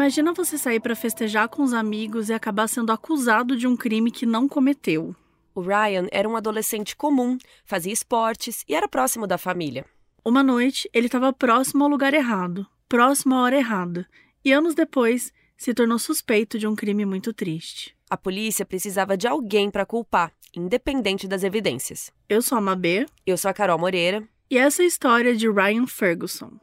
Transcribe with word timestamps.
Imagina 0.00 0.32
você 0.32 0.56
sair 0.56 0.80
para 0.80 0.96
festejar 0.96 1.46
com 1.50 1.62
os 1.62 1.74
amigos 1.74 2.30
e 2.30 2.32
acabar 2.32 2.66
sendo 2.68 2.90
acusado 2.90 3.54
de 3.54 3.66
um 3.66 3.76
crime 3.76 4.10
que 4.10 4.24
não 4.24 4.48
cometeu. 4.48 5.14
O 5.54 5.60
Ryan 5.60 6.06
era 6.10 6.26
um 6.26 6.36
adolescente 6.36 6.96
comum, 6.96 7.36
fazia 7.66 7.92
esportes 7.92 8.64
e 8.66 8.74
era 8.74 8.88
próximo 8.88 9.26
da 9.26 9.36
família. 9.36 9.84
Uma 10.24 10.42
noite, 10.42 10.88
ele 10.94 11.04
estava 11.04 11.34
próximo 11.34 11.84
ao 11.84 11.90
lugar 11.90 12.14
errado, 12.14 12.66
próximo 12.88 13.34
à 13.34 13.42
hora 13.42 13.58
errada, 13.58 14.08
e 14.42 14.50
anos 14.54 14.74
depois 14.74 15.34
se 15.54 15.74
tornou 15.74 15.98
suspeito 15.98 16.58
de 16.58 16.66
um 16.66 16.74
crime 16.74 17.04
muito 17.04 17.34
triste. 17.34 17.94
A 18.08 18.16
polícia 18.16 18.64
precisava 18.64 19.18
de 19.18 19.28
alguém 19.28 19.70
para 19.70 19.84
culpar, 19.84 20.32
independente 20.56 21.28
das 21.28 21.44
evidências. 21.44 22.10
Eu 22.26 22.40
sou 22.40 22.56
a 22.56 22.60
Mabê. 22.62 23.04
Eu 23.26 23.36
sou 23.36 23.50
a 23.50 23.54
Carol 23.54 23.78
Moreira. 23.78 24.26
E 24.50 24.56
essa 24.56 24.80
é 24.80 24.84
a 24.86 24.88
história 24.88 25.36
de 25.36 25.46
Ryan 25.46 25.86
Ferguson. 25.86 26.58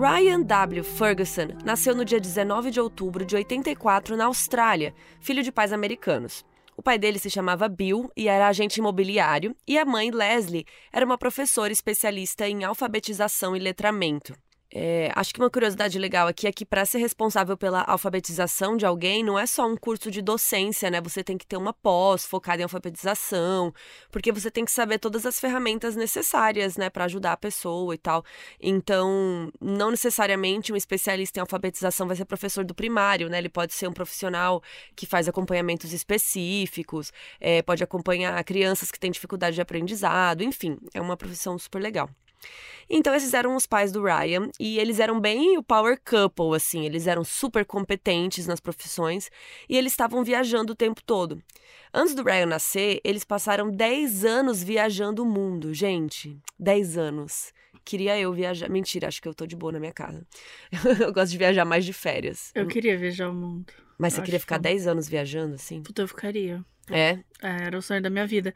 Ryan 0.00 0.42
W. 0.42 0.84
Ferguson 0.84 1.48
nasceu 1.64 1.92
no 1.92 2.04
dia 2.04 2.20
19 2.20 2.70
de 2.70 2.80
outubro 2.80 3.24
de 3.24 3.34
84 3.34 4.16
na 4.16 4.26
Austrália, 4.26 4.94
filho 5.18 5.42
de 5.42 5.50
pais 5.50 5.72
americanos. 5.72 6.44
O 6.76 6.82
pai 6.82 6.96
dele 6.96 7.18
se 7.18 7.28
chamava 7.28 7.68
Bill 7.68 8.08
e 8.16 8.28
era 8.28 8.46
agente 8.46 8.78
imobiliário, 8.78 9.56
e 9.66 9.76
a 9.76 9.84
mãe, 9.84 10.12
Leslie, 10.12 10.64
era 10.92 11.04
uma 11.04 11.18
professora 11.18 11.72
especialista 11.72 12.48
em 12.48 12.62
alfabetização 12.62 13.56
e 13.56 13.58
letramento. 13.58 14.34
É, 14.70 15.10
acho 15.16 15.32
que 15.32 15.40
uma 15.40 15.48
curiosidade 15.48 15.98
legal 15.98 16.28
aqui 16.28 16.46
é 16.46 16.52
que 16.52 16.64
para 16.64 16.84
ser 16.84 16.98
responsável 16.98 17.56
pela 17.56 17.80
alfabetização 17.84 18.76
de 18.76 18.84
alguém 18.84 19.24
não 19.24 19.38
é 19.38 19.46
só 19.46 19.66
um 19.66 19.74
curso 19.74 20.10
de 20.10 20.20
docência, 20.20 20.90
né? 20.90 21.00
Você 21.00 21.24
tem 21.24 21.38
que 21.38 21.46
ter 21.46 21.56
uma 21.56 21.72
pós 21.72 22.26
focada 22.26 22.60
em 22.60 22.64
alfabetização, 22.64 23.72
porque 24.10 24.30
você 24.30 24.50
tem 24.50 24.66
que 24.66 24.70
saber 24.70 24.98
todas 24.98 25.24
as 25.24 25.40
ferramentas 25.40 25.96
necessárias, 25.96 26.76
né, 26.76 26.90
para 26.90 27.04
ajudar 27.06 27.32
a 27.32 27.36
pessoa 27.36 27.94
e 27.94 27.98
tal. 27.98 28.22
Então, 28.60 29.50
não 29.58 29.90
necessariamente 29.90 30.70
um 30.70 30.76
especialista 30.76 31.38
em 31.38 31.42
alfabetização 31.42 32.06
vai 32.06 32.16
ser 32.16 32.26
professor 32.26 32.62
do 32.62 32.74
primário, 32.74 33.30
né? 33.30 33.38
Ele 33.38 33.48
pode 33.48 33.72
ser 33.72 33.88
um 33.88 33.92
profissional 33.92 34.62
que 34.94 35.06
faz 35.06 35.28
acompanhamentos 35.28 35.94
específicos, 35.94 37.10
é, 37.40 37.62
pode 37.62 37.82
acompanhar 37.82 38.42
crianças 38.44 38.90
que 38.90 39.00
têm 39.00 39.10
dificuldade 39.10 39.54
de 39.54 39.62
aprendizado, 39.62 40.42
enfim, 40.42 40.76
é 40.92 41.00
uma 41.00 41.16
profissão 41.16 41.58
super 41.58 41.80
legal. 41.80 42.10
Então, 42.90 43.14
esses 43.14 43.34
eram 43.34 43.54
os 43.54 43.66
pais 43.66 43.92
do 43.92 44.02
Ryan 44.02 44.50
e 44.58 44.78
eles 44.78 44.98
eram 44.98 45.20
bem 45.20 45.58
o 45.58 45.62
power 45.62 45.98
couple, 46.02 46.56
assim, 46.56 46.86
eles 46.86 47.06
eram 47.06 47.22
super 47.22 47.64
competentes 47.64 48.46
nas 48.46 48.60
profissões 48.60 49.30
e 49.68 49.76
eles 49.76 49.92
estavam 49.92 50.24
viajando 50.24 50.72
o 50.72 50.76
tempo 50.76 51.02
todo. 51.04 51.42
Antes 51.92 52.14
do 52.14 52.22
Ryan 52.22 52.46
nascer, 52.46 53.00
eles 53.04 53.24
passaram 53.24 53.70
10 53.70 54.24
anos 54.24 54.62
viajando 54.62 55.22
o 55.22 55.26
mundo, 55.26 55.74
gente. 55.74 56.38
10 56.58 56.96
anos. 56.96 57.52
Queria 57.84 58.18
eu 58.18 58.32
viajar. 58.32 58.68
Mentira, 58.68 59.08
acho 59.08 59.20
que 59.20 59.28
eu 59.28 59.34
tô 59.34 59.46
de 59.46 59.56
boa 59.56 59.72
na 59.72 59.80
minha 59.80 59.92
casa. 59.92 60.26
eu 61.00 61.12
gosto 61.12 61.32
de 61.32 61.38
viajar 61.38 61.64
mais 61.64 61.84
de 61.84 61.92
férias. 61.92 62.50
Eu 62.54 62.66
queria 62.66 62.96
viajar 62.98 63.30
o 63.30 63.34
mundo. 63.34 63.72
Mas 63.98 64.12
você 64.12 64.22
queria 64.22 64.38
ficar 64.38 64.56
que... 64.56 64.62
10 64.62 64.86
anos 64.86 65.08
viajando, 65.08 65.54
assim? 65.54 65.82
Puta, 65.82 66.02
eu 66.02 66.08
ficaria. 66.08 66.64
É? 66.90 67.18
é? 67.42 67.64
Era 67.66 67.78
o 67.78 67.82
sonho 67.82 68.02
da 68.02 68.10
minha 68.10 68.26
vida. 68.26 68.54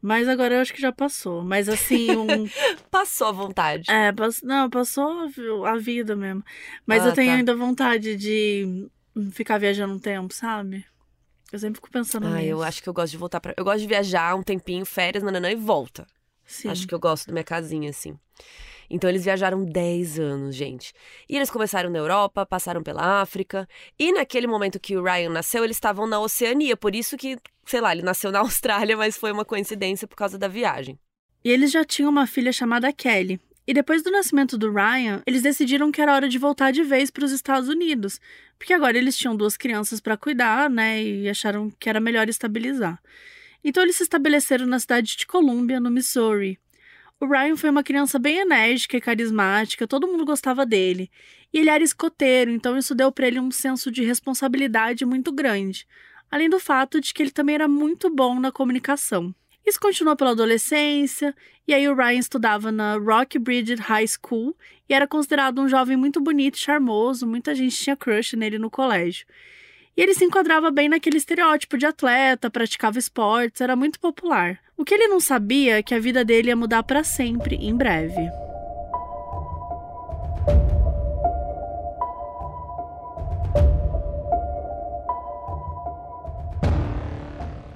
Mas 0.00 0.28
agora 0.28 0.54
eu 0.54 0.60
acho 0.60 0.72
que 0.72 0.80
já 0.80 0.92
passou. 0.92 1.42
Mas 1.42 1.68
assim, 1.68 2.10
um. 2.16 2.48
passou 2.90 3.28
a 3.28 3.32
vontade. 3.32 3.90
É, 3.90 4.12
pass... 4.12 4.42
não, 4.42 4.68
passou 4.70 5.28
a 5.66 5.76
vida 5.76 6.14
mesmo. 6.14 6.44
Mas 6.86 7.04
ah, 7.04 7.08
eu 7.08 7.12
tenho 7.12 7.32
tá. 7.32 7.36
ainda 7.36 7.56
vontade 7.56 8.16
de 8.16 8.88
ficar 9.32 9.58
viajando 9.58 9.94
um 9.94 9.98
tempo, 9.98 10.32
sabe? 10.32 10.84
Eu 11.52 11.58
sempre 11.58 11.76
fico 11.76 11.90
pensando 11.90 12.26
ah, 12.26 12.36
nisso. 12.36 12.48
eu 12.48 12.62
acho 12.62 12.82
que 12.82 12.88
eu 12.88 12.94
gosto 12.94 13.12
de 13.12 13.18
voltar 13.18 13.40
para. 13.40 13.54
Eu 13.56 13.64
gosto 13.64 13.80
de 13.80 13.86
viajar 13.86 14.34
um 14.34 14.42
tempinho, 14.42 14.84
férias, 14.84 15.22
nananã, 15.22 15.50
e 15.50 15.56
volta. 15.56 16.06
Sim. 16.44 16.68
Acho 16.68 16.86
que 16.86 16.94
eu 16.94 17.00
gosto 17.00 17.26
da 17.26 17.32
minha 17.32 17.44
casinha, 17.44 17.90
assim. 17.90 18.18
Então 18.88 19.08
eles 19.08 19.24
viajaram 19.24 19.64
10 19.64 20.18
anos, 20.18 20.54
gente. 20.54 20.92
E 21.28 21.36
eles 21.36 21.50
começaram 21.50 21.90
na 21.90 21.98
Europa, 21.98 22.46
passaram 22.46 22.82
pela 22.82 23.20
África. 23.20 23.68
E 23.98 24.12
naquele 24.12 24.46
momento 24.46 24.80
que 24.80 24.96
o 24.96 25.02
Ryan 25.02 25.30
nasceu, 25.30 25.64
eles 25.64 25.76
estavam 25.76 26.06
na 26.06 26.20
Oceania. 26.20 26.76
Por 26.76 26.94
isso 26.94 27.16
que, 27.16 27.36
sei 27.64 27.80
lá, 27.80 27.92
ele 27.92 28.02
nasceu 28.02 28.30
na 28.30 28.40
Austrália, 28.46 28.96
mas 28.96 29.16
foi 29.16 29.32
uma 29.32 29.44
coincidência 29.44 30.06
por 30.06 30.16
causa 30.16 30.38
da 30.38 30.48
viagem. 30.48 30.98
E 31.44 31.50
eles 31.50 31.70
já 31.70 31.84
tinham 31.84 32.10
uma 32.10 32.26
filha 32.26 32.52
chamada 32.52 32.92
Kelly. 32.92 33.40
E 33.66 33.74
depois 33.74 34.00
do 34.00 34.12
nascimento 34.12 34.56
do 34.56 34.72
Ryan, 34.72 35.22
eles 35.26 35.42
decidiram 35.42 35.90
que 35.90 36.00
era 36.00 36.14
hora 36.14 36.28
de 36.28 36.38
voltar 36.38 36.70
de 36.70 36.84
vez 36.84 37.10
para 37.10 37.24
os 37.24 37.32
Estados 37.32 37.68
Unidos, 37.68 38.20
porque 38.56 38.72
agora 38.72 38.96
eles 38.96 39.16
tinham 39.18 39.34
duas 39.34 39.56
crianças 39.56 40.00
para 40.00 40.16
cuidar, 40.16 40.70
né, 40.70 41.02
e 41.02 41.28
acharam 41.28 41.68
que 41.70 41.88
era 41.88 41.98
melhor 41.98 42.28
estabilizar. 42.28 43.02
Então 43.64 43.82
eles 43.82 43.96
se 43.96 44.04
estabeleceram 44.04 44.66
na 44.66 44.78
cidade 44.78 45.16
de 45.16 45.26
Columbia, 45.26 45.80
no 45.80 45.90
Missouri. 45.90 46.60
O 47.18 47.26
Ryan 47.26 47.56
foi 47.56 47.70
uma 47.70 47.82
criança 47.82 48.18
bem 48.18 48.40
enérgica 48.40 48.96
e 48.98 49.00
carismática, 49.00 49.88
todo 49.88 50.06
mundo 50.06 50.26
gostava 50.26 50.66
dele. 50.66 51.10
E 51.50 51.58
ele 51.58 51.70
era 51.70 51.82
escoteiro, 51.82 52.50
então 52.50 52.76
isso 52.76 52.94
deu 52.94 53.10
para 53.10 53.26
ele 53.26 53.40
um 53.40 53.50
senso 53.50 53.90
de 53.90 54.04
responsabilidade 54.04 55.06
muito 55.06 55.32
grande, 55.32 55.86
além 56.30 56.50
do 56.50 56.60
fato 56.60 57.00
de 57.00 57.14
que 57.14 57.22
ele 57.22 57.30
também 57.30 57.54
era 57.54 57.66
muito 57.66 58.10
bom 58.10 58.38
na 58.38 58.52
comunicação. 58.52 59.34
Isso 59.64 59.80
continuou 59.80 60.14
pela 60.14 60.32
adolescência, 60.32 61.34
e 61.66 61.72
aí 61.72 61.88
o 61.88 61.94
Ryan 61.94 62.18
estudava 62.18 62.70
na 62.70 62.98
Rock 62.98 63.38
Bridge 63.38 63.76
High 63.76 64.06
School 64.06 64.54
e 64.86 64.92
era 64.92 65.08
considerado 65.08 65.60
um 65.60 65.68
jovem 65.68 65.96
muito 65.96 66.20
bonito 66.20 66.56
e 66.56 66.60
charmoso, 66.60 67.26
muita 67.26 67.54
gente 67.54 67.76
tinha 67.76 67.96
crush 67.96 68.36
nele 68.36 68.58
no 68.58 68.70
colégio. 68.70 69.26
E 69.96 70.02
ele 70.02 70.12
se 70.12 70.24
enquadrava 70.26 70.70
bem 70.70 70.90
naquele 70.90 71.16
estereótipo 71.16 71.78
de 71.78 71.86
atleta, 71.86 72.50
praticava 72.50 72.98
esportes, 72.98 73.62
era 73.62 73.74
muito 73.74 73.98
popular. 73.98 74.58
O 74.76 74.84
que 74.84 74.92
ele 74.92 75.08
não 75.08 75.18
sabia 75.18 75.78
é 75.78 75.82
que 75.82 75.94
a 75.94 75.98
vida 75.98 76.22
dele 76.22 76.48
ia 76.48 76.56
mudar 76.56 76.82
para 76.82 77.02
sempre 77.02 77.56
em 77.56 77.74
breve. 77.74 78.28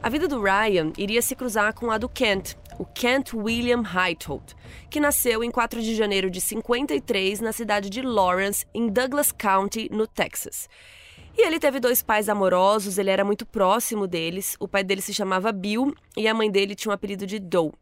A 0.03 0.09
vida 0.11 0.29
do 0.29 0.43
Ryan 0.43 0.93
iria 0.99 1.23
se 1.23 1.35
cruzar 1.35 1.73
com 1.73 1.91
a 1.91 1.97
do 1.97 2.09
Kent, 2.09 2.55
o 2.79 2.85
Kent 2.85 3.33
William 3.33 3.83
Heitholt, 3.83 4.53
que 4.91 5.01
nasceu 5.01 5.43
em 5.43 5.51
4 5.51 5.81
de 5.81 5.95
janeiro 5.95 6.29
de 6.29 6.41
53 6.41 7.41
na 7.41 7.53
cidade 7.53 7.89
de 7.89 8.03
Lawrence, 8.03 8.67
em 8.75 8.89
Douglas 8.89 9.33
County, 9.33 9.89
no 9.91 10.07
Texas. 10.07 10.69
E 11.41 11.47
ele 11.47 11.59
teve 11.59 11.81
dois 11.81 12.03
pais 12.03 12.29
amorosos, 12.29 12.99
ele 12.99 13.09
era 13.09 13.25
muito 13.25 13.47
próximo 13.47 14.07
deles. 14.07 14.59
O 14.61 14.69
pai 14.69 14.85
dele 14.85 15.01
se 15.01 15.15
chamava 15.15 15.51
Bill 15.51 15.95
e 16.15 16.29
a 16.29 16.35
mãe 16.35 16.51
dele 16.51 16.75
tinha 16.75 16.91
o 16.91 16.93
um 16.93 16.95
apelido 16.95 17.27
de 17.27 17.39
Doe. 17.39 17.73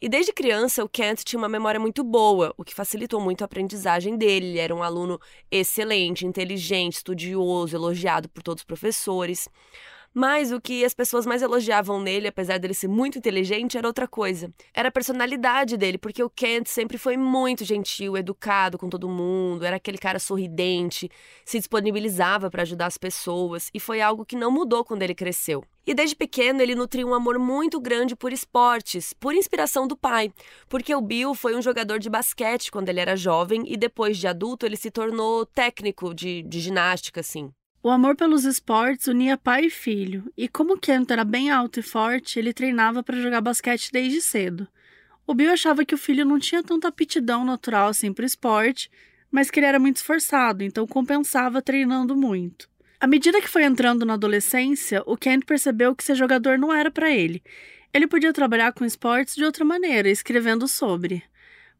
E 0.00 0.08
desde 0.08 0.32
criança, 0.32 0.84
o 0.84 0.88
Kent 0.88 1.24
tinha 1.24 1.36
uma 1.36 1.48
memória 1.48 1.80
muito 1.80 2.04
boa, 2.04 2.54
o 2.56 2.62
que 2.62 2.72
facilitou 2.72 3.20
muito 3.20 3.42
a 3.42 3.46
aprendizagem 3.46 4.16
dele. 4.16 4.46
Ele 4.46 4.58
era 4.60 4.72
um 4.72 4.80
aluno 4.80 5.20
excelente, 5.50 6.24
inteligente, 6.24 6.98
estudioso, 6.98 7.74
elogiado 7.74 8.28
por 8.28 8.44
todos 8.44 8.60
os 8.60 8.64
professores. 8.64 9.48
Mas 10.12 10.50
o 10.50 10.60
que 10.60 10.84
as 10.84 10.92
pessoas 10.92 11.24
mais 11.24 11.40
elogiavam 11.40 12.00
nele, 12.00 12.26
apesar 12.26 12.58
dele 12.58 12.74
ser 12.74 12.88
muito 12.88 13.16
inteligente, 13.16 13.78
era 13.78 13.86
outra 13.86 14.08
coisa. 14.08 14.52
Era 14.74 14.88
a 14.88 14.92
personalidade 14.92 15.76
dele, 15.76 15.98
porque 15.98 16.20
o 16.20 16.28
Kent 16.28 16.66
sempre 16.66 16.98
foi 16.98 17.16
muito 17.16 17.64
gentil, 17.64 18.16
educado 18.16 18.76
com 18.76 18.88
todo 18.88 19.08
mundo, 19.08 19.64
era 19.64 19.76
aquele 19.76 19.98
cara 19.98 20.18
sorridente, 20.18 21.08
se 21.44 21.58
disponibilizava 21.58 22.50
para 22.50 22.62
ajudar 22.62 22.86
as 22.86 22.98
pessoas, 22.98 23.70
e 23.72 23.78
foi 23.78 24.00
algo 24.00 24.26
que 24.26 24.34
não 24.34 24.50
mudou 24.50 24.84
quando 24.84 25.02
ele 25.02 25.14
cresceu. 25.14 25.62
E 25.86 25.94
desde 25.94 26.16
pequeno 26.16 26.60
ele 26.60 26.74
nutria 26.74 27.06
um 27.06 27.14
amor 27.14 27.38
muito 27.38 27.80
grande 27.80 28.16
por 28.16 28.32
esportes, 28.32 29.12
por 29.12 29.32
inspiração 29.32 29.86
do 29.86 29.96
pai, 29.96 30.32
porque 30.68 30.92
o 30.92 31.00
Bill 31.00 31.36
foi 31.36 31.54
um 31.54 31.62
jogador 31.62 32.00
de 32.00 32.10
basquete 32.10 32.70
quando 32.72 32.88
ele 32.88 33.00
era 33.00 33.14
jovem 33.16 33.62
e 33.66 33.76
depois 33.76 34.18
de 34.18 34.26
adulto 34.26 34.66
ele 34.66 34.76
se 34.76 34.90
tornou 34.90 35.46
técnico 35.46 36.12
de, 36.12 36.42
de 36.42 36.60
ginástica, 36.60 37.20
assim. 37.20 37.52
O 37.82 37.88
amor 37.88 38.14
pelos 38.14 38.44
esportes 38.44 39.06
unia 39.06 39.38
pai 39.38 39.64
e 39.64 39.70
filho, 39.70 40.30
e 40.36 40.46
como 40.46 40.78
Kent 40.78 41.10
era 41.10 41.24
bem 41.24 41.50
alto 41.50 41.80
e 41.80 41.82
forte, 41.82 42.38
ele 42.38 42.52
treinava 42.52 43.02
para 43.02 43.18
jogar 43.18 43.40
basquete 43.40 43.90
desde 43.90 44.20
cedo. 44.20 44.68
O 45.26 45.32
Bill 45.32 45.50
achava 45.50 45.82
que 45.82 45.94
o 45.94 45.98
filho 45.98 46.26
não 46.26 46.38
tinha 46.38 46.62
tanta 46.62 46.88
aptidão 46.88 47.42
natural 47.42 47.88
assim 47.88 48.12
para 48.12 48.22
o 48.22 48.26
esporte, 48.26 48.90
mas 49.30 49.50
que 49.50 49.58
ele 49.60 49.66
era 49.66 49.78
muito 49.78 49.96
esforçado, 49.96 50.62
então 50.62 50.86
compensava 50.86 51.62
treinando 51.62 52.14
muito. 52.14 52.68
À 53.00 53.06
medida 53.06 53.40
que 53.40 53.48
foi 53.48 53.64
entrando 53.64 54.04
na 54.04 54.12
adolescência, 54.12 55.02
o 55.06 55.16
Kent 55.16 55.46
percebeu 55.46 55.96
que 55.96 56.04
ser 56.04 56.16
jogador 56.16 56.58
não 56.58 56.70
era 56.70 56.90
para 56.90 57.10
ele. 57.10 57.42
Ele 57.94 58.06
podia 58.06 58.30
trabalhar 58.30 58.74
com 58.74 58.84
esportes 58.84 59.34
de 59.34 59.42
outra 59.42 59.64
maneira, 59.64 60.10
escrevendo 60.10 60.68
sobre. 60.68 61.22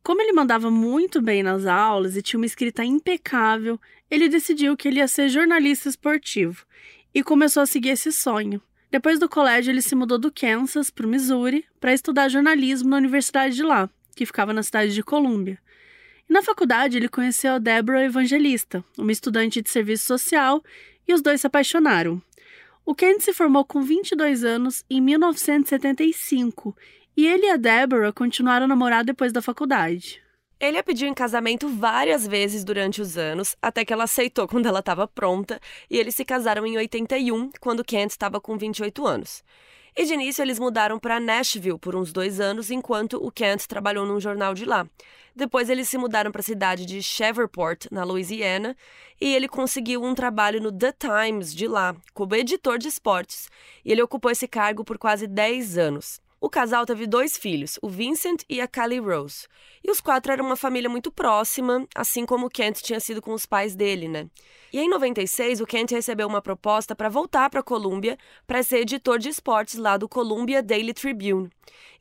Como 0.03 0.23
ele 0.23 0.33
mandava 0.33 0.71
muito 0.71 1.21
bem 1.21 1.43
nas 1.43 1.67
aulas 1.67 2.17
e 2.17 2.23
tinha 2.23 2.39
uma 2.39 2.47
escrita 2.47 2.83
impecável, 2.85 3.79
ele 4.11 4.29
decidiu 4.29 4.77
que 4.77 4.89
ele 4.89 4.99
ia 4.99 5.07
ser 5.07 5.29
jornalista 5.29 5.89
esportivo 5.89 6.65
e 7.15 7.23
começou 7.23 7.63
a 7.63 7.67
seguir 7.67 7.91
esse 7.91 8.11
sonho. 8.11 8.63
Depois 8.91 9.19
do 9.21 9.29
colégio, 9.29 9.71
ele 9.71 9.83
se 9.83 9.95
mudou 9.95 10.19
do 10.19 10.33
Kansas 10.33 10.91
para 10.91 11.07
o 11.07 11.09
Missouri 11.09 11.65
para 11.79 11.93
estudar 11.93 12.29
jornalismo 12.29 12.89
na 12.89 12.97
universidade 12.97 13.55
de 13.55 13.63
lá, 13.63 13.89
que 14.17 14.27
ficava 14.27 14.53
na 14.53 14.63
cidade 14.63 14.95
de 14.95 15.03
Columbia. 15.03 15.59
E 16.29 16.33
na 16.33 16.43
faculdade, 16.43 16.97
ele 16.97 17.09
conheceu 17.09 17.53
a 17.53 17.59
Deborah 17.59 18.05
Evangelista, 18.05 18.83
uma 18.97 19.13
estudante 19.13 19.61
de 19.61 19.71
serviço 19.71 20.07
social, 20.07 20.63
e 21.07 21.13
os 21.13 21.21
dois 21.21 21.43
se 21.43 21.47
apaixonaram. 21.47 22.21
O 22.85 22.95
Kent 22.95 23.21
se 23.21 23.33
formou 23.33 23.65
com 23.65 23.83
22 23.83 24.43
anos 24.43 24.85
em 24.91 25.01
1975 25.01 26.75
e 27.21 27.27
ele 27.27 27.45
e 27.45 27.51
a 27.51 27.57
Deborah 27.59 28.15
continuaram 28.15 28.65
a 28.65 28.69
namorar 28.69 29.05
depois 29.05 29.31
da 29.31 29.43
faculdade. 29.43 30.23
Ele 30.59 30.79
a 30.79 30.83
pediu 30.83 31.07
em 31.07 31.13
casamento 31.13 31.69
várias 31.69 32.27
vezes 32.27 32.65
durante 32.65 33.03
os 33.03 33.19
anos, 33.19 33.55
até 33.61 33.85
que 33.85 33.93
ela 33.93 34.05
aceitou 34.05 34.49
quando 34.49 34.65
ela 34.65 34.79
estava 34.79 35.07
pronta, 35.07 35.61
e 35.91 35.99
eles 35.99 36.15
se 36.15 36.25
casaram 36.25 36.67
em 36.67 36.79
81, 36.79 37.51
quando 37.61 37.85
Kent 37.85 38.13
estava 38.13 38.41
com 38.41 38.57
28 38.57 39.07
anos. 39.07 39.45
E 39.95 40.07
de 40.07 40.15
início 40.15 40.41
eles 40.41 40.59
mudaram 40.59 40.99
para 40.99 41.21
Nashville 41.21 41.79
por 41.79 41.95
uns 41.95 42.11
dois 42.11 42.41
anos, 42.41 42.71
enquanto 42.71 43.19
o 43.23 43.31
Kent 43.31 43.67
trabalhou 43.67 44.07
num 44.07 44.19
jornal 44.19 44.55
de 44.55 44.65
lá. 44.65 44.89
Depois 45.37 45.69
eles 45.69 45.91
se 45.91 45.99
mudaram 45.99 46.33
para 46.33 46.41
a 46.41 46.45
cidade 46.45 46.87
de 46.87 47.03
Shreveport, 47.03 47.85
na 47.91 48.03
Louisiana, 48.03 48.75
e 49.21 49.35
ele 49.35 49.47
conseguiu 49.47 50.03
um 50.03 50.15
trabalho 50.15 50.59
no 50.59 50.73
The 50.73 50.93
Times 50.93 51.55
de 51.55 51.69
lá, 51.69 51.95
como 52.15 52.35
editor 52.35 52.79
de 52.79 52.89
esportes. 52.89 53.51
E 53.85 53.93
ele 53.93 54.01
ocupou 54.01 54.31
esse 54.31 54.49
cargo 54.49 54.85
por 54.87 54.97
quase 54.97 55.27
10 55.27 55.77
anos. 55.77 56.19
O 56.41 56.49
casal 56.49 56.87
teve 56.87 57.07
dois 57.07 57.37
filhos, 57.37 57.79
o 57.83 57.89
Vincent 57.89 58.45
e 58.49 58.63
a 58.63 58.67
Callie 58.67 58.99
Rose. 58.99 59.47
E 59.85 59.91
os 59.91 60.01
quatro 60.01 60.33
eram 60.33 60.47
uma 60.47 60.57
família 60.57 60.89
muito 60.89 61.13
próxima, 61.13 61.87
assim 61.95 62.25
como 62.25 62.47
o 62.47 62.51
Kent 62.51 62.81
tinha 62.81 62.99
sido 62.99 63.21
com 63.21 63.35
os 63.35 63.45
pais 63.45 63.77
dele, 63.77 64.09
né? 64.09 64.27
E 64.73 64.79
em 64.79 64.89
96, 64.89 65.61
o 65.61 65.67
Kent 65.67 65.91
recebeu 65.91 66.27
uma 66.27 66.41
proposta 66.41 66.97
para 66.97 67.11
voltar 67.11 67.51
para 67.51 67.63
Columbia 67.63 68.17
para 68.47 68.63
ser 68.63 68.79
editor 68.79 69.19
de 69.19 69.29
esportes 69.29 69.75
lá 69.75 69.99
do 69.99 70.09
Columbia 70.09 70.63
Daily 70.63 70.95
Tribune. 70.95 71.51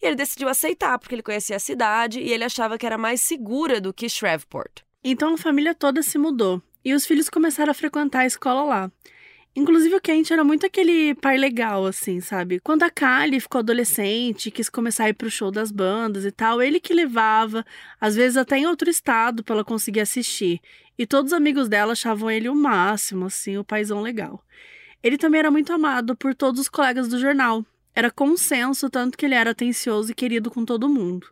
E 0.02 0.06
ele 0.06 0.16
decidiu 0.16 0.48
aceitar, 0.48 0.98
porque 0.98 1.16
ele 1.16 1.24
conhecia 1.24 1.58
a 1.58 1.60
cidade 1.60 2.22
e 2.22 2.32
ele 2.32 2.46
achava 2.46 2.78
que 2.78 2.86
era 2.86 2.98
mais 2.98 3.20
segura 3.20 3.82
do 3.82 3.94
que 3.94 4.08
Shreveport. 4.08 4.84
Então 5.04 5.34
a 5.34 5.38
família 5.38 5.76
toda 5.76 6.02
se 6.02 6.18
mudou 6.18 6.62
e 6.84 6.94
os 6.94 7.06
filhos 7.06 7.30
começaram 7.30 7.72
a 7.72 7.74
frequentar 7.74 8.22
a 8.22 8.26
escola 8.26 8.64
lá. 8.64 8.92
Inclusive 9.60 9.94
o 9.94 10.00
Kent 10.00 10.32
era 10.32 10.42
muito 10.42 10.66
aquele 10.66 11.14
pai 11.16 11.38
legal, 11.38 11.86
assim, 11.86 12.22
sabe? 12.22 12.62
Quando 12.62 12.84
a 12.84 12.90
Kylie 12.90 13.42
ficou 13.42 13.60
adolescente, 13.60 14.50
quis 14.50 14.70
começar 14.70 15.04
a 15.04 15.10
ir 15.10 15.14
pro 15.14 15.30
show 15.30 15.52
das 15.52 15.70
bandas 15.70 16.24
e 16.24 16.32
tal, 16.32 16.62
ele 16.62 16.80
que 16.80 16.94
levava, 16.94 17.66
às 18.00 18.16
vezes 18.16 18.38
até 18.38 18.58
em 18.58 18.66
outro 18.66 18.90
estado 18.90 19.44
para 19.44 19.56
ela 19.56 19.66
conseguir 19.66 20.00
assistir. 20.00 20.62
E 20.98 21.06
todos 21.06 21.34
os 21.34 21.38
amigos 21.38 21.68
dela 21.68 21.92
achavam 21.92 22.32
ele 22.32 22.48
o 22.48 22.56
máximo, 22.56 23.26
assim, 23.26 23.58
o 23.58 23.64
paizão 23.66 24.00
legal. 24.00 24.42
Ele 25.04 25.18
também 25.18 25.40
era 25.40 25.52
muito 25.52 25.74
amado 25.74 26.16
por 26.16 26.34
todos 26.34 26.62
os 26.62 26.70
colegas 26.70 27.10
do 27.10 27.20
jornal. 27.20 27.66
Era 27.94 28.10
consenso, 28.10 28.90
tanto 28.90 29.18
que 29.18 29.26
ele 29.26 29.36
era 29.36 29.52
atencioso 29.52 30.14
e 30.14 30.16
querido 30.16 30.50
com 30.50 30.64
todo 30.64 30.88
mundo. 30.88 31.28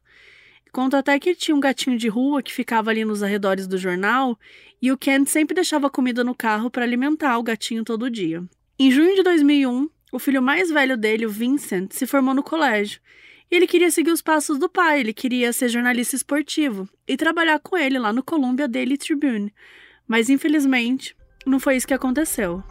Conta 0.72 1.00
até 1.00 1.18
que 1.20 1.36
tinha 1.36 1.56
um 1.56 1.60
gatinho 1.60 1.98
de 1.98 2.08
rua 2.08 2.42
que 2.44 2.54
ficava 2.54 2.90
ali 2.90 3.04
nos 3.04 3.24
arredores 3.24 3.68
do 3.68 3.78
jornal 3.78 4.38
e 4.82 4.92
o 4.92 4.98
Ken 4.98 5.26
sempre 5.26 5.56
deixava 5.56 5.90
comida 5.90 6.24
no 6.24 6.36
carro 6.36 6.70
para 6.70 6.84
alimentar 6.84 7.38
o 7.38 7.44
gatinho 7.44 7.84
todo 7.84 8.10
dia. 8.10 8.44
Em 8.78 8.92
junho 8.92 9.16
de 9.16 9.24
2001, 9.24 9.90
o 10.12 10.20
filho 10.20 10.42
mais 10.42 10.70
velho 10.70 10.96
dele, 10.96 11.26
o 11.26 11.30
Vincent, 11.30 11.92
se 11.92 12.06
formou 12.06 12.34
no 12.34 12.44
colégio. 12.44 13.02
E 13.50 13.56
ele 13.56 13.66
queria 13.66 13.90
seguir 13.90 14.12
os 14.12 14.22
passos 14.22 14.60
do 14.60 14.70
pai, 14.70 15.00
ele 15.00 15.14
queria 15.14 15.52
ser 15.54 15.70
jornalista 15.70 16.16
esportivo 16.16 16.88
e 17.08 17.16
trabalhar 17.16 17.60
com 17.60 17.78
ele 17.78 17.98
lá 17.98 18.12
no 18.12 18.22
Columbia 18.22 18.68
Daily 18.68 18.98
Tribune. 18.98 19.54
Mas 20.08 20.30
infelizmente, 20.30 21.16
não 21.46 21.60
foi 21.60 21.78
isso 21.78 21.88
que 21.88 21.94
aconteceu. 21.94 22.62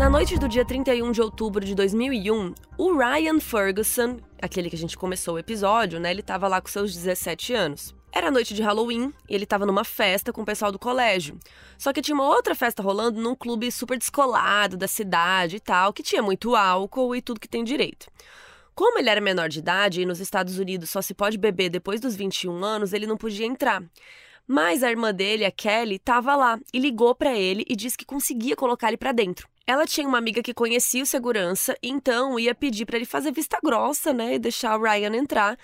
Na 0.00 0.08
noite 0.08 0.38
do 0.38 0.48
dia 0.48 0.64
31 0.64 1.12
de 1.12 1.20
outubro 1.20 1.62
de 1.62 1.74
2001, 1.74 2.54
o 2.78 2.96
Ryan 2.96 3.38
Ferguson, 3.38 4.16
aquele 4.40 4.70
que 4.70 4.74
a 4.74 4.78
gente 4.78 4.96
começou 4.96 5.34
o 5.34 5.38
episódio, 5.38 6.00
né, 6.00 6.10
ele 6.10 6.20
estava 6.20 6.48
lá 6.48 6.58
com 6.58 6.68
seus 6.68 6.94
17 6.94 7.52
anos. 7.52 7.94
Era 8.10 8.30
noite 8.30 8.54
de 8.54 8.62
Halloween 8.62 9.12
e 9.28 9.34
ele 9.34 9.44
estava 9.44 9.66
numa 9.66 9.84
festa 9.84 10.32
com 10.32 10.40
o 10.40 10.44
pessoal 10.46 10.72
do 10.72 10.78
colégio. 10.78 11.38
Só 11.76 11.92
que 11.92 12.00
tinha 12.00 12.14
uma 12.14 12.26
outra 12.26 12.54
festa 12.54 12.82
rolando 12.82 13.20
num 13.20 13.34
clube 13.34 13.70
super 13.70 13.98
descolado 13.98 14.78
da 14.78 14.88
cidade 14.88 15.56
e 15.56 15.60
tal, 15.60 15.92
que 15.92 16.02
tinha 16.02 16.22
muito 16.22 16.56
álcool 16.56 17.14
e 17.14 17.20
tudo 17.20 17.38
que 17.38 17.46
tem 17.46 17.62
direito. 17.62 18.10
Como 18.74 18.98
ele 18.98 19.10
era 19.10 19.20
menor 19.20 19.50
de 19.50 19.58
idade 19.58 20.00
e 20.00 20.06
nos 20.06 20.18
Estados 20.18 20.58
Unidos 20.58 20.88
só 20.88 21.02
se 21.02 21.12
pode 21.12 21.36
beber 21.36 21.68
depois 21.68 22.00
dos 22.00 22.16
21 22.16 22.64
anos, 22.64 22.94
ele 22.94 23.06
não 23.06 23.18
podia 23.18 23.44
entrar. 23.44 23.82
Mas 24.48 24.82
a 24.82 24.90
irmã 24.90 25.12
dele, 25.12 25.44
a 25.44 25.50
Kelly, 25.50 25.96
estava 25.96 26.34
lá 26.34 26.58
e 26.72 26.78
ligou 26.78 27.14
para 27.14 27.36
ele 27.36 27.66
e 27.68 27.76
disse 27.76 27.98
que 27.98 28.06
conseguia 28.06 28.56
colocar 28.56 28.88
ele 28.88 28.96
para 28.96 29.12
dentro. 29.12 29.46
Ela 29.70 29.86
tinha 29.86 30.08
uma 30.08 30.18
amiga 30.18 30.42
que 30.42 30.52
conhecia 30.52 31.00
o 31.00 31.06
segurança, 31.06 31.78
então 31.80 32.36
ia 32.40 32.52
pedir 32.56 32.84
para 32.84 32.96
ele 32.96 33.06
fazer 33.06 33.30
vista 33.30 33.56
grossa, 33.62 34.12
né, 34.12 34.34
e 34.34 34.38
deixar 34.40 34.76
o 34.76 34.82
Ryan 34.82 35.14
entrar. 35.14 35.56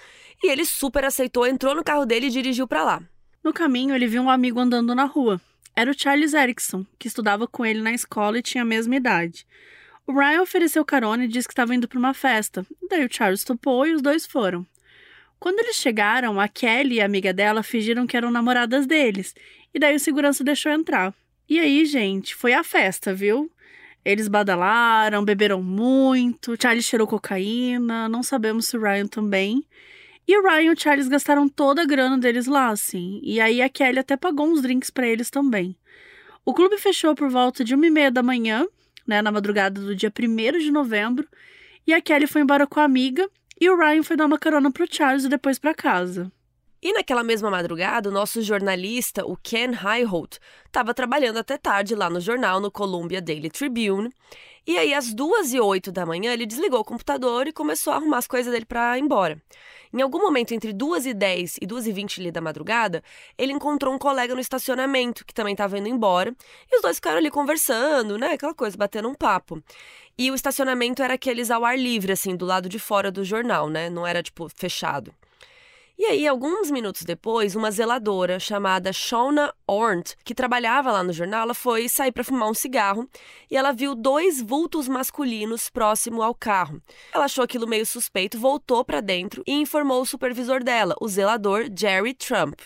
E 0.44 0.48
ele 0.48 0.64
super 0.64 1.04
aceitou, 1.04 1.44
entrou 1.44 1.74
no 1.74 1.82
carro 1.82 2.06
dele 2.06 2.26
e 2.28 2.30
dirigiu 2.30 2.68
para 2.68 2.84
lá. 2.84 3.02
No 3.42 3.52
caminho, 3.52 3.96
ele 3.96 4.06
viu 4.06 4.22
um 4.22 4.30
amigo 4.30 4.60
andando 4.60 4.94
na 4.94 5.06
rua. 5.06 5.40
Era 5.74 5.90
o 5.90 5.98
Charles 5.98 6.34
Erickson, 6.34 6.86
que 6.96 7.08
estudava 7.08 7.48
com 7.48 7.66
ele 7.66 7.82
na 7.82 7.90
escola 7.90 8.38
e 8.38 8.42
tinha 8.42 8.62
a 8.62 8.64
mesma 8.64 8.94
idade. 8.94 9.44
O 10.06 10.12
Ryan 10.12 10.42
ofereceu 10.42 10.84
carona 10.84 11.24
e 11.24 11.28
disse 11.28 11.48
que 11.48 11.52
estava 11.52 11.74
indo 11.74 11.88
para 11.88 11.98
uma 11.98 12.14
festa. 12.14 12.64
Daí 12.88 13.04
o 13.04 13.12
Charles 13.12 13.42
topou 13.42 13.88
e 13.88 13.92
os 13.92 14.00
dois 14.00 14.24
foram. 14.24 14.64
Quando 15.36 15.58
eles 15.58 15.74
chegaram, 15.74 16.38
a 16.38 16.46
Kelly 16.46 16.94
e 16.94 17.00
a 17.00 17.06
amiga 17.06 17.32
dela 17.32 17.60
fingiram 17.60 18.06
que 18.06 18.16
eram 18.16 18.30
namoradas 18.30 18.86
deles, 18.86 19.34
e 19.74 19.80
daí 19.80 19.96
o 19.96 20.00
segurança 20.00 20.44
deixou 20.44 20.70
entrar. 20.70 21.12
E 21.48 21.58
aí, 21.58 21.84
gente, 21.84 22.36
foi 22.36 22.52
a 22.52 22.62
festa, 22.62 23.12
viu? 23.12 23.50
Eles 24.06 24.28
badalaram, 24.28 25.24
beberam 25.24 25.60
muito, 25.60 26.54
Charlie 26.62 26.80
cheirou 26.80 27.08
cocaína, 27.08 28.08
não 28.08 28.22
sabemos 28.22 28.66
se 28.66 28.76
o 28.76 28.80
Ryan 28.80 29.08
também. 29.08 29.66
E 30.28 30.38
o 30.38 30.42
Ryan 30.44 30.62
e 30.62 30.70
o 30.70 30.78
Charles 30.78 31.08
gastaram 31.08 31.48
toda 31.48 31.82
a 31.82 31.84
grana 31.84 32.16
deles 32.16 32.46
lá, 32.46 32.68
assim. 32.68 33.18
E 33.20 33.40
aí 33.40 33.60
a 33.60 33.68
Kelly 33.68 33.98
até 33.98 34.16
pagou 34.16 34.46
uns 34.46 34.62
drinks 34.62 34.90
para 34.90 35.08
eles 35.08 35.28
também. 35.28 35.76
O 36.44 36.54
clube 36.54 36.78
fechou 36.78 37.16
por 37.16 37.28
volta 37.28 37.64
de 37.64 37.74
uma 37.74 37.84
e 37.84 37.90
meia 37.90 38.08
da 38.08 38.22
manhã, 38.22 38.64
né, 39.04 39.20
na 39.20 39.32
madrugada 39.32 39.80
do 39.80 39.92
dia 39.92 40.12
1 40.16 40.56
de 40.60 40.70
novembro. 40.70 41.26
E 41.84 41.92
a 41.92 42.00
Kelly 42.00 42.28
foi 42.28 42.42
embora 42.42 42.64
com 42.64 42.78
a 42.78 42.84
amiga 42.84 43.28
e 43.60 43.68
o 43.68 43.76
Ryan 43.76 44.04
foi 44.04 44.16
dar 44.16 44.26
uma 44.26 44.38
carona 44.38 44.70
pro 44.70 44.86
Charles 44.88 45.24
e 45.24 45.28
depois 45.28 45.58
para 45.58 45.74
casa. 45.74 46.30
E 46.86 46.92
naquela 46.92 47.24
mesma 47.24 47.50
madrugada, 47.50 48.08
o 48.08 48.12
nosso 48.12 48.40
jornalista, 48.40 49.26
o 49.26 49.36
Ken 49.36 49.72
Highholt, 49.72 50.38
estava 50.66 50.94
trabalhando 50.94 51.36
até 51.36 51.58
tarde 51.58 51.96
lá 51.96 52.08
no 52.08 52.20
jornal, 52.20 52.60
no 52.60 52.70
Columbia 52.70 53.20
Daily 53.20 53.50
Tribune. 53.50 54.08
E 54.64 54.78
aí, 54.78 54.94
às 54.94 55.12
duas 55.12 55.52
e 55.52 55.58
oito 55.58 55.90
da 55.90 56.06
manhã, 56.06 56.32
ele 56.32 56.46
desligou 56.46 56.78
o 56.78 56.84
computador 56.84 57.48
e 57.48 57.52
começou 57.52 57.92
a 57.92 57.96
arrumar 57.96 58.18
as 58.18 58.28
coisas 58.28 58.52
dele 58.52 58.64
para 58.64 58.96
ir 58.96 59.02
embora. 59.02 59.42
Em 59.92 60.00
algum 60.00 60.20
momento, 60.20 60.54
entre 60.54 60.72
duas 60.72 61.06
e 61.06 61.12
dez 61.12 61.56
e 61.60 61.66
duas 61.66 61.88
e 61.88 61.92
vinte 61.92 62.30
da 62.30 62.40
madrugada, 62.40 63.02
ele 63.36 63.52
encontrou 63.52 63.92
um 63.92 63.98
colega 63.98 64.32
no 64.32 64.40
estacionamento, 64.40 65.26
que 65.26 65.34
também 65.34 65.54
estava 65.54 65.76
indo 65.76 65.88
embora, 65.88 66.32
e 66.70 66.76
os 66.76 66.82
dois 66.82 66.98
ficaram 66.98 67.18
ali 67.18 67.32
conversando, 67.32 68.16
né? 68.16 68.34
Aquela 68.34 68.54
coisa, 68.54 68.76
batendo 68.76 69.08
um 69.08 69.14
papo. 69.14 69.60
E 70.16 70.30
o 70.30 70.36
estacionamento 70.36 71.02
era 71.02 71.14
aqueles 71.14 71.50
ao 71.50 71.64
ar 71.64 71.76
livre, 71.76 72.12
assim, 72.12 72.36
do 72.36 72.46
lado 72.46 72.68
de 72.68 72.78
fora 72.78 73.10
do 73.10 73.24
jornal, 73.24 73.68
né? 73.68 73.90
Não 73.90 74.06
era, 74.06 74.22
tipo, 74.22 74.48
fechado. 74.54 75.12
E 75.98 76.04
aí, 76.04 76.28
alguns 76.28 76.70
minutos 76.70 77.04
depois, 77.04 77.56
uma 77.56 77.70
zeladora 77.70 78.38
chamada 78.38 78.92
Shauna 78.92 79.54
Ornt, 79.66 80.12
que 80.22 80.34
trabalhava 80.34 80.92
lá 80.92 81.02
no 81.02 81.10
jornal, 81.10 81.44
ela 81.44 81.54
foi 81.54 81.88
sair 81.88 82.12
para 82.12 82.22
fumar 82.22 82.50
um 82.50 82.54
cigarro 82.54 83.08
e 83.50 83.56
ela 83.56 83.72
viu 83.72 83.94
dois 83.94 84.42
vultos 84.42 84.88
masculinos 84.88 85.70
próximo 85.70 86.22
ao 86.22 86.34
carro. 86.34 86.82
Ela 87.14 87.24
achou 87.24 87.42
aquilo 87.42 87.66
meio 87.66 87.86
suspeito, 87.86 88.38
voltou 88.38 88.84
para 88.84 89.00
dentro 89.00 89.42
e 89.46 89.54
informou 89.54 90.02
o 90.02 90.06
supervisor 90.06 90.62
dela, 90.62 90.94
o 91.00 91.08
zelador 91.08 91.64
Jerry 91.74 92.12
Trump. 92.12 92.60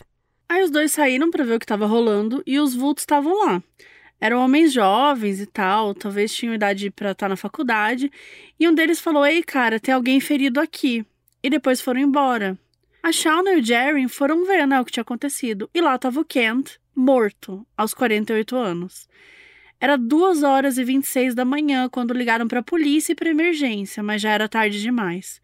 Aí 0.48 0.64
os 0.64 0.70
dois 0.70 0.90
saíram 0.90 1.30
para 1.30 1.44
ver 1.44 1.54
o 1.54 1.58
que 1.60 1.64
estava 1.64 1.86
rolando 1.86 2.42
e 2.44 2.58
os 2.58 2.74
vultos 2.74 3.02
estavam 3.02 3.46
lá. 3.46 3.62
Eram 4.20 4.44
homens 4.44 4.72
jovens 4.72 5.38
e 5.38 5.46
tal, 5.46 5.94
talvez 5.94 6.34
tinham 6.34 6.52
idade 6.52 6.90
para 6.90 7.12
estar 7.12 7.26
tá 7.26 7.28
na 7.28 7.36
faculdade, 7.36 8.10
e 8.58 8.68
um 8.68 8.74
deles 8.74 8.98
falou: 8.98 9.24
"Ei, 9.24 9.40
cara, 9.44 9.78
tem 9.78 9.94
alguém 9.94 10.18
ferido 10.18 10.60
aqui". 10.60 11.06
E 11.40 11.48
depois 11.48 11.80
foram 11.80 12.00
embora. 12.00 12.58
A 13.02 13.12
Shauna 13.12 13.52
e 13.52 13.60
o 13.60 13.64
Jerry 13.64 14.06
foram 14.08 14.44
ver 14.44 14.66
né, 14.66 14.80
o 14.80 14.84
que 14.84 14.92
tinha 14.92 15.02
acontecido. 15.02 15.70
E 15.74 15.80
lá 15.80 15.94
estava 15.94 16.20
o 16.20 16.24
Kent, 16.24 16.78
morto, 16.94 17.66
aos 17.76 17.94
48 17.94 18.56
anos. 18.56 19.08
Era 19.80 19.96
2 19.96 20.42
horas 20.42 20.76
e 20.76 20.84
26 20.84 21.34
da 21.34 21.44
manhã 21.44 21.88
quando 21.88 22.12
ligaram 22.12 22.46
para 22.46 22.60
a 22.60 22.62
polícia 22.62 23.12
e 23.12 23.14
para 23.14 23.30
emergência, 23.30 24.02
mas 24.02 24.20
já 24.20 24.30
era 24.30 24.48
tarde 24.48 24.82
demais. 24.82 25.40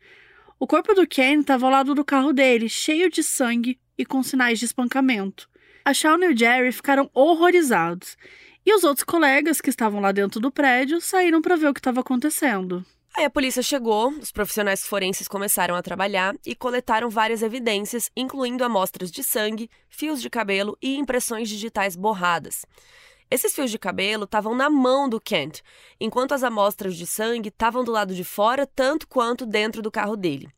O 0.58 0.66
corpo 0.66 0.92
do 0.92 1.06
Ken 1.06 1.40
estava 1.40 1.64
ao 1.64 1.72
lado 1.72 1.94
do 1.94 2.04
carro 2.04 2.32
dele, 2.32 2.68
cheio 2.68 3.10
de 3.10 3.22
sangue 3.22 3.78
e 3.96 4.04
com 4.04 4.22
sinais 4.22 4.58
de 4.58 4.66
espancamento. 4.66 5.48
A 5.82 5.94
Shawn 5.94 6.22
e 6.24 6.32
o 6.32 6.36
Jerry 6.36 6.72
ficaram 6.72 7.10
horrorizados. 7.14 8.16
E 8.64 8.74
os 8.74 8.84
outros 8.84 9.04
colegas 9.04 9.60
que 9.60 9.70
estavam 9.70 10.00
lá 10.00 10.12
dentro 10.12 10.40
do 10.40 10.50
prédio 10.50 11.00
saíram 11.00 11.40
para 11.40 11.56
ver 11.56 11.68
o 11.68 11.74
que 11.74 11.80
estava 11.80 12.00
acontecendo. 12.00 12.84
Aí 13.14 13.24
a 13.24 13.30
polícia 13.30 13.62
chegou, 13.62 14.10
os 14.10 14.30
profissionais 14.30 14.86
forenses 14.86 15.28
começaram 15.28 15.74
a 15.74 15.82
trabalhar 15.82 16.34
e 16.44 16.54
coletaram 16.54 17.08
várias 17.08 17.42
evidências, 17.42 18.10
incluindo 18.16 18.64
amostras 18.64 19.10
de 19.10 19.22
sangue, 19.22 19.70
fios 19.88 20.20
de 20.20 20.28
cabelo 20.28 20.76
e 20.82 20.96
impressões 20.96 21.48
digitais 21.48 21.96
borradas. 21.96 22.64
Esses 23.30 23.54
fios 23.54 23.70
de 23.70 23.78
cabelo 23.78 24.24
estavam 24.24 24.54
na 24.54 24.70
mão 24.70 25.08
do 25.08 25.20
Kent, 25.20 25.60
enquanto 25.98 26.32
as 26.32 26.44
amostras 26.44 26.94
de 26.94 27.06
sangue 27.06 27.48
estavam 27.48 27.82
do 27.82 27.90
lado 27.90 28.14
de 28.14 28.22
fora, 28.22 28.66
tanto 28.66 29.08
quanto 29.08 29.44
dentro 29.44 29.82
do 29.82 29.90
carro 29.90 30.16
dele. 30.16 30.48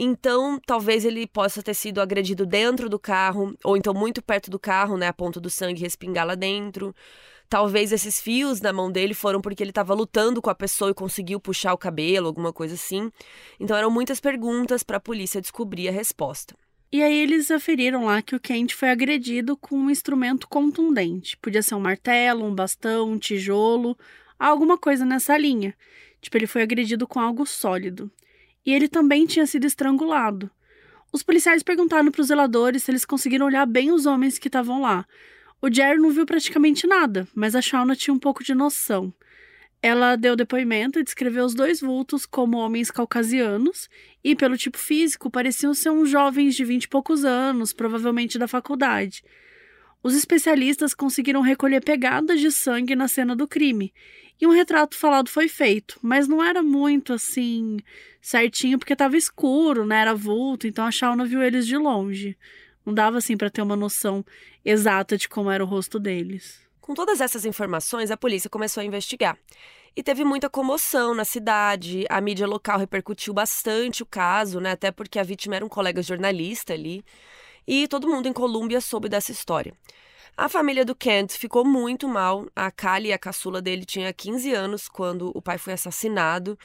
Então, 0.00 0.60
talvez 0.64 1.04
ele 1.04 1.26
possa 1.26 1.60
ter 1.60 1.74
sido 1.74 2.00
agredido 2.00 2.46
dentro 2.46 2.88
do 2.88 2.98
carro, 2.98 3.52
ou 3.64 3.76
então 3.76 3.92
muito 3.92 4.22
perto 4.22 4.48
do 4.48 4.58
carro, 4.58 4.96
né, 4.96 5.08
a 5.08 5.12
ponto 5.12 5.40
do 5.40 5.50
sangue 5.50 5.82
respingar 5.82 6.24
lá 6.24 6.36
dentro. 6.36 6.94
Talvez 7.48 7.92
esses 7.92 8.20
fios 8.20 8.60
na 8.60 8.72
mão 8.72 8.92
dele 8.92 9.14
foram 9.14 9.40
porque 9.40 9.62
ele 9.62 9.70
estava 9.70 9.94
lutando 9.94 10.42
com 10.42 10.50
a 10.50 10.54
pessoa 10.54 10.90
e 10.90 10.94
conseguiu 10.94 11.40
puxar 11.40 11.72
o 11.72 11.78
cabelo, 11.78 12.26
alguma 12.26 12.52
coisa 12.52 12.74
assim. 12.74 13.10
Então 13.58 13.76
eram 13.76 13.90
muitas 13.90 14.20
perguntas 14.20 14.82
para 14.82 14.98
a 14.98 15.00
polícia 15.00 15.40
descobrir 15.40 15.88
a 15.88 15.92
resposta. 15.92 16.54
E 16.92 17.02
aí 17.02 17.14
eles 17.14 17.50
aferiram 17.50 18.04
lá 18.04 18.20
que 18.20 18.34
o 18.34 18.40
Kent 18.40 18.74
foi 18.74 18.90
agredido 18.90 19.56
com 19.56 19.76
um 19.76 19.90
instrumento 19.90 20.48
contundente. 20.48 21.36
Podia 21.36 21.62
ser 21.62 21.74
um 21.74 21.80
martelo, 21.80 22.44
um 22.44 22.54
bastão, 22.54 23.12
um 23.12 23.18
tijolo, 23.18 23.96
alguma 24.38 24.76
coisa 24.76 25.04
nessa 25.04 25.36
linha. 25.36 25.74
Tipo, 26.20 26.36
ele 26.36 26.46
foi 26.46 26.62
agredido 26.62 27.06
com 27.06 27.20
algo 27.20 27.46
sólido. 27.46 28.10
E 28.64 28.72
ele 28.72 28.88
também 28.88 29.26
tinha 29.26 29.46
sido 29.46 29.66
estrangulado. 29.66 30.50
Os 31.12 31.22
policiais 31.22 31.62
perguntaram 31.62 32.10
para 32.10 32.20
os 32.20 32.28
zeladores 32.28 32.82
se 32.82 32.90
eles 32.90 33.04
conseguiram 33.04 33.46
olhar 33.46 33.64
bem 33.66 33.90
os 33.90 34.04
homens 34.04 34.38
que 34.38 34.48
estavam 34.48 34.82
lá, 34.82 35.06
o 35.60 35.72
Jerry 35.72 35.98
não 35.98 36.10
viu 36.10 36.24
praticamente 36.24 36.86
nada, 36.86 37.26
mas 37.34 37.54
a 37.54 37.62
Shauna 37.62 37.96
tinha 37.96 38.14
um 38.14 38.18
pouco 38.18 38.44
de 38.44 38.54
noção. 38.54 39.12
Ela 39.80 40.16
deu 40.16 40.34
depoimento 40.34 40.98
e 40.98 41.04
descreveu 41.04 41.44
os 41.44 41.54
dois 41.54 41.80
vultos 41.80 42.26
como 42.26 42.58
homens 42.58 42.90
caucasianos 42.90 43.88
e, 44.24 44.34
pelo 44.34 44.56
tipo 44.56 44.76
físico, 44.76 45.30
pareciam 45.30 45.72
ser 45.72 45.90
uns 45.90 46.10
jovens 46.10 46.56
de 46.56 46.64
vinte 46.64 46.84
e 46.84 46.88
poucos 46.88 47.24
anos, 47.24 47.72
provavelmente 47.72 48.38
da 48.38 48.48
faculdade. 48.48 49.22
Os 50.02 50.14
especialistas 50.14 50.94
conseguiram 50.94 51.40
recolher 51.40 51.82
pegadas 51.82 52.40
de 52.40 52.50
sangue 52.50 52.94
na 52.96 53.08
cena 53.08 53.34
do 53.34 53.48
crime 53.48 53.92
e 54.40 54.46
um 54.46 54.50
retrato 54.50 54.96
falado 54.96 55.28
foi 55.28 55.48
feito, 55.48 55.98
mas 56.00 56.28
não 56.28 56.42
era 56.42 56.62
muito 56.62 57.12
assim 57.12 57.78
certinho 58.20 58.78
porque 58.78 58.92
estava 58.92 59.16
escuro, 59.16 59.84
né? 59.84 60.00
Era 60.00 60.14
vulto, 60.14 60.66
então 60.66 60.84
a 60.84 60.92
Shauna 60.92 61.24
viu 61.24 61.42
eles 61.42 61.66
de 61.66 61.76
longe. 61.76 62.36
Não 62.88 62.94
dava 62.94 63.18
assim 63.18 63.36
para 63.36 63.50
ter 63.50 63.60
uma 63.60 63.76
noção 63.76 64.24
exata 64.64 65.18
de 65.18 65.28
como 65.28 65.50
era 65.50 65.62
o 65.62 65.66
rosto 65.66 66.00
deles. 66.00 66.58
Com 66.80 66.94
todas 66.94 67.20
essas 67.20 67.44
informações, 67.44 68.10
a 68.10 68.16
polícia 68.16 68.48
começou 68.48 68.80
a 68.80 68.84
investigar. 68.84 69.36
E 69.94 70.02
teve 70.02 70.24
muita 70.24 70.48
comoção 70.48 71.14
na 71.14 71.26
cidade, 71.26 72.06
a 72.08 72.18
mídia 72.18 72.46
local 72.46 72.78
repercutiu 72.78 73.34
bastante 73.34 74.02
o 74.02 74.06
caso, 74.06 74.58
né? 74.58 74.70
Até 74.70 74.90
porque 74.90 75.18
a 75.18 75.22
vítima 75.22 75.56
era 75.56 75.66
um 75.66 75.68
colega 75.68 76.00
jornalista 76.00 76.72
ali. 76.72 77.04
E 77.66 77.86
todo 77.88 78.08
mundo 78.08 78.26
em 78.26 78.32
Colômbia 78.32 78.80
soube 78.80 79.06
dessa 79.06 79.32
história. 79.32 79.74
A 80.40 80.48
família 80.48 80.84
do 80.84 80.94
Kent 80.94 81.32
ficou 81.32 81.64
muito 81.64 82.06
mal. 82.06 82.46
A 82.54 82.70
Kali, 82.70 83.12
a 83.12 83.18
caçula 83.18 83.60
dele, 83.60 83.84
tinha 83.84 84.12
15 84.12 84.54
anos 84.54 84.88
quando 84.88 85.32
o 85.34 85.42
pai 85.42 85.58
foi 85.58 85.72
assassinado. 85.72 86.56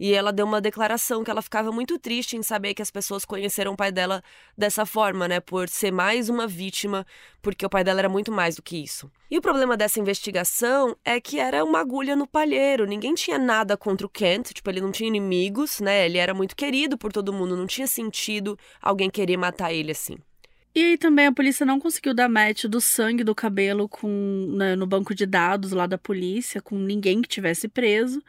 E 0.00 0.12
ela 0.12 0.32
deu 0.32 0.44
uma 0.44 0.60
declaração 0.60 1.22
que 1.22 1.30
ela 1.30 1.40
ficava 1.40 1.70
muito 1.70 1.96
triste 1.96 2.36
em 2.36 2.42
saber 2.42 2.74
que 2.74 2.82
as 2.82 2.90
pessoas 2.90 3.24
conheceram 3.24 3.74
o 3.74 3.76
pai 3.76 3.92
dela 3.92 4.20
dessa 4.58 4.84
forma, 4.84 5.28
né? 5.28 5.38
Por 5.38 5.68
ser 5.68 5.92
mais 5.92 6.28
uma 6.28 6.48
vítima, 6.48 7.06
porque 7.40 7.64
o 7.64 7.70
pai 7.70 7.84
dela 7.84 8.00
era 8.00 8.08
muito 8.08 8.32
mais 8.32 8.56
do 8.56 8.62
que 8.62 8.76
isso. 8.76 9.08
E 9.30 9.38
o 9.38 9.40
problema 9.40 9.76
dessa 9.76 10.00
investigação 10.00 10.96
é 11.04 11.20
que 11.20 11.38
era 11.38 11.64
uma 11.64 11.78
agulha 11.78 12.16
no 12.16 12.26
palheiro. 12.26 12.84
Ninguém 12.84 13.14
tinha 13.14 13.38
nada 13.38 13.76
contra 13.76 14.04
o 14.04 14.10
Kent, 14.10 14.52
tipo, 14.52 14.68
ele 14.68 14.80
não 14.80 14.90
tinha 14.90 15.06
inimigos, 15.06 15.78
né? 15.78 16.04
Ele 16.04 16.18
era 16.18 16.34
muito 16.34 16.56
querido 16.56 16.98
por 16.98 17.12
todo 17.12 17.32
mundo, 17.32 17.56
não 17.56 17.68
tinha 17.68 17.86
sentido 17.86 18.58
alguém 18.82 19.08
querer 19.08 19.36
matar 19.36 19.72
ele 19.72 19.92
assim. 19.92 20.18
E 20.74 20.84
aí 20.84 20.96
também 20.96 21.26
a 21.26 21.32
polícia 21.32 21.66
não 21.66 21.80
conseguiu 21.80 22.14
dar 22.14 22.28
match 22.28 22.64
do 22.64 22.80
sangue 22.80 23.24
do 23.24 23.34
cabelo 23.34 23.88
com 23.88 24.54
né, 24.56 24.76
no 24.76 24.86
banco 24.86 25.14
de 25.14 25.26
dados 25.26 25.72
lá 25.72 25.86
da 25.86 25.98
polícia, 25.98 26.62
com 26.62 26.78
ninguém 26.78 27.20
que 27.20 27.28
tivesse 27.28 27.66
preso. 27.66 28.22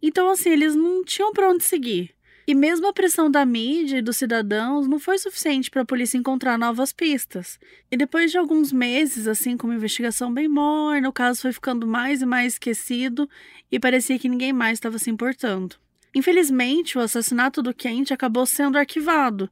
Então, 0.00 0.30
assim, 0.30 0.50
eles 0.50 0.74
não 0.74 1.04
tinham 1.04 1.32
para 1.32 1.50
onde 1.50 1.64
seguir. 1.64 2.14
E 2.46 2.54
mesmo 2.54 2.86
a 2.88 2.92
pressão 2.92 3.30
da 3.30 3.44
mídia 3.44 3.98
e 3.98 4.02
dos 4.02 4.16
cidadãos 4.16 4.88
não 4.88 4.98
foi 4.98 5.18
suficiente 5.18 5.70
para 5.70 5.82
a 5.82 5.84
polícia 5.84 6.16
encontrar 6.16 6.58
novas 6.58 6.92
pistas. 6.92 7.60
E 7.90 7.96
depois 7.96 8.30
de 8.30 8.38
alguns 8.38 8.72
meses, 8.72 9.28
assim, 9.28 9.56
com 9.56 9.66
uma 9.66 9.76
investigação 9.76 10.32
bem 10.32 10.48
morna, 10.48 11.08
o 11.08 11.12
caso 11.12 11.42
foi 11.42 11.52
ficando 11.52 11.86
mais 11.86 12.22
e 12.22 12.26
mais 12.26 12.54
esquecido 12.54 13.28
e 13.70 13.78
parecia 13.78 14.18
que 14.18 14.28
ninguém 14.28 14.52
mais 14.52 14.78
estava 14.78 14.98
se 14.98 15.10
importando. 15.10 15.76
Infelizmente, 16.14 16.98
o 16.98 17.00
assassinato 17.00 17.62
do 17.62 17.72
Kent 17.72 18.10
acabou 18.10 18.44
sendo 18.44 18.78
arquivado, 18.78 19.48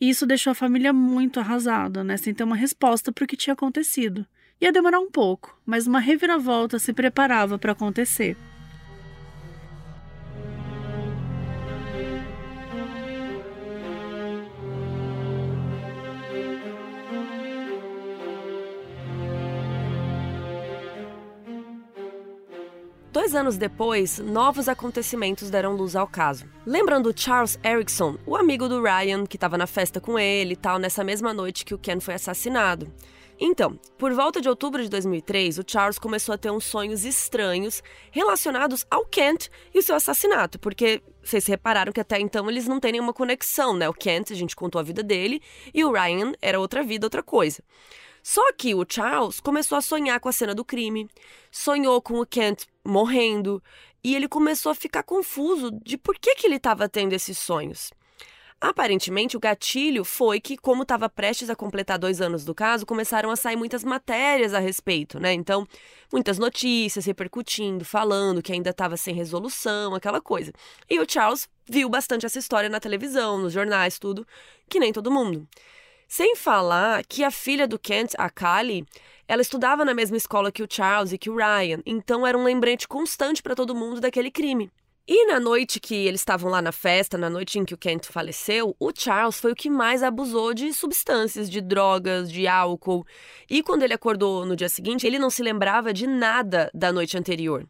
e 0.00 0.08
isso 0.08 0.26
deixou 0.26 0.50
a 0.50 0.54
família 0.54 0.92
muito 0.92 1.40
arrasada, 1.40 2.04
né, 2.04 2.16
sem 2.16 2.34
ter 2.34 2.44
uma 2.44 2.56
resposta 2.56 3.10
para 3.12 3.24
o 3.24 3.26
que 3.26 3.36
tinha 3.36 3.54
acontecido. 3.54 4.26
Ia 4.60 4.72
demorar 4.72 5.00
um 5.00 5.10
pouco, 5.10 5.58
mas 5.66 5.86
uma 5.86 6.00
reviravolta 6.00 6.78
se 6.78 6.92
preparava 6.92 7.58
para 7.58 7.72
acontecer. 7.72 8.36
Anos 23.36 23.56
depois, 23.56 24.18
novos 24.18 24.68
acontecimentos 24.68 25.50
deram 25.50 25.76
luz 25.76 25.94
ao 25.94 26.08
caso. 26.08 26.46
Lembrando 26.66 27.12
Charles 27.14 27.58
Erickson, 27.64 28.16
o 28.26 28.34
amigo 28.34 28.68
do 28.68 28.82
Ryan, 28.82 29.26
que 29.26 29.36
estava 29.36 29.56
na 29.56 29.66
festa 29.66 30.00
com 30.00 30.18
ele 30.18 30.54
e 30.54 30.56
tal, 30.56 30.78
nessa 30.78 31.04
mesma 31.04 31.32
noite 31.32 31.64
que 31.64 31.74
o 31.74 31.78
Ken 31.78 32.00
foi 32.00 32.14
assassinado. 32.14 32.92
Então, 33.38 33.78
por 33.98 34.14
volta 34.14 34.40
de 34.40 34.48
outubro 34.48 34.82
de 34.82 34.88
2003, 34.88 35.58
o 35.58 35.64
Charles 35.66 35.98
começou 35.98 36.34
a 36.34 36.38
ter 36.38 36.50
uns 36.50 36.64
sonhos 36.64 37.04
estranhos 37.04 37.82
relacionados 38.10 38.86
ao 38.90 39.04
Kent 39.04 39.48
e 39.74 39.78
o 39.78 39.82
seu 39.82 39.94
assassinato, 39.94 40.58
porque 40.58 41.02
vocês 41.22 41.46
repararam 41.46 41.92
que 41.92 42.00
até 42.00 42.18
então 42.18 42.48
eles 42.48 42.66
não 42.66 42.80
têm 42.80 42.92
nenhuma 42.92 43.12
conexão, 43.12 43.76
né? 43.76 43.88
O 43.88 43.92
Kent, 43.92 44.32
a 44.32 44.36
gente 44.36 44.56
contou 44.56 44.80
a 44.80 44.84
vida 44.84 45.02
dele, 45.02 45.42
e 45.74 45.84
o 45.84 45.92
Ryan 45.92 46.32
era 46.40 46.58
outra 46.58 46.82
vida, 46.82 47.06
outra 47.06 47.22
coisa. 47.22 47.62
Só 48.28 48.42
que 48.54 48.74
o 48.74 48.84
Charles 48.84 49.38
começou 49.38 49.78
a 49.78 49.80
sonhar 49.80 50.18
com 50.18 50.28
a 50.28 50.32
cena 50.32 50.52
do 50.52 50.64
crime, 50.64 51.08
sonhou 51.48 52.02
com 52.02 52.18
o 52.18 52.26
Kent 52.26 52.66
morrendo, 52.84 53.62
e 54.02 54.16
ele 54.16 54.26
começou 54.26 54.72
a 54.72 54.74
ficar 54.74 55.04
confuso 55.04 55.70
de 55.84 55.96
por 55.96 56.18
que, 56.18 56.34
que 56.34 56.48
ele 56.48 56.56
estava 56.56 56.88
tendo 56.88 57.12
esses 57.12 57.38
sonhos. 57.38 57.92
Aparentemente, 58.60 59.36
o 59.36 59.40
gatilho 59.40 60.04
foi 60.04 60.40
que, 60.40 60.56
como 60.56 60.82
estava 60.82 61.08
prestes 61.08 61.48
a 61.48 61.54
completar 61.54 62.00
dois 62.00 62.20
anos 62.20 62.44
do 62.44 62.52
caso, 62.52 62.84
começaram 62.84 63.30
a 63.30 63.36
sair 63.36 63.54
muitas 63.54 63.84
matérias 63.84 64.52
a 64.52 64.58
respeito, 64.58 65.20
né? 65.20 65.32
Então, 65.32 65.64
muitas 66.12 66.36
notícias 66.36 67.06
repercutindo, 67.06 67.84
falando 67.84 68.42
que 68.42 68.52
ainda 68.52 68.70
estava 68.70 68.96
sem 68.96 69.14
resolução, 69.14 69.94
aquela 69.94 70.20
coisa. 70.20 70.52
E 70.90 70.98
o 70.98 71.06
Charles 71.08 71.48
viu 71.64 71.88
bastante 71.88 72.26
essa 72.26 72.40
história 72.40 72.68
na 72.68 72.80
televisão, 72.80 73.38
nos 73.38 73.52
jornais, 73.52 74.00
tudo, 74.00 74.26
que 74.68 74.80
nem 74.80 74.92
todo 74.92 75.12
mundo. 75.12 75.46
Sem 76.08 76.36
falar 76.36 77.04
que 77.04 77.24
a 77.24 77.30
filha 77.30 77.66
do 77.66 77.78
Kent, 77.78 78.14
a 78.16 78.30
Kali, 78.30 78.86
ela 79.26 79.42
estudava 79.42 79.84
na 79.84 79.92
mesma 79.92 80.16
escola 80.16 80.52
que 80.52 80.62
o 80.62 80.68
Charles 80.70 81.12
e 81.12 81.18
que 81.18 81.28
o 81.28 81.36
Ryan, 81.36 81.80
então 81.84 82.26
era 82.26 82.38
um 82.38 82.44
lembrete 82.44 82.86
constante 82.86 83.42
para 83.42 83.56
todo 83.56 83.74
mundo 83.74 84.00
daquele 84.00 84.30
crime. 84.30 84.70
E 85.08 85.26
na 85.26 85.38
noite 85.38 85.78
que 85.78 85.94
eles 85.94 86.20
estavam 86.20 86.50
lá 86.50 86.60
na 86.60 86.72
festa, 86.72 87.16
na 87.16 87.30
noite 87.30 87.58
em 87.58 87.64
que 87.64 87.74
o 87.74 87.78
Kent 87.78 88.06
faleceu, 88.06 88.74
o 88.78 88.90
Charles 88.92 89.38
foi 89.38 89.52
o 89.52 89.56
que 89.56 89.70
mais 89.70 90.02
abusou 90.02 90.52
de 90.52 90.72
substâncias, 90.72 91.48
de 91.48 91.60
drogas, 91.60 92.30
de 92.30 92.48
álcool. 92.48 93.06
E 93.48 93.62
quando 93.62 93.84
ele 93.84 93.94
acordou 93.94 94.44
no 94.44 94.56
dia 94.56 94.68
seguinte, 94.68 95.06
ele 95.06 95.18
não 95.18 95.30
se 95.30 95.44
lembrava 95.44 95.92
de 95.92 96.08
nada 96.08 96.70
da 96.74 96.92
noite 96.92 97.16
anterior. 97.16 97.64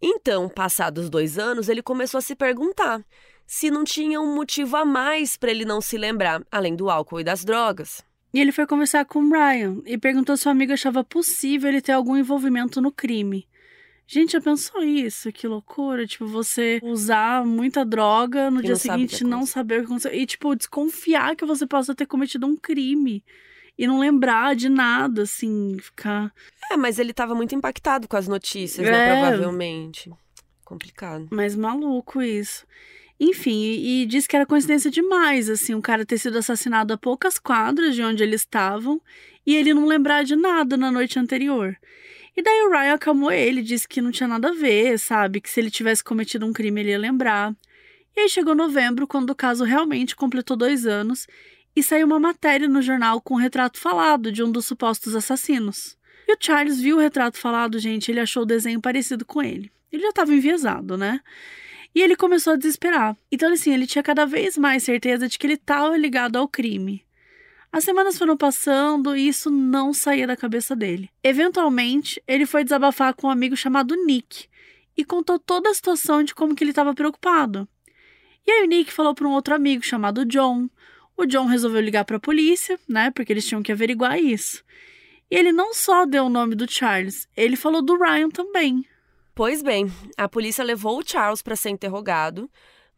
Então, 0.00 0.48
passados 0.48 1.10
dois 1.10 1.38
anos, 1.38 1.68
ele 1.68 1.82
começou 1.82 2.18
a 2.18 2.22
se 2.22 2.34
perguntar 2.34 3.04
se 3.46 3.70
não 3.70 3.84
tinha 3.84 4.20
um 4.20 4.34
motivo 4.34 4.76
a 4.76 4.84
mais 4.84 5.36
para 5.36 5.50
ele 5.50 5.64
não 5.64 5.80
se 5.80 5.96
lembrar, 5.96 6.42
além 6.50 6.74
do 6.74 6.88
álcool 6.90 7.20
e 7.20 7.24
das 7.24 7.44
drogas. 7.44 8.02
E 8.32 8.40
ele 8.40 8.50
foi 8.52 8.66
conversar 8.66 9.04
com 9.04 9.20
o 9.20 9.30
Ryan 9.30 9.80
e 9.86 9.96
perguntou 9.96 10.36
se 10.36 10.48
o 10.48 10.50
amigo 10.50 10.72
achava 10.72 11.04
possível 11.04 11.68
ele 11.68 11.80
ter 11.80 11.92
algum 11.92 12.16
envolvimento 12.16 12.80
no 12.80 12.90
crime. 12.90 13.46
Gente, 14.06 14.32
já 14.32 14.40
pensou 14.40 14.82
isso? 14.82 15.32
Que 15.32 15.46
loucura. 15.46 16.06
Tipo, 16.06 16.26
você 16.26 16.78
usar 16.82 17.46
muita 17.46 17.84
droga 17.86 18.50
no 18.50 18.60
e 18.60 18.64
dia 18.64 18.76
seguinte 18.76 19.24
não 19.24 19.46
saber 19.46 19.76
o 19.76 19.80
que 19.80 19.86
aconteceu. 19.86 20.12
E, 20.12 20.26
tipo, 20.26 20.54
desconfiar 20.54 21.34
que 21.36 21.46
você 21.46 21.66
possa 21.66 21.94
ter 21.94 22.06
cometido 22.06 22.46
um 22.46 22.56
crime. 22.56 23.24
e 23.78 23.86
não 23.88 23.98
lembrar 23.98 24.54
de 24.54 24.68
nada, 24.68 25.22
assim, 25.22 25.76
ficar. 25.80 26.32
É, 26.70 26.76
mas 26.76 26.98
ele 27.00 27.12
tava 27.12 27.34
muito 27.34 27.54
impactado 27.56 28.06
com 28.06 28.16
as 28.16 28.28
notícias, 28.28 28.86
É. 28.86 28.90
né? 28.90 29.20
Provavelmente. 29.20 30.12
Complicado. 30.64 31.26
Mas 31.32 31.56
maluco 31.56 32.22
isso. 32.22 32.64
Enfim, 33.18 33.62
e, 33.62 34.02
e 34.02 34.06
diz 34.06 34.26
que 34.26 34.34
era 34.34 34.46
coincidência 34.46 34.90
demais, 34.90 35.48
assim, 35.48 35.74
o 35.74 35.82
cara 35.82 36.04
ter 36.04 36.18
sido 36.18 36.38
assassinado 36.38 36.92
a 36.92 36.98
poucas 36.98 37.38
quadras 37.38 37.94
de 37.94 38.02
onde 38.02 38.22
eles 38.22 38.40
estavam 38.40 39.00
e 39.46 39.54
ele 39.54 39.72
não 39.72 39.86
lembrar 39.86 40.24
de 40.24 40.34
nada 40.34 40.76
na 40.76 40.90
noite 40.90 41.18
anterior. 41.18 41.76
E 42.36 42.42
daí 42.42 42.62
o 42.62 42.70
Ryan 42.70 42.94
acalmou 42.94 43.30
ele, 43.30 43.62
disse 43.62 43.86
que 43.86 44.00
não 44.00 44.10
tinha 44.10 44.28
nada 44.28 44.48
a 44.48 44.54
ver, 44.54 44.98
sabe? 44.98 45.40
Que 45.40 45.48
se 45.48 45.60
ele 45.60 45.70
tivesse 45.70 46.02
cometido 46.02 46.44
um 46.44 46.52
crime 46.52 46.80
ele 46.80 46.90
ia 46.90 46.98
lembrar. 46.98 47.54
E 48.16 48.20
aí 48.20 48.28
chegou 48.28 48.54
novembro, 48.54 49.06
quando 49.06 49.30
o 49.30 49.34
caso 49.34 49.64
realmente 49.64 50.16
completou 50.16 50.56
dois 50.56 50.84
anos, 50.86 51.26
e 51.76 51.82
saiu 51.82 52.06
uma 52.06 52.20
matéria 52.20 52.68
no 52.68 52.82
jornal 52.82 53.20
com 53.20 53.34
um 53.34 53.38
retrato 53.38 53.78
falado 53.78 54.32
de 54.32 54.42
um 54.42 54.50
dos 54.50 54.66
supostos 54.66 55.14
assassinos. 55.14 55.96
E 56.26 56.32
o 56.32 56.36
Charles 56.40 56.80
viu 56.80 56.96
o 56.96 57.00
retrato 57.00 57.38
falado, 57.38 57.78
gente, 57.78 58.10
ele 58.10 58.20
achou 58.20 58.42
o 58.44 58.46
desenho 58.46 58.80
parecido 58.80 59.24
com 59.24 59.42
ele. 59.42 59.70
Ele 59.92 60.02
já 60.02 60.08
estava 60.08 60.34
enviesado, 60.34 60.96
né? 60.96 61.20
E 61.94 62.02
ele 62.02 62.16
começou 62.16 62.54
a 62.54 62.56
desesperar. 62.56 63.16
Então, 63.30 63.52
assim, 63.52 63.72
ele 63.72 63.86
tinha 63.86 64.02
cada 64.02 64.26
vez 64.26 64.58
mais 64.58 64.82
certeza 64.82 65.28
de 65.28 65.38
que 65.38 65.46
ele 65.46 65.54
estava 65.54 65.96
ligado 65.96 66.36
ao 66.36 66.48
crime. 66.48 67.04
As 67.70 67.84
semanas 67.84 68.16
foram 68.16 68.36
passando 68.36 69.16
e 69.16 69.26
isso 69.28 69.50
não 69.50 69.92
saía 69.92 70.26
da 70.26 70.36
cabeça 70.36 70.76
dele. 70.76 71.10
Eventualmente, 71.22 72.22
ele 72.26 72.46
foi 72.46 72.62
desabafar 72.62 73.14
com 73.14 73.26
um 73.26 73.30
amigo 73.30 73.56
chamado 73.56 73.96
Nick 74.04 74.46
e 74.96 75.04
contou 75.04 75.38
toda 75.38 75.70
a 75.70 75.74
situação 75.74 76.22
de 76.22 76.34
como 76.34 76.54
que 76.54 76.62
ele 76.62 76.70
estava 76.70 76.94
preocupado. 76.94 77.68
E 78.46 78.50
aí 78.50 78.64
o 78.64 78.68
Nick 78.68 78.92
falou 78.92 79.14
para 79.14 79.26
um 79.26 79.32
outro 79.32 79.54
amigo 79.54 79.84
chamado 79.84 80.24
John. 80.24 80.68
O 81.16 81.26
John 81.26 81.46
resolveu 81.46 81.80
ligar 81.80 82.04
para 82.04 82.16
a 82.16 82.20
polícia, 82.20 82.78
né, 82.88 83.10
porque 83.10 83.32
eles 83.32 83.46
tinham 83.46 83.62
que 83.62 83.72
averiguar 83.72 84.18
isso. 84.18 84.62
E 85.30 85.34
ele 85.34 85.50
não 85.50 85.74
só 85.74 86.04
deu 86.04 86.26
o 86.26 86.28
nome 86.28 86.54
do 86.54 86.70
Charles, 86.70 87.28
ele 87.36 87.56
falou 87.56 87.82
do 87.82 87.96
Ryan 87.96 88.28
também. 88.28 88.86
Pois 89.34 89.62
bem, 89.62 89.90
a 90.16 90.28
polícia 90.28 90.62
levou 90.62 90.98
o 90.98 91.02
Charles 91.04 91.42
para 91.42 91.56
ser 91.56 91.70
interrogado, 91.70 92.48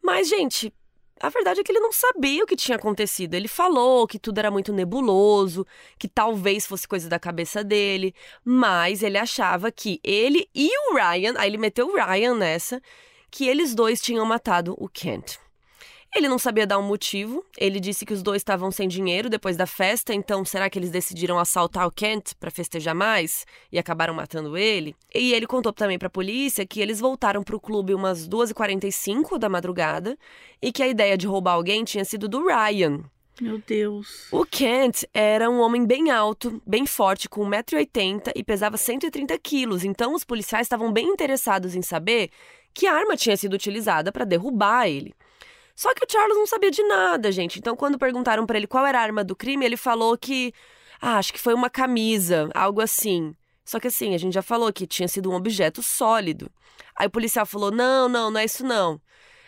mas, 0.02 0.28
gente, 0.28 0.70
a 1.18 1.30
verdade 1.30 1.60
é 1.60 1.64
que 1.64 1.72
ele 1.72 1.80
não 1.80 1.92
sabia 1.92 2.44
o 2.44 2.46
que 2.46 2.54
tinha 2.54 2.76
acontecido. 2.76 3.32
Ele 3.32 3.48
falou 3.48 4.06
que 4.06 4.18
tudo 4.18 4.36
era 4.36 4.50
muito 4.50 4.70
nebuloso, 4.70 5.66
que 5.98 6.06
talvez 6.06 6.66
fosse 6.66 6.86
coisa 6.86 7.08
da 7.08 7.18
cabeça 7.18 7.64
dele, 7.64 8.14
mas 8.44 9.02
ele 9.02 9.16
achava 9.16 9.72
que 9.72 9.98
ele 10.04 10.46
e 10.54 10.68
o 10.90 10.94
Ryan, 10.94 11.34
aí 11.38 11.48
ele 11.48 11.56
meteu 11.56 11.88
o 11.88 11.96
Ryan 11.96 12.34
nessa, 12.34 12.82
que 13.30 13.48
eles 13.48 13.74
dois 13.74 13.98
tinham 14.00 14.26
matado 14.26 14.74
o 14.78 14.90
Kent. 14.90 15.38
Ele 16.16 16.28
não 16.28 16.38
sabia 16.38 16.66
dar 16.66 16.78
um 16.78 16.82
motivo. 16.82 17.44
Ele 17.58 17.78
disse 17.78 18.06
que 18.06 18.14
os 18.14 18.22
dois 18.22 18.40
estavam 18.40 18.70
sem 18.70 18.88
dinheiro 18.88 19.28
depois 19.28 19.54
da 19.54 19.66
festa, 19.66 20.14
então 20.14 20.46
será 20.46 20.70
que 20.70 20.78
eles 20.78 20.90
decidiram 20.90 21.38
assaltar 21.38 21.86
o 21.86 21.90
Kent 21.90 22.32
para 22.40 22.50
festejar 22.50 22.94
mais 22.94 23.44
e 23.70 23.78
acabaram 23.78 24.14
matando 24.14 24.56
ele? 24.56 24.96
E 25.14 25.34
ele 25.34 25.46
contou 25.46 25.74
também 25.74 25.98
para 25.98 26.06
a 26.06 26.10
polícia 26.10 26.64
que 26.64 26.80
eles 26.80 27.00
voltaram 27.00 27.42
para 27.42 27.54
o 27.54 27.60
clube 27.60 27.92
umas 27.92 28.26
2h45 28.26 29.36
da 29.36 29.50
madrugada 29.50 30.16
e 30.62 30.72
que 30.72 30.82
a 30.82 30.88
ideia 30.88 31.18
de 31.18 31.26
roubar 31.26 31.52
alguém 31.52 31.84
tinha 31.84 32.02
sido 32.02 32.26
do 32.26 32.46
Ryan. 32.46 33.04
Meu 33.38 33.58
Deus. 33.58 34.28
O 34.32 34.46
Kent 34.46 35.04
era 35.12 35.50
um 35.50 35.60
homem 35.60 35.84
bem 35.84 36.10
alto, 36.10 36.62
bem 36.66 36.86
forte, 36.86 37.28
com 37.28 37.46
1,80m 37.46 38.32
e 38.34 38.42
pesava 38.42 38.78
130 38.78 39.38
quilos, 39.38 39.84
então 39.84 40.14
os 40.14 40.24
policiais 40.24 40.64
estavam 40.64 40.90
bem 40.90 41.08
interessados 41.08 41.74
em 41.74 41.82
saber 41.82 42.30
que 42.72 42.86
arma 42.86 43.18
tinha 43.18 43.36
sido 43.36 43.52
utilizada 43.52 44.10
para 44.10 44.24
derrubar 44.24 44.88
ele. 44.88 45.14
Só 45.76 45.92
que 45.92 46.02
o 46.02 46.10
Charles 46.10 46.38
não 46.38 46.46
sabia 46.46 46.70
de 46.70 46.82
nada, 46.82 47.30
gente. 47.30 47.58
Então, 47.58 47.76
quando 47.76 47.98
perguntaram 47.98 48.46
para 48.46 48.56
ele 48.56 48.66
qual 48.66 48.86
era 48.86 48.98
a 48.98 49.02
arma 49.02 49.22
do 49.22 49.36
crime, 49.36 49.64
ele 49.64 49.76
falou 49.76 50.16
que. 50.16 50.52
Ah, 51.00 51.18
acho 51.18 51.34
que 51.34 51.38
foi 51.38 51.52
uma 51.52 51.68
camisa, 51.68 52.48
algo 52.54 52.80
assim. 52.80 53.36
Só 53.62 53.78
que 53.78 53.88
assim, 53.88 54.14
a 54.14 54.18
gente 54.18 54.32
já 54.32 54.40
falou 54.40 54.72
que 54.72 54.86
tinha 54.86 55.06
sido 55.06 55.30
um 55.30 55.34
objeto 55.34 55.82
sólido. 55.82 56.50
Aí 56.96 57.06
o 57.06 57.10
policial 57.10 57.44
falou: 57.44 57.70
não, 57.70 58.08
não, 58.08 58.30
não 58.30 58.40
é 58.40 58.46
isso 58.46 58.64
não. 58.64 58.98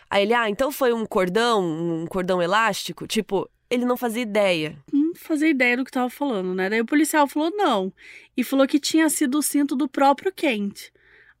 Aí 0.07 0.21
ele, 0.21 0.33
ah, 0.33 0.47
então 0.47 0.71
foi 0.71 0.93
um 0.93 1.05
cordão, 1.05 1.63
um 1.63 2.05
cordão 2.05 2.41
elástico? 2.41 3.07
Tipo, 3.07 3.49
ele 3.67 3.85
não 3.85 3.97
fazia 3.97 4.21
ideia. 4.21 4.77
Não 4.93 5.15
fazia 5.15 5.49
ideia 5.49 5.77
do 5.77 5.83
que 5.85 5.91
tava 5.91 6.09
falando, 6.11 6.53
né? 6.53 6.69
Daí 6.69 6.81
o 6.81 6.85
policial 6.85 7.27
falou 7.27 7.49
não. 7.51 7.91
E 8.37 8.43
falou 8.43 8.67
que 8.67 8.79
tinha 8.79 9.09
sido 9.09 9.39
o 9.39 9.41
cinto 9.41 9.75
do 9.75 9.89
próprio 9.89 10.31
Kent. 10.31 10.91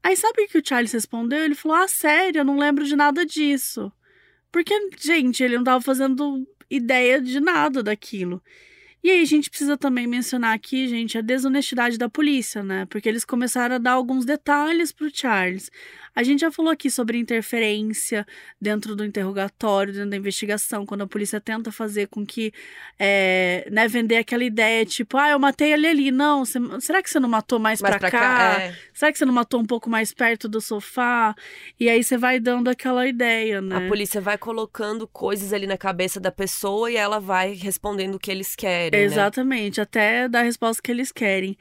Aí 0.01 0.15
sabe 0.15 0.43
o 0.43 0.47
que 0.47 0.57
o 0.57 0.65
Charles 0.65 0.91
respondeu? 0.91 1.43
Ele 1.43 1.55
falou: 1.55 1.77
Ah, 1.77 1.87
sério, 1.87 2.39
eu 2.39 2.45
não 2.45 2.57
lembro 2.57 2.85
de 2.85 2.95
nada 2.95 3.23
disso. 3.23 3.91
Porque, 4.51 4.73
gente, 4.97 5.43
ele 5.43 5.57
não 5.57 5.63
tava 5.63 5.81
fazendo 5.81 6.47
ideia 6.69 7.21
de 7.21 7.39
nada 7.39 7.83
daquilo. 7.83 8.41
E 9.01 9.09
aí 9.09 9.21
a 9.21 9.25
gente 9.25 9.49
precisa 9.49 9.77
também 9.77 10.05
mencionar 10.05 10.53
aqui, 10.53 10.87
gente, 10.87 11.17
a 11.17 11.21
desonestidade 11.21 11.97
da 11.97 12.09
polícia, 12.09 12.61
né? 12.61 12.85
Porque 12.87 13.07
eles 13.07 13.23
começaram 13.23 13.75
a 13.75 13.79
dar 13.79 13.93
alguns 13.93 14.25
detalhes 14.25 14.91
pro 14.91 15.09
Charles. 15.13 15.71
A 16.19 16.23
gente 16.23 16.41
já 16.41 16.51
falou 16.51 16.69
aqui 16.69 16.91
sobre 16.91 17.17
interferência 17.17 18.27
dentro 18.59 18.93
do 18.93 19.05
interrogatório, 19.05 19.93
dentro 19.93 20.09
da 20.09 20.17
investigação, 20.17 20.85
quando 20.85 21.03
a 21.03 21.07
polícia 21.07 21.39
tenta 21.39 21.71
fazer 21.71 22.07
com 22.09 22.25
que, 22.25 22.51
é, 22.99 23.65
né, 23.71 23.87
vender 23.87 24.17
aquela 24.17 24.43
ideia, 24.43 24.85
tipo, 24.85 25.15
ah, 25.17 25.29
eu 25.29 25.39
matei 25.39 25.71
ele 25.71 25.87
ali. 25.87 26.11
Não, 26.11 26.43
você- 26.43 26.59
será 26.81 27.01
que 27.01 27.09
você 27.09 27.21
não 27.21 27.29
matou 27.29 27.57
mais, 27.57 27.81
Mas 27.81 27.95
pra, 27.95 28.11
cá? 28.11 28.61
é. 28.63 28.75
Será 28.93 29.13
que 29.13 29.17
você 29.17 29.23
não 29.23 29.33
matou 29.33 29.61
um 29.61 29.65
pouco 29.65 29.89
mais 29.89 30.13
perto 30.13 30.49
do 30.49 30.59
sofá? 30.59 31.33
E 31.79 31.87
aí 31.87 32.03
você 32.03 32.17
vai 32.17 32.37
dando 32.37 32.69
aquela 32.69 33.07
ideia, 33.07 33.61
né? 33.61 33.77
A 33.77 33.87
polícia 33.87 34.19
vai 34.19 34.37
colocando 34.37 35.07
coisas 35.07 35.53
ali 35.53 35.67
na 35.67 35.77
cabeça 35.77 36.19
da 36.19 36.33
pessoa 36.33 36.91
e 36.91 36.97
ela 36.97 37.19
vai 37.21 37.53
respondendo 37.53 38.15
o 38.15 38.19
que 38.19 38.29
eles 38.29 38.57
querem. 38.57 38.99
né? 38.99 39.05
Exatamente, 39.05 39.79
até 39.79 40.27
dar 40.27 40.41
a 40.41 40.43
resposta 40.43 40.81
que 40.83 40.91
eles 40.91 41.13
querem. 41.13 41.57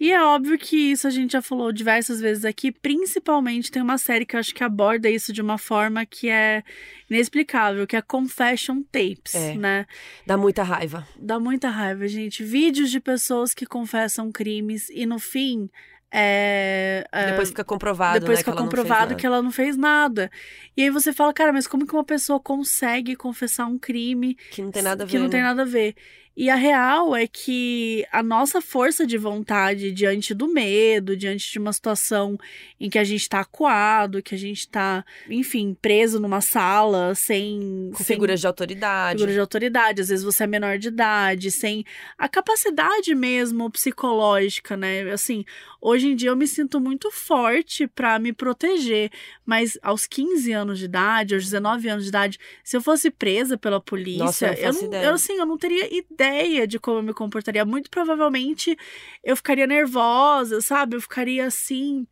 E 0.00 0.10
é 0.10 0.22
óbvio 0.22 0.56
que 0.58 0.76
isso 0.92 1.06
a 1.06 1.10
gente 1.10 1.32
já 1.32 1.42
falou 1.42 1.70
diversas 1.70 2.20
vezes 2.22 2.46
aqui, 2.46 2.72
principalmente 2.72 3.70
tem 3.70 3.82
uma 3.82 3.98
série 3.98 4.24
que 4.24 4.34
eu 4.34 4.40
acho 4.40 4.54
que 4.54 4.64
aborda 4.64 5.10
isso 5.10 5.30
de 5.30 5.42
uma 5.42 5.58
forma 5.58 6.06
que 6.06 6.30
é 6.30 6.62
inexplicável, 7.10 7.86
que 7.86 7.94
é 7.94 8.00
Confession 8.00 8.82
Tapes, 8.90 9.34
É. 9.34 9.54
né? 9.54 9.86
Dá 10.26 10.38
muita 10.38 10.62
raiva. 10.62 11.06
Dá 11.18 11.38
muita 11.38 11.68
raiva, 11.68 12.08
gente. 12.08 12.42
Vídeos 12.42 12.90
de 12.90 12.98
pessoas 12.98 13.52
que 13.52 13.66
confessam 13.66 14.32
crimes 14.32 14.88
e 14.88 15.04
no 15.04 15.18
fim. 15.18 15.68
É, 16.12 17.06
é, 17.12 17.30
Depois 17.30 17.50
fica 17.50 17.62
comprovado, 17.62 18.20
depois 18.20 18.38
né, 18.38 18.42
fica 18.42 18.50
que 18.52 18.56
ela 18.58 18.62
não 18.64 18.70
fez 18.70 18.80
comprovado 18.80 19.10
nada. 19.10 19.14
que 19.20 19.26
ela 19.26 19.42
não 19.42 19.52
fez 19.52 19.76
nada. 19.76 20.30
E 20.76 20.82
aí 20.82 20.90
você 20.90 21.12
fala, 21.12 21.32
cara, 21.32 21.52
mas 21.52 21.66
como 21.68 21.86
que 21.86 21.92
uma 21.92 22.02
pessoa 22.04 22.40
consegue 22.40 23.14
confessar 23.14 23.66
um 23.66 23.78
crime 23.78 24.34
Que 24.50 24.60
não 24.62 24.70
tem 24.72 24.82
nada 24.82 25.04
a 25.04 25.06
ver. 25.06 25.10
que 25.12 25.18
não 25.18 25.28
tem 25.28 25.40
né? 25.40 25.46
nada 25.46 25.62
a 25.62 25.66
ver. 25.66 25.94
E 26.40 26.48
a 26.48 26.54
real 26.54 27.14
é 27.14 27.26
que 27.26 28.06
a 28.10 28.22
nossa 28.22 28.62
força 28.62 29.06
de 29.06 29.18
vontade 29.18 29.92
diante 29.92 30.32
do 30.32 30.48
medo, 30.48 31.14
diante 31.14 31.52
de 31.52 31.58
uma 31.58 31.70
situação 31.70 32.38
em 32.80 32.88
que 32.88 32.98
a 32.98 33.04
gente 33.04 33.28
tá 33.28 33.40
acuado, 33.40 34.22
que 34.22 34.34
a 34.34 34.38
gente 34.38 34.66
tá, 34.66 35.04
enfim, 35.28 35.76
preso 35.82 36.18
numa 36.18 36.40
sala 36.40 37.14
sem. 37.14 37.90
Com 37.92 38.02
sem 38.02 38.16
figuras 38.16 38.40
de 38.40 38.46
autoridade. 38.46 39.18
figura 39.18 39.34
de 39.34 39.38
autoridade, 39.38 40.00
às 40.00 40.08
vezes 40.08 40.24
você 40.24 40.44
é 40.44 40.46
menor 40.46 40.78
de 40.78 40.88
idade, 40.88 41.50
sem 41.50 41.84
a 42.16 42.26
capacidade 42.26 43.14
mesmo 43.14 43.70
psicológica, 43.70 44.78
né? 44.78 45.12
Assim, 45.12 45.44
hoje 45.80 46.08
em 46.08 46.16
dia 46.16 46.30
eu 46.30 46.36
me 46.36 46.46
sinto 46.46 46.80
muito 46.80 47.10
forte 47.10 47.86
pra 47.86 48.18
me 48.18 48.32
proteger, 48.32 49.10
mas 49.44 49.78
aos 49.82 50.06
15 50.06 50.52
anos 50.52 50.78
de 50.78 50.84
idade, 50.84 51.34
aos 51.34 51.44
19 51.44 51.88
anos 51.88 52.04
de 52.04 52.08
idade, 52.10 52.38
se 52.62 52.76
eu 52.76 52.80
fosse 52.80 53.10
presa 53.10 53.56
pela 53.56 53.80
polícia, 53.80 54.24
Nossa, 54.24 54.46
eu 54.46 54.50
não 54.52 54.58
eu, 54.58 54.64
faço 54.72 54.78
não, 54.80 54.86
ideia. 54.88 55.04
eu 55.06 55.14
assim, 55.14 55.32
eu 55.38 55.46
não 55.46 55.58
teria 55.58 55.94
ideia 55.96 56.66
de 56.66 56.78
como 56.78 56.98
eu 56.98 57.02
me 57.02 57.14
comportaria. 57.14 57.64
Muito 57.64 57.90
provavelmente 57.90 58.76
eu 59.24 59.36
ficaria 59.36 59.66
nervosa, 59.66 60.60
sabe? 60.60 60.96
Eu 60.96 61.00
ficaria 61.00 61.46
assim. 61.46 62.06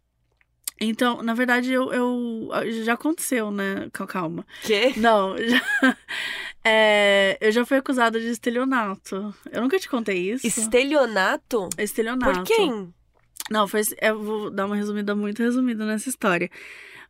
Então, 0.81 1.23
na 1.25 1.35
verdade, 1.35 1.73
eu, 1.73 1.93
eu 1.93 2.49
já 2.85 2.93
aconteceu, 2.93 3.51
né? 3.51 3.89
Cal- 3.93 4.07
Calma. 4.07 4.47
Quê? 4.63 4.93
Não, 4.97 5.35
já, 5.43 5.61
é, 6.65 7.37
eu 7.41 7.51
já 7.51 7.65
fui 7.67 7.77
acusada 7.79 8.21
de 8.21 8.29
estelionato. 8.29 9.35
Eu 9.51 9.61
nunca 9.63 9.79
te 9.79 9.89
contei 9.89 10.31
isso. 10.31 10.47
Estelionato? 10.47 11.69
Estelionato. 11.79 12.33
Por 12.33 12.45
quem? 12.45 12.95
Não, 13.51 13.67
foi. 13.67 13.83
Eu 14.01 14.23
vou 14.23 14.51
dar 14.51 14.67
uma 14.67 14.77
resumida 14.77 15.15
muito 15.15 15.43
resumida 15.43 15.85
nessa 15.87 16.09
história. 16.09 16.51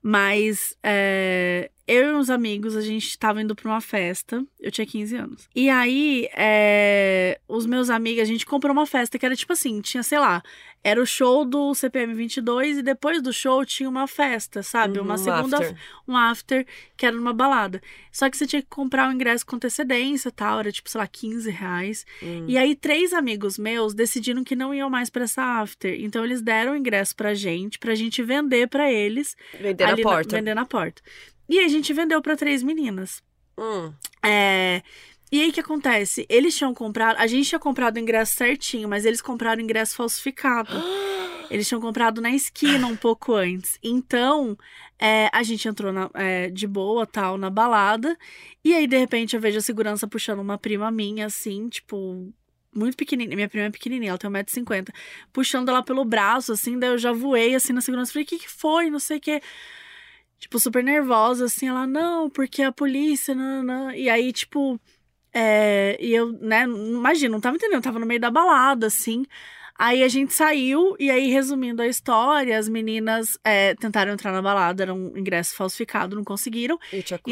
Mas 0.03 0.77
é, 0.83 1.70
eu 1.88 2.12
e 2.12 2.14
uns 2.14 2.29
amigos, 2.29 2.77
a 2.77 2.83
gente 2.83 3.18
tava 3.18 3.40
indo 3.40 3.57
pra 3.57 3.66
uma 3.66 3.81
festa. 3.81 4.44
Eu 4.61 4.70
tinha 4.70 4.87
15 4.87 5.16
anos. 5.16 5.48
E 5.57 5.70
aí, 5.70 6.29
é, 6.37 7.40
os 7.48 7.64
meus 7.64 7.88
amigos, 7.88 8.20
a 8.20 8.27
gente 8.27 8.44
comprou 8.44 8.74
uma 8.74 8.85
festa 8.85 9.18
que 9.18 9.24
era 9.24 9.35
tipo 9.35 9.55
assim: 9.55 9.81
tinha, 9.81 10.03
sei 10.03 10.18
lá, 10.18 10.42
era 10.85 11.01
o 11.01 11.07
show 11.07 11.46
do 11.46 11.74
CPM 11.74 12.12
22 12.12 12.79
e 12.79 12.83
depois 12.83 13.22
do 13.22 13.33
show 13.33 13.64
tinha 13.64 13.88
uma 13.88 14.07
festa, 14.07 14.62
sabe? 14.62 14.98
Uhum, 14.98 15.05
uma 15.07 15.14
um 15.14 15.18
segunda. 15.18 15.57
after. 15.57 15.77
Um 16.07 16.16
after, 16.16 16.66
que 16.94 17.07
era 17.07 17.16
numa 17.16 17.33
balada. 17.33 17.81
Só 18.12 18.29
que 18.29 18.37
você 18.37 18.46
tinha 18.46 18.61
que 18.61 18.68
comprar 18.68 19.09
o 19.09 19.12
ingresso 19.12 19.46
com 19.46 19.57
antecedência 19.57 20.29
e 20.29 20.33
tal. 20.33 20.61
Era 20.61 20.70
tipo, 20.70 20.90
sei 20.90 21.01
lá, 21.01 21.07
15 21.07 21.51
reais. 21.51 22.05
Hum. 22.22 22.44
E 22.46 22.59
aí, 22.59 22.77
três 22.77 23.14
amigos 23.14 23.57
meus 23.57 23.94
decidiram 23.94 24.44
que 24.44 24.55
não 24.55 24.74
iam 24.74 24.90
mais 24.90 25.09
pra 25.09 25.24
essa 25.24 25.42
after. 25.42 25.98
Então, 25.98 26.22
eles 26.22 26.42
deram 26.42 26.72
o 26.72 26.77
ingresso 26.77 27.16
pra 27.16 27.33
gente, 27.33 27.79
pra 27.79 27.94
gente 27.94 28.22
vender 28.22 28.68
pra 28.68 28.92
eles. 28.92 29.35
Vender 29.59 29.87
na 29.87 29.96
porta. 29.96 30.37
vender 30.37 30.55
na 30.55 30.66
porta. 30.66 31.03
E 31.49 31.61
a 31.61 31.69
gente 31.69 31.93
vendeu 31.93 32.21
pra 32.21 32.37
três 32.37 32.63
meninas. 32.63 33.23
Hum. 33.59 33.93
É, 34.25 34.83
E 35.31 35.41
aí 35.43 35.51
o 35.51 35.53
que 35.53 35.61
acontece? 35.61 36.25
Eles 36.29 36.57
tinham 36.57 36.73
comprado. 36.75 37.17
A 37.19 37.27
gente 37.27 37.49
tinha 37.49 37.59
comprado 37.59 37.97
o 37.97 38.01
ingresso 38.01 38.35
certinho, 38.35 38.89
mas 38.89 39.05
eles 39.05 39.21
compraram 39.21 39.61
o 39.61 39.65
ingresso 39.65 39.95
falsificado. 39.97 40.71
Eles 41.51 41.67
tinham 41.67 41.81
comprado 41.81 42.21
na 42.21 42.31
esquina 42.31 42.87
um 42.87 42.95
pouco 42.95 43.33
antes. 43.33 43.79
Então, 43.83 44.55
é, 44.99 45.31
a 45.33 45.43
gente 45.43 45.67
entrou 45.67 45.91
na, 45.91 46.11
é, 46.13 46.51
de 46.51 46.67
boa, 46.67 47.07
tal, 47.07 47.39
na 47.39 47.49
balada. 47.49 48.15
E 48.63 48.75
aí, 48.75 48.87
de 48.87 48.99
repente, 48.99 49.35
eu 49.35 49.41
vejo 49.41 49.57
a 49.57 49.63
segurança 49.63 50.07
puxando 50.07 50.41
uma 50.41 50.59
prima 50.59 50.91
minha, 50.91 51.25
assim, 51.25 51.67
tipo, 51.71 52.31
muito 52.75 52.99
pequenininha. 52.99 53.35
Minha 53.35 53.49
prima 53.49 53.65
é 53.65 53.71
pequenininha, 53.71 54.11
ela 54.11 54.19
tem 54.19 54.29
1,50m. 54.31 54.91
Puxando 55.33 55.71
ela 55.71 55.83
pelo 55.83 56.05
braço, 56.05 56.53
assim, 56.53 56.79
daí 56.79 56.91
eu 56.91 56.99
já 56.99 57.13
voei, 57.13 57.55
assim, 57.55 57.73
na 57.73 57.81
segurança. 57.81 58.13
Falei, 58.13 58.25
o 58.25 58.29
que 58.29 58.41
que 58.41 58.51
foi? 58.51 58.91
Não 58.91 58.99
sei 58.99 59.17
o 59.17 59.21
que. 59.21 59.41
Tipo, 60.38 60.59
super 60.61 60.83
nervosa, 60.85 61.46
assim. 61.46 61.68
Ela, 61.68 61.87
não, 61.87 62.31
porque 62.31 62.62
a 62.62 62.72
polícia, 62.72 63.35
não, 63.35 63.62
não. 63.62 63.90
E 63.90 64.09
aí, 64.09 64.33
tipo... 64.33 64.81
É, 65.33 65.96
e 66.01 66.14
eu, 66.14 66.33
né, 66.33 66.64
imagina, 66.64 67.33
não 67.33 67.40
tava 67.40 67.57
entendendo, 67.57 67.83
tava 67.83 67.98
no 67.98 68.07
meio 68.07 68.18
da 68.20 68.31
balada, 68.31 68.87
assim. 68.87 69.27
Aí 69.79 70.03
a 70.03 70.09
gente 70.09 70.35
saiu, 70.35 70.96
e 70.98 71.09
aí, 71.09 71.31
resumindo 71.31 71.81
a 71.81 71.87
história, 71.87 72.59
as 72.59 72.68
meninas 72.68 73.38
é, 73.44 73.77
tentaram 73.77 74.12
entrar 74.12 74.33
na 74.33 74.42
balada, 74.42 74.83
era 74.83 74.92
um 74.92 75.16
ingresso 75.16 75.55
falsificado, 75.55 76.16
não 76.16 76.24
conseguiram. 76.24 76.77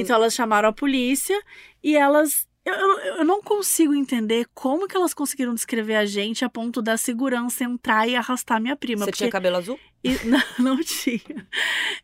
Então 0.00 0.14
elas 0.14 0.32
chamaram 0.32 0.68
a 0.68 0.72
polícia 0.72 1.36
e 1.82 1.96
elas. 1.96 2.46
Eu, 2.66 2.74
eu, 2.74 2.98
eu, 3.18 3.24
não 3.24 3.40
consigo 3.40 3.94
entender 3.94 4.44
como 4.52 4.88
que 4.88 4.96
elas 4.96 5.14
conseguiram 5.14 5.54
descrever 5.54 5.94
a 5.94 6.04
gente 6.04 6.44
a 6.44 6.48
ponto 6.48 6.82
da 6.82 6.96
segurança 6.96 7.62
entrar 7.62 8.08
e 8.08 8.16
arrastar 8.16 8.60
minha 8.60 8.74
prima. 8.74 9.04
Você 9.04 9.12
tinha 9.12 9.30
cabelo 9.30 9.56
azul? 9.56 9.78
E, 10.02 10.10
não, 10.26 10.42
não 10.58 10.80
tinha. 10.82 11.46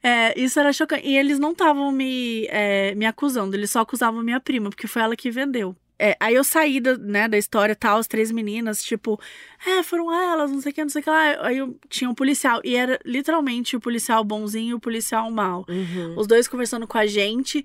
É, 0.01 0.39
isso 0.41 0.61
era 0.61 0.73
chocante. 0.73 1.05
E 1.05 1.17
eles 1.17 1.41
não 1.41 1.51
estavam 1.51 1.91
me, 1.91 2.47
é, 2.49 2.95
me 2.95 3.05
acusando, 3.05 3.57
eles 3.57 3.73
só 3.73 3.81
acusavam 3.81 4.23
minha 4.23 4.39
prima, 4.39 4.71
porque 4.71 4.87
foi 4.87 5.03
ela 5.03 5.17
que 5.17 5.33
vendeu. 5.33 5.75
É, 5.99 6.17
aí 6.19 6.35
eu 6.35 6.43
saí 6.43 6.81
da, 6.81 6.99
né, 6.99 7.29
da 7.29 7.39
história 7.39 7.77
tal, 7.77 7.99
as 7.99 8.09
três 8.09 8.33
meninas, 8.33 8.83
tipo, 8.83 9.21
é, 9.65 9.85
foram 9.85 10.13
elas, 10.13 10.51
não 10.51 10.61
sei 10.61 10.73
o 10.73 10.75
que, 10.75 10.83
não 10.83 10.89
sei 10.89 11.01
o 11.01 11.05
que 11.05 11.11
lá. 11.11 11.47
Aí 11.47 11.59
eu 11.59 11.79
tinha 11.89 12.11
um 12.11 12.15
policial, 12.15 12.61
e 12.65 12.75
era 12.75 12.99
literalmente 13.05 13.77
o 13.77 13.81
policial 13.81 14.25
bonzinho 14.25 14.71
e 14.71 14.75
o 14.75 14.81
policial 14.81 15.31
mal. 15.31 15.65
Uhum. 15.69 16.15
Os 16.17 16.27
dois 16.27 16.49
conversando 16.49 16.89
com 16.89 16.99
a 16.99 17.07
gente. 17.07 17.65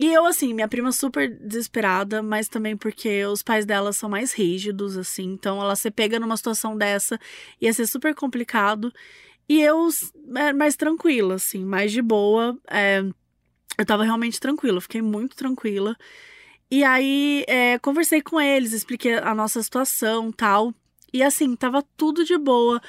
E 0.00 0.14
eu, 0.14 0.24
assim, 0.24 0.54
minha 0.54 0.66
prima 0.66 0.92
super 0.92 1.28
desesperada, 1.28 2.22
mas 2.22 2.48
também 2.48 2.74
porque 2.74 3.22
os 3.26 3.42
pais 3.42 3.66
dela 3.66 3.92
são 3.92 4.08
mais 4.08 4.32
rígidos, 4.32 4.96
assim. 4.96 5.24
Então 5.24 5.60
ela 5.60 5.76
se 5.76 5.90
pega 5.90 6.18
numa 6.18 6.38
situação 6.38 6.74
dessa 6.74 7.20
ia 7.60 7.70
ser 7.70 7.86
super 7.86 8.14
complicado. 8.14 8.90
E 9.46 9.60
eu, 9.60 9.90
é, 10.36 10.54
mais 10.54 10.74
tranquila, 10.74 11.34
assim, 11.34 11.66
mais 11.66 11.92
de 11.92 12.00
boa. 12.00 12.56
É, 12.70 13.04
eu 13.76 13.84
tava 13.84 14.02
realmente 14.02 14.40
tranquila, 14.40 14.80
fiquei 14.80 15.02
muito 15.02 15.36
tranquila. 15.36 15.94
E 16.70 16.82
aí, 16.82 17.44
é, 17.46 17.78
conversei 17.78 18.22
com 18.22 18.40
eles, 18.40 18.72
expliquei 18.72 19.18
a 19.18 19.34
nossa 19.34 19.62
situação 19.62 20.32
tal. 20.32 20.72
E 21.12 21.22
assim, 21.22 21.54
tava 21.54 21.84
tudo 21.98 22.24
de 22.24 22.38
boa. 22.38 22.80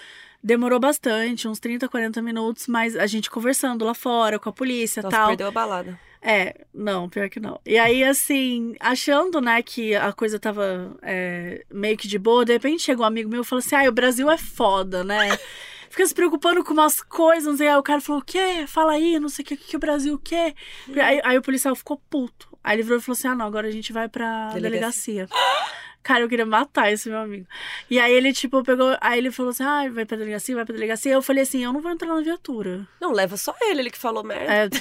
Demorou 0.42 0.80
bastante, 0.80 1.46
uns 1.46 1.60
30, 1.60 1.90
40 1.90 2.22
minutos, 2.22 2.68
mas 2.68 2.96
a 2.96 3.06
gente 3.06 3.30
conversando 3.30 3.84
lá 3.84 3.94
fora 3.94 4.40
com 4.40 4.48
a 4.48 4.54
polícia 4.54 5.02
e 5.02 5.10
tal. 5.10 5.28
perdeu 5.28 5.50
a 5.50 5.52
balada. 5.52 6.00
É, 6.22 6.66
não, 6.72 7.10
pior 7.10 7.30
que 7.30 7.40
não. 7.40 7.60
E 7.66 7.80
aí, 7.80 8.04
assim, 8.04 8.76
achando, 8.80 9.42
né, 9.42 9.62
que 9.64 9.96
a 9.96 10.14
coisa 10.14 10.40
tava 10.40 10.96
é, 11.02 11.66
meio 11.72 11.98
que 11.98 12.08
de 12.08 12.20
boa, 12.20 12.46
de 12.46 12.54
repente 12.54 12.84
chegou 12.84 13.04
um 13.04 13.08
amigo 13.08 13.30
meu 13.30 13.42
e 13.42 13.46
falou 13.46 13.60
assim: 13.60 13.76
ah, 13.76 13.90
o 13.90 13.92
Brasil 13.92 14.30
é 14.30 14.38
foda, 14.38 15.04
né? 15.04 15.38
Fica 15.90 16.06
se 16.06 16.14
preocupando 16.14 16.64
com 16.64 16.74
umas 16.74 17.02
coisas, 17.02 17.46
não 17.46 17.58
sei. 17.58 17.68
Aí 17.68 17.76
o 17.76 17.84
cara 17.84 18.00
falou: 18.00 18.22
o 18.22 18.26
quê? 18.26 18.66
Fala 18.68 18.94
aí, 18.94 19.20
não 19.20 19.30
sei 19.30 19.44
o 19.44 19.48
que, 19.48 19.58
que 19.58 19.76
o 19.76 19.80
Brasil 19.80 20.18
quer. 20.20 20.54
Aí, 20.96 21.20
aí 21.24 21.38
o 21.38 21.42
policial 21.42 21.76
ficou 21.76 21.98
puto. 21.98 22.48
Aí 22.64 22.76
ele 22.76 22.84
virou 22.84 23.00
e 23.00 23.02
falou 23.02 23.18
assim: 23.18 23.28
ah, 23.28 23.36
não, 23.36 23.46
agora 23.46 23.68
a 23.68 23.72
gente 23.72 23.92
vai 23.92 24.08
pra 24.08 24.52
delegacia. 24.54 25.26
delegacia. 25.26 25.28
Cara, 26.04 26.22
eu 26.22 26.30
queria 26.30 26.46
matar 26.46 26.92
esse 26.92 27.10
meu 27.10 27.20
amigo. 27.20 27.46
E 27.90 28.00
aí 28.00 28.12
ele, 28.12 28.34
tipo, 28.34 28.64
pegou. 28.64 28.98
Aí 29.00 29.20
ele 29.20 29.32
falou 29.32 29.52
assim: 29.52 29.64
ah, 29.64 29.88
vai 29.90 30.06
pra 30.06 30.18
delegacia, 30.18 30.56
vai 30.56 30.66
pra 30.66 30.74
delegacia. 30.74 31.14
Eu 31.14 31.22
falei 31.22 31.44
assim: 31.44 31.64
eu 31.64 31.72
não 31.72 31.82
vou 31.82 31.92
entrar 31.92 32.14
na 32.14 32.22
viatura. 32.22 32.88
Não, 33.00 33.12
leva 33.12 33.38
só 33.38 33.56
ele, 33.62 33.82
ele 33.82 33.92
que 33.92 33.98
falou 33.98 34.24
merda. 34.24 34.78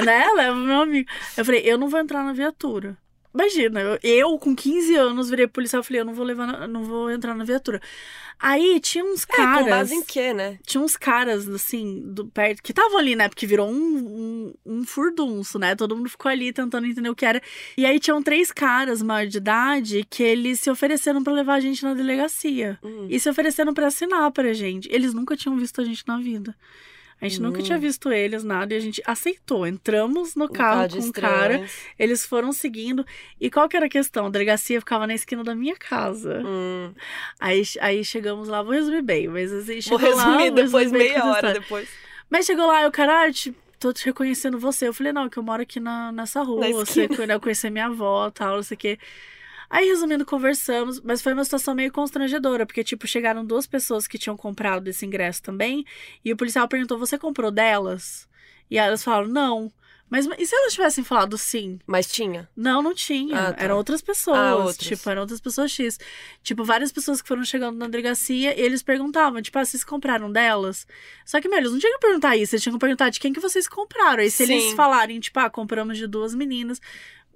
É, 0.00 0.02
né? 0.04 0.26
Leva 0.34 0.54
meu 0.54 0.80
amigo. 0.80 1.08
Eu 1.36 1.44
falei: 1.44 1.62
eu 1.64 1.76
não 1.76 1.88
vou 1.88 2.00
entrar 2.00 2.24
na 2.24 2.32
viatura. 2.32 2.96
Imagina, 3.34 3.80
eu, 3.80 3.98
eu, 4.00 4.38
com 4.38 4.54
15 4.54 4.94
anos 4.94 5.28
virei 5.28 5.48
policial 5.48 5.82
e 5.82 5.84
falei, 5.84 6.00
eu 6.00 6.04
não 6.04 6.14
vou 6.14 6.24
levar, 6.24 6.46
na, 6.46 6.68
não 6.68 6.84
vou 6.84 7.10
entrar 7.10 7.34
na 7.34 7.42
viatura. 7.44 7.82
Aí 8.38 8.78
tinha 8.78 9.04
uns 9.04 9.24
caras. 9.24 9.58
É, 9.58 9.64
com 9.64 9.70
base 9.70 9.94
em 9.94 10.02
quê, 10.02 10.32
né? 10.32 10.58
Tinha 10.64 10.80
uns 10.80 10.96
caras, 10.96 11.48
assim, 11.48 12.00
do 12.04 12.26
perto, 12.26 12.62
que 12.62 12.70
estavam 12.70 12.98
ali, 12.98 13.16
né? 13.16 13.28
Porque 13.28 13.46
virou 13.46 13.68
um, 13.68 13.74
um, 13.74 14.54
um, 14.64 14.84
furdunço, 14.84 15.58
né? 15.58 15.74
Todo 15.74 15.96
mundo 15.96 16.08
ficou 16.08 16.30
ali 16.30 16.52
tentando 16.52 16.86
entender 16.86 17.08
o 17.08 17.14
que 17.14 17.26
era. 17.26 17.42
E 17.76 17.84
aí 17.84 17.98
tinham 17.98 18.22
três 18.22 18.52
caras 18.52 19.02
maior 19.02 19.26
de 19.26 19.38
idade 19.38 20.06
que 20.08 20.22
eles 20.22 20.60
se 20.60 20.70
ofereceram 20.70 21.24
para 21.24 21.32
levar 21.32 21.54
a 21.54 21.60
gente 21.60 21.82
na 21.82 21.94
delegacia. 21.94 22.78
Hum. 22.84 23.06
E 23.10 23.18
se 23.18 23.28
ofereceram 23.28 23.74
para 23.74 23.88
assinar 23.88 24.30
pra 24.30 24.52
gente. 24.52 24.88
Eles 24.92 25.12
nunca 25.12 25.36
tinham 25.36 25.56
visto 25.56 25.80
a 25.80 25.84
gente 25.84 26.04
na 26.06 26.18
vida. 26.18 26.54
A 27.20 27.28
gente 27.28 27.40
hum. 27.40 27.44
nunca 27.44 27.62
tinha 27.62 27.78
hum. 27.78 27.80
visto 27.80 28.12
eles, 28.12 28.44
nada, 28.44 28.74
e 28.74 28.76
a 28.76 28.80
gente 28.80 29.02
aceitou. 29.06 29.66
Entramos 29.66 30.34
no 30.34 30.48
carro 30.48 30.88
com 30.88 30.98
o 30.98 31.12
cara, 31.12 31.66
eles 31.98 32.26
foram 32.26 32.52
seguindo. 32.52 33.04
E 33.40 33.50
qual 33.50 33.68
que 33.68 33.76
era 33.76 33.86
a 33.86 33.88
questão? 33.88 34.26
A 34.26 34.30
delegacia 34.30 34.80
ficava 34.80 35.06
na 35.06 35.14
esquina 35.14 35.42
da 35.42 35.54
minha 35.54 35.76
casa. 35.76 36.42
Hum. 36.44 36.92
Aí, 37.40 37.62
aí 37.80 38.04
chegamos 38.04 38.48
lá, 38.48 38.62
vou 38.62 38.72
resumir 38.72 39.02
bem, 39.02 39.28
mas 39.28 39.52
assim, 39.52 39.80
chegou 39.80 39.98
vou 39.98 40.08
resumir 40.08 40.50
lá, 40.50 40.50
depois, 40.50 40.92
meia 40.92 41.24
hora 41.24 41.54
depois. 41.54 41.88
Mas 42.28 42.46
chegou 42.46 42.66
lá, 42.66 42.82
e 42.82 42.86
o 42.86 42.90
cara, 42.90 43.24
ah, 43.24 43.32
tipo, 43.32 43.58
tô 43.78 43.92
te 43.92 44.04
reconhecendo 44.06 44.58
você. 44.58 44.88
Eu 44.88 44.94
falei, 44.94 45.12
não, 45.12 45.28
que 45.28 45.38
eu 45.38 45.42
moro 45.42 45.62
aqui 45.62 45.78
na, 45.78 46.10
nessa 46.10 46.42
rua, 46.42 46.66
na 46.68 46.72
você 46.72 47.08
conhecer 47.40 47.70
minha 47.70 47.86
avó 47.86 48.30
tal, 48.30 48.56
não 48.56 48.62
sei 48.62 48.74
o 48.74 48.78
quê. 48.78 48.98
Aí, 49.68 49.88
resumindo, 49.88 50.24
conversamos, 50.24 51.00
mas 51.00 51.22
foi 51.22 51.32
uma 51.32 51.44
situação 51.44 51.74
meio 51.74 51.92
constrangedora, 51.92 52.66
porque, 52.66 52.84
tipo, 52.84 53.06
chegaram 53.06 53.44
duas 53.44 53.66
pessoas 53.66 54.06
que 54.06 54.18
tinham 54.18 54.36
comprado 54.36 54.88
esse 54.88 55.04
ingresso 55.04 55.42
também, 55.42 55.84
e 56.24 56.32
o 56.32 56.36
policial 56.36 56.68
perguntou: 56.68 56.98
Você 56.98 57.18
comprou 57.18 57.50
delas? 57.50 58.28
E 58.70 58.78
elas 58.78 59.02
falaram: 59.02 59.28
Não. 59.28 59.72
Mas 60.14 60.28
e 60.38 60.46
se 60.46 60.54
elas 60.54 60.72
tivessem 60.74 61.02
falado 61.02 61.36
sim? 61.36 61.78
Mas 61.86 62.06
tinha? 62.06 62.48
Não, 62.54 62.82
não 62.82 62.94
tinha. 62.94 63.48
Ah, 63.48 63.52
tá. 63.52 63.64
Eram 63.64 63.76
outras 63.76 64.00
pessoas. 64.02 64.38
Ah, 64.38 64.54
outras. 64.54 64.76
Tipo, 64.76 65.10
eram 65.10 65.22
outras 65.22 65.40
pessoas 65.40 65.72
X. 65.72 65.98
Tipo, 66.42 66.62
várias 66.62 66.92
pessoas 66.92 67.20
que 67.20 67.26
foram 67.26 67.44
chegando 67.44 67.78
na 67.78 67.88
delegacia 67.88 68.56
e 68.56 68.60
eles 68.60 68.82
perguntavam, 68.82 69.40
tipo, 69.42 69.58
ah, 69.58 69.64
vocês 69.64 69.82
compraram 69.82 70.30
delas? 70.30 70.86
Só 71.24 71.40
que, 71.40 71.48
meu, 71.48 71.58
eles 71.58 71.72
não 71.72 71.78
tinham 71.78 71.94
que 71.94 72.06
perguntar 72.06 72.36
isso, 72.36 72.54
eles 72.54 72.62
tinham 72.62 72.74
que 72.74 72.80
perguntar 72.80 73.08
de 73.10 73.18
quem 73.18 73.32
que 73.32 73.40
vocês 73.40 73.66
compraram. 73.66 74.20
Aí 74.22 74.30
se 74.30 74.46
Sim. 74.46 74.52
eles 74.52 74.72
falarem, 74.74 75.18
tipo, 75.18 75.40
ah, 75.40 75.50
compramos 75.50 75.96
de 75.98 76.06
duas 76.06 76.34
meninas, 76.34 76.80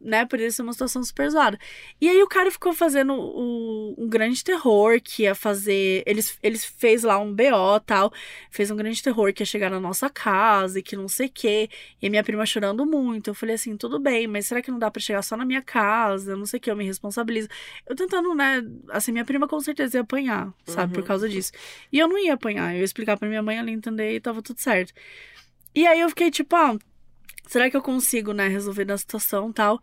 né? 0.01 0.25
Por 0.25 0.41
isso 0.41 0.63
é 0.63 0.65
uma 0.65 0.73
situação 0.73 1.03
super 1.03 1.29
zoada. 1.31 1.59
E 2.01 2.09
aí 2.09 2.23
o 2.23 2.27
cara 2.27 2.51
ficou 2.51 2.73
fazendo 2.73 3.15
o, 3.15 3.95
um 3.99 4.09
grande 4.09 4.43
terror 4.43 5.01
que 5.03 5.23
ia 5.23 5.35
fazer. 5.35 6.03
Eles, 6.07 6.39
eles 6.43 6.65
fez 6.65 7.03
lá 7.03 7.19
um 7.19 7.35
BO 7.35 7.81
tal. 7.85 8.13
Fez 8.51 8.71
um 8.71 8.77
grande 8.77 9.03
terror 9.03 9.33
que 9.33 9.43
ia 9.43 9.47
chegar 9.47 9.71
na 9.71 9.81
nossa 9.81 10.09
casa 10.09 10.79
e 10.79 10.83
que 10.83 10.97
não 10.97 11.09
sei 11.09 11.27
o 11.27 11.31
quê. 11.33 11.69
E 12.01 12.07
a 12.07 12.11
minha 12.11 12.25
prima 12.25 12.47
chorando 12.47 12.85
muito. 12.87 13.31
Eu 13.31 13.35
falei 13.35 13.55
assim, 13.55 13.77
tudo 13.77 13.99
bem, 13.99 14.27
mas 14.27 14.47
será 14.47 14.63
que 14.63 14.71
não 14.71 14.79
dá 14.79 14.91
para 14.91 15.01
chegar 15.01 15.23
só 15.23 15.37
na 15.37 15.45
minha 15.45 15.63
casa? 15.63 16.37
Não 16.37 16.47
sei 16.47 16.59
o 16.59 16.61
que, 16.61 16.71
eu 16.71 16.77
me 16.77 16.85
responsabilizo. 16.85 17.49
Eu 17.87 17.97
tentando, 17.97 18.35
né? 18.35 18.63
Assim, 18.91 19.13
minha 19.13 19.25
prima 19.25 19.49
com 19.49 19.61
certeza 19.61 19.99
ia 19.99 20.03
apanhar, 20.03 20.53
sabe? 20.67 20.95
Uhum. 20.95 21.03
Por 21.03 21.07
causa 21.07 21.29
disso. 21.29 21.53
E 21.93 21.99
eu 21.99 22.09
não 22.09 22.19
ia 22.19 22.35
apanhar. 22.35 22.75
Eu 22.75 22.79
ia 22.79 22.85
explicar 22.85 23.17
pra 23.17 23.29
minha 23.29 23.43
mãe 23.43 23.59
ali 23.59 23.73
entender 23.73 24.15
e 24.15 24.21
tava 24.21 24.43
tudo 24.43 24.59
certo. 24.61 24.93
E 25.75 25.87
aí 25.87 26.01
eu 26.01 26.09
fiquei 26.09 26.31
tipo, 26.31 26.57
ah, 26.57 26.77
será 27.49 27.71
que 27.71 27.77
eu 27.77 27.83
consigo, 27.83 28.33
né, 28.33 28.49
resolver 28.49 28.85
da 28.85 28.97
situação 28.97 29.53
tal? 29.53 29.81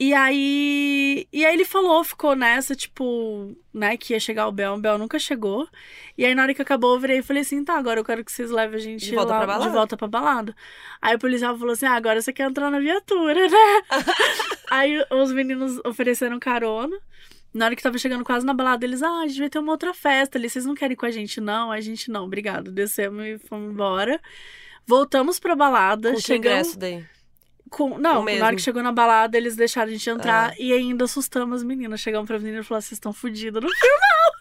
E 0.00 0.14
aí. 0.14 1.26
E 1.32 1.44
aí 1.44 1.54
ele 1.54 1.64
falou, 1.64 2.04
ficou 2.04 2.36
nessa, 2.36 2.76
tipo, 2.76 3.56
né, 3.74 3.96
que 3.96 4.12
ia 4.12 4.20
chegar 4.20 4.46
o 4.46 4.52
Bel, 4.52 4.74
o 4.74 4.80
Bel 4.80 4.96
nunca 4.96 5.18
chegou. 5.18 5.68
E 6.16 6.24
aí 6.24 6.34
na 6.36 6.42
hora 6.42 6.54
que 6.54 6.62
acabou, 6.62 6.94
eu 6.94 7.00
virei 7.00 7.18
e 7.18 7.22
falei 7.22 7.42
assim: 7.42 7.64
tá, 7.64 7.76
agora 7.76 7.98
eu 7.98 8.04
quero 8.04 8.24
que 8.24 8.30
vocês 8.30 8.50
levem 8.50 8.76
a 8.76 8.82
gente 8.82 9.06
de 9.06 9.14
volta, 9.14 9.32
lá, 9.32 9.38
pra, 9.38 9.46
balada. 9.46 9.70
de 9.70 9.76
volta 9.76 9.96
pra 9.96 10.06
balada. 10.08 10.56
Aí 11.02 11.16
o 11.16 11.18
policial 11.18 11.58
falou 11.58 11.72
assim: 11.72 11.86
ah, 11.86 11.94
agora 11.94 12.22
você 12.22 12.32
quer 12.32 12.48
entrar 12.48 12.70
na 12.70 12.78
viatura, 12.78 13.48
né? 13.48 13.82
aí 14.70 15.04
os 15.10 15.32
meninos 15.32 15.80
ofereceram 15.84 16.38
carona. 16.38 16.96
Na 17.52 17.64
hora 17.64 17.74
que 17.74 17.82
tava 17.82 17.98
chegando 17.98 18.22
quase 18.24 18.46
na 18.46 18.54
balada, 18.54 18.84
eles, 18.84 19.02
ah, 19.02 19.22
a 19.22 19.26
gente 19.26 19.40
vai 19.40 19.48
ter 19.48 19.58
uma 19.58 19.72
outra 19.72 19.92
festa 19.92 20.38
ali, 20.38 20.48
vocês 20.48 20.66
não 20.66 20.74
querem 20.74 20.92
ir 20.92 20.96
com 20.96 21.06
a 21.06 21.10
gente, 21.10 21.40
não? 21.40 21.72
A 21.72 21.80
gente 21.80 22.10
não, 22.10 22.24
obrigado. 22.24 22.70
Descemos 22.70 23.24
e 23.24 23.38
fomos 23.38 23.72
embora. 23.72 24.20
Voltamos 24.88 25.38
pra 25.38 25.54
balada. 25.54 26.14
Com 26.14 26.20
chegamos... 26.20 26.26
que 26.26 26.34
ingresso 26.34 26.78
daí? 26.78 27.04
Com... 27.68 27.98
Não, 27.98 28.22
O 28.22 28.24
na 28.24 28.46
hora 28.46 28.56
que 28.56 28.62
chegou 28.62 28.82
na 28.82 28.90
balada, 28.90 29.36
eles 29.36 29.54
deixaram 29.54 29.90
a 29.90 29.92
gente 29.92 30.08
entrar 30.08 30.52
Ah. 30.52 30.54
e 30.58 30.72
ainda 30.72 31.04
assustamos 31.04 31.58
as 31.58 31.62
meninas. 31.62 32.00
Chegamos 32.00 32.26
pra 32.26 32.38
menina 32.38 32.60
e 32.60 32.64
falaram: 32.64 32.80
vocês 32.80 32.92
estão 32.92 33.12
fodidas 33.12 33.62
no 33.62 33.68
final. 33.68 34.32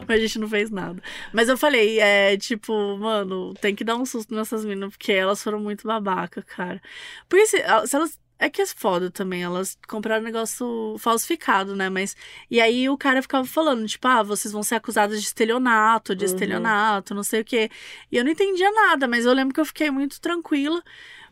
Mas 0.06 0.18
a 0.18 0.22
gente 0.22 0.38
não 0.38 0.48
fez 0.48 0.70
nada. 0.70 1.02
Mas 1.32 1.48
eu 1.48 1.56
falei, 1.56 1.98
é 1.98 2.36
tipo, 2.36 2.96
mano, 2.98 3.54
tem 3.54 3.74
que 3.74 3.82
dar 3.82 3.96
um 3.96 4.04
susto 4.06 4.34
nessas 4.34 4.64
meninas, 4.64 4.90
porque 4.90 5.10
elas 5.10 5.42
foram 5.42 5.58
muito 5.58 5.88
babaca, 5.88 6.42
cara. 6.42 6.80
Porque 7.28 7.46
se, 7.46 7.56
se 7.86 7.96
elas. 7.96 8.19
É 8.42 8.48
que 8.48 8.62
é 8.62 8.66
foda 8.66 9.10
também, 9.10 9.42
elas 9.42 9.76
compraram 9.86 10.22
um 10.22 10.24
negócio 10.24 10.96
falsificado, 10.98 11.76
né? 11.76 11.90
Mas. 11.90 12.16
E 12.50 12.58
aí 12.58 12.88
o 12.88 12.96
cara 12.96 13.20
ficava 13.20 13.46
falando, 13.46 13.86
tipo, 13.86 14.08
ah, 14.08 14.22
vocês 14.22 14.50
vão 14.50 14.62
ser 14.62 14.76
acusados 14.76 15.20
de 15.20 15.26
estelionato, 15.26 16.14
de 16.16 16.24
Uhum. 16.24 16.30
estelionato, 16.32 17.14
não 17.14 17.22
sei 17.22 17.42
o 17.42 17.44
quê. 17.44 17.70
E 18.10 18.16
eu 18.16 18.24
não 18.24 18.30
entendia 18.32 18.70
nada, 18.72 19.06
mas 19.06 19.26
eu 19.26 19.32
lembro 19.34 19.52
que 19.52 19.60
eu 19.60 19.64
fiquei 19.66 19.90
muito 19.90 20.18
tranquila. 20.22 20.82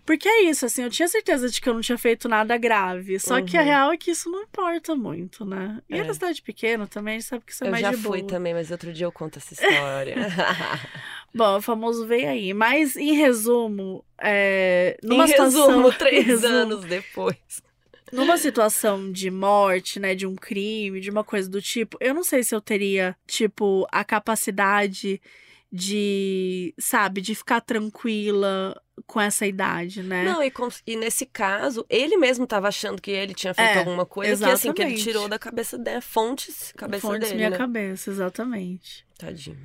Porque 0.09 0.27
é 0.27 0.45
isso, 0.45 0.65
assim, 0.65 0.85
eu 0.85 0.89
tinha 0.89 1.07
certeza 1.07 1.51
de 1.51 1.61
que 1.61 1.69
eu 1.69 1.75
não 1.75 1.83
tinha 1.83 1.99
feito 1.99 2.31
nada 2.31 2.57
grave. 2.57 3.21
Só 3.21 3.35
uhum. 3.35 3.45
que 3.45 3.59
a 3.59 3.61
uhum. 3.61 3.67
real 3.67 3.93
é 3.93 3.97
que 3.99 4.11
isso 4.11 4.31
não 4.31 4.41
importa 4.41 4.97
muito, 4.97 5.45
né? 5.45 5.83
E 5.87 5.99
é. 5.99 6.03
na 6.03 6.15
cidade 6.15 6.41
pequena 6.41 6.87
também, 6.87 7.17
a 7.17 7.19
gente 7.19 7.29
sabe 7.29 7.45
que 7.45 7.53
isso 7.53 7.63
é 7.63 7.67
eu 7.67 7.71
mais 7.71 7.85
de 7.85 7.91
boa. 7.99 7.99
Eu 7.99 8.03
já 8.03 8.09
fui 8.09 8.23
também, 8.23 8.55
mas 8.55 8.71
outro 8.71 8.91
dia 8.91 9.05
eu 9.05 9.13
conto 9.13 9.37
essa 9.37 9.53
história. 9.53 10.17
Bom, 11.35 11.59
o 11.59 11.61
famoso 11.61 12.07
veio 12.07 12.27
aí. 12.27 12.55
Mas, 12.55 12.97
em 12.97 13.13
resumo, 13.17 14.03
é, 14.17 14.97
numa 15.03 15.27
em 15.27 15.29
situação... 15.29 15.67
resumo, 15.67 15.93
três 15.93 16.27
resumo, 16.27 16.55
anos 16.55 16.85
depois. 16.87 17.63
Numa 18.11 18.39
situação 18.39 19.13
de 19.13 19.31
morte, 19.31 20.01
né, 20.01 20.15
de 20.15 20.27
um 20.27 20.37
crime, 20.37 21.03
de 21.03 21.11
uma 21.11 21.23
coisa 21.23 21.51
do 21.51 21.61
tipo, 21.61 21.99
eu 22.01 22.15
não 22.15 22.25
sei 22.25 22.43
se 22.43 22.55
eu 22.55 22.63
teria, 22.63 23.15
tipo, 23.27 23.87
a 23.93 24.03
capacidade 24.03 25.21
de, 25.71 26.75
sabe, 26.79 27.21
de 27.21 27.35
ficar 27.35 27.61
tranquila 27.61 28.81
com 29.07 29.21
essa 29.21 29.47
idade, 29.47 30.03
né? 30.03 30.25
Não, 30.25 30.43
e, 30.43 30.51
com, 30.51 30.69
e 30.87 30.97
nesse 30.97 31.27
caso, 31.27 31.85
ele 31.89 32.17
mesmo 32.17 32.45
estava 32.45 32.69
achando 32.69 33.01
que 33.01 33.11
ele 33.11 33.35
tinha 33.35 33.53
feito 33.55 33.77
é, 33.77 33.79
alguma 33.79 34.07
coisa 34.07 34.33
exatamente. 34.33 34.61
que 34.61 34.69
assim, 34.69 34.73
que 34.73 34.83
ele 34.83 34.97
tirou 34.97 35.29
da 35.29 35.39
cabeça 35.39 35.79
dele, 35.79 36.01
fontes, 36.01 36.73
cabeça 36.77 37.07
fontes 37.07 37.29
dele, 37.29 37.37
minha 37.37 37.51
né? 37.51 37.57
cabeça, 37.57 38.11
exatamente. 38.11 39.07
Tadinho. 39.19 39.59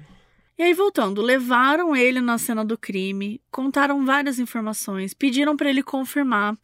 E 0.57 0.61
aí, 0.61 0.73
voltando, 0.73 1.21
levaram 1.21 1.95
ele 1.95 2.21
na 2.21 2.37
cena 2.37 2.63
do 2.63 2.77
crime, 2.77 3.41
contaram 3.49 4.05
várias 4.05 4.37
informações, 4.37 5.13
pediram 5.13 5.57
para 5.57 5.69
ele 5.69 5.81
confirmar. 5.81 6.55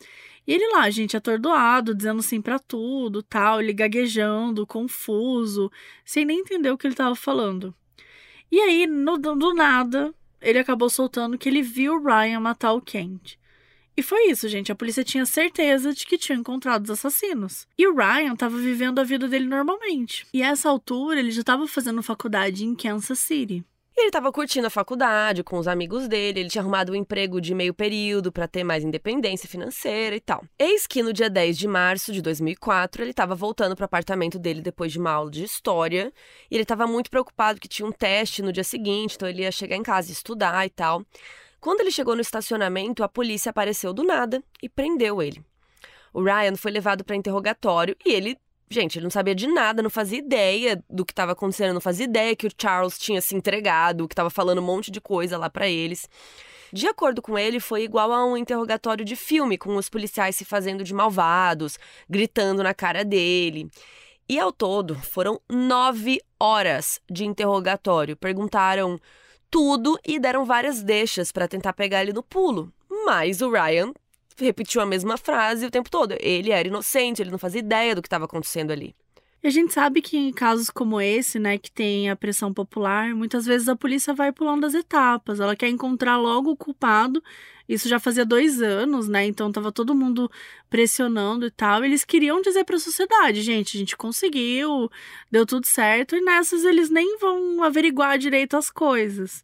E 0.46 0.54
ele 0.54 0.68
lá, 0.74 0.90
gente, 0.90 1.18
atordoado, 1.18 1.96
dizendo 1.96 2.22
sim 2.22 2.42
para 2.42 2.60
tudo, 2.60 3.24
tal, 3.24 3.62
ele 3.62 3.74
gaguejando, 3.74 4.68
confuso, 4.68 5.72
sem 6.06 6.26
nem 6.26 6.40
entender 6.40 6.72
o 6.72 6.78
que 6.78 6.86
ele 6.86 6.94
estava 6.94 7.16
falando. 7.16 7.74
E 8.52 8.60
aí, 8.60 8.88
no, 8.88 9.18
do 9.18 9.54
nada, 9.54 10.14
ele 10.42 10.60
acabou 10.60 10.90
soltando 10.90 11.38
que 11.38 11.50
ele 11.50 11.62
viu 11.62 11.94
o 11.94 12.04
Ryan 12.04 12.40
matar 12.40 12.74
o 12.74 12.82
Kent. 12.82 13.38
E 13.96 14.02
foi 14.02 14.30
isso, 14.30 14.48
gente. 14.48 14.72
A 14.72 14.76
polícia 14.76 15.04
tinha 15.04 15.26
certeza 15.26 15.94
de 15.94 16.06
que 16.06 16.18
tinha 16.18 16.38
encontrado 16.38 16.86
os 16.86 16.90
assassinos. 16.90 17.68
E 17.78 17.86
o 17.86 17.94
Ryan 17.94 18.32
estava 18.32 18.58
vivendo 18.58 19.00
a 19.00 19.04
vida 19.04 19.28
dele 19.28 19.46
normalmente. 19.46 20.26
E 20.34 20.42
a 20.42 20.48
essa 20.48 20.70
altura, 20.70 21.20
ele 21.20 21.32
já 21.32 21.42
estava 21.42 21.68
fazendo 21.68 22.02
faculdade 22.02 22.64
em 22.64 22.74
Kansas 22.76 23.20
City. 23.20 23.62
Ele 24.00 24.08
estava 24.08 24.32
curtindo 24.32 24.66
a 24.66 24.70
faculdade 24.70 25.44
com 25.44 25.60
os 25.60 25.68
amigos 25.68 26.08
dele, 26.08 26.40
ele 26.40 26.50
tinha 26.50 26.62
arrumado 26.62 26.94
um 26.94 26.96
emprego 26.96 27.42
de 27.42 27.54
meio 27.54 27.74
período 27.74 28.32
para 28.32 28.48
ter 28.48 28.64
mais 28.64 28.82
independência 28.82 29.48
financeira 29.48 30.16
e 30.16 30.22
tal. 30.22 30.42
Eis 30.58 30.88
que 30.88 31.04
no 31.04 31.12
dia 31.12 31.30
10 31.30 31.58
de 31.58 31.68
março 31.68 32.14
de 32.14 32.22
2004, 32.22 33.04
ele 33.04 33.12
estava 33.12 33.36
voltando 33.36 33.76
para 33.76 33.84
o 33.84 33.86
apartamento 33.86 34.40
dele 34.40 34.62
depois 34.62 34.94
de 34.94 35.00
uma 35.00 35.12
aula 35.12 35.30
de 35.30 35.44
história, 35.44 36.14
e 36.50 36.56
ele 36.56 36.64
estava 36.64 36.88
muito 36.88 37.10
preocupado 37.10 37.60
que 37.60 37.68
tinha 37.68 37.86
um 37.86 37.92
teste 37.92 38.42
no 38.42 38.54
dia 38.54 38.64
seguinte, 38.64 39.16
então 39.16 39.28
ele 39.28 39.42
ia 39.42 39.52
chegar 39.52 39.76
em 39.76 39.84
casa 39.84 40.10
e 40.10 40.14
estudar 40.14 40.66
e 40.66 40.70
tal. 40.70 41.04
Quando 41.60 41.82
ele 41.82 41.92
chegou 41.92 42.16
no 42.16 42.22
estacionamento, 42.22 43.04
a 43.04 43.10
polícia 43.10 43.50
apareceu 43.50 43.94
do 43.94 44.04
nada 44.04 44.42
e 44.64 44.70
prendeu 44.70 45.22
ele. 45.22 45.44
O 46.14 46.24
Ryan 46.24 46.56
foi 46.56 46.72
levado 46.72 47.04
para 47.04 47.18
interrogatório 47.18 47.98
e 48.06 48.14
ele 48.14 48.38
Gente, 48.72 48.98
ele 49.00 49.04
não 49.04 49.10
sabia 49.12 49.34
de 49.34 49.48
nada, 49.48 49.82
não 49.82 49.90
fazia 49.90 50.20
ideia 50.20 50.84
do 50.88 51.04
que 51.04 51.12
estava 51.12 51.32
acontecendo, 51.32 51.74
não 51.74 51.82
fazia 51.82 52.06
ideia 52.06 52.36
que 52.36 52.46
o 52.46 52.52
Charles 52.56 53.00
tinha 53.00 53.20
se 53.20 53.36
entregado, 53.36 54.08
que 54.08 54.14
estava 54.14 54.30
falando 54.30 54.60
um 54.60 54.66
monte 54.66 54.92
de 54.92 55.02
coisa 55.02 55.38
lá 55.38 55.50
para 55.50 55.68
eles. 55.68 56.08
De 56.72 56.88
acordo 56.88 57.20
com 57.20 57.38
ele, 57.38 57.60
foi 57.60 57.84
igual 57.84 58.14
a 58.14 58.24
um 58.24 58.38
interrogatório 58.38 59.04
de 59.04 59.16
filme, 59.16 59.58
com 59.58 59.76
os 59.76 59.90
policiais 59.90 60.36
se 60.36 60.46
fazendo 60.46 60.84
de 60.84 60.94
malvados, 60.94 61.80
gritando 62.08 62.62
na 62.62 62.76
cara 62.76 63.04
dele. 63.04 63.72
E 64.28 64.38
ao 64.38 64.52
todo, 64.52 64.94
foram 64.94 65.42
nove 65.50 66.22
horas 66.40 67.02
de 67.10 67.26
interrogatório. 67.26 68.16
Perguntaram 68.16 69.00
tudo 69.50 69.98
e 70.06 70.20
deram 70.20 70.46
várias 70.46 70.84
deixas 70.84 71.32
para 71.32 71.48
tentar 71.48 71.74
pegar 71.74 72.04
ele 72.04 72.14
no 72.14 72.22
pulo. 72.22 72.72
Mas 73.08 73.42
o 73.42 73.50
Ryan 73.50 73.92
repetiu 74.46 74.82
a 74.82 74.86
mesma 74.86 75.18
frase 75.18 75.66
o 75.66 75.72
tempo 75.72 75.90
todo. 75.90 76.16
Ele 76.20 76.52
era 76.52 76.68
inocente, 76.68 77.22
ele 77.22 77.32
não 77.32 77.40
fazia 77.40 77.60
ideia 77.60 77.96
do 77.96 78.02
que 78.02 78.08
estava 78.08 78.26
acontecendo 78.26 78.72
ali. 78.72 78.96
E 79.42 79.48
a 79.48 79.50
gente 79.50 79.74
sabe 79.74 80.02
que 80.02 80.18
em 80.18 80.34
casos 80.34 80.70
como 80.70 81.00
esse, 81.00 81.40
né, 81.40 81.58
que 81.58 81.72
tem 81.72 82.10
a 82.10 82.16
pressão 82.16 82.54
popular, 82.54 83.16
muitas 83.16 83.46
vezes 83.46 83.70
a 83.70 83.76
polícia 83.76 84.14
vai 84.14 84.34
pulando 84.34 84.66
as 84.66 84.74
etapas. 84.74 85.40
Ela 85.40 85.56
quer 85.56 85.70
encontrar 85.70 86.18
logo 86.18 86.52
o 86.52 86.58
culpado. 86.58 87.24
Isso 87.68 87.88
já 87.88 88.00
fazia 88.00 88.26
dois 88.26 88.62
anos, 88.62 89.08
né? 89.08 89.26
Então 89.26 89.52
tava 89.52 89.72
todo 89.72 89.96
mundo 89.96 90.30
pressionando 90.70 91.46
e 91.46 91.52
tal. 91.52 91.86
Eles 91.86 92.04
queriam 92.04 92.42
dizer 92.42 92.66
para 92.66 92.76
a 92.76 92.80
sociedade, 92.80 93.42
gente, 93.42 93.78
a 93.78 93.80
gente 93.80 93.96
conseguiu, 93.96 94.92
deu 95.32 95.46
tudo 95.46 95.66
certo. 95.66 96.18
E 96.18 96.22
nessas 96.22 96.66
eles 96.66 96.90
nem 96.90 97.18
vão 97.18 97.64
averiguar 97.64 98.18
direito 98.18 98.58
as 98.58 98.70
coisas. 98.70 99.44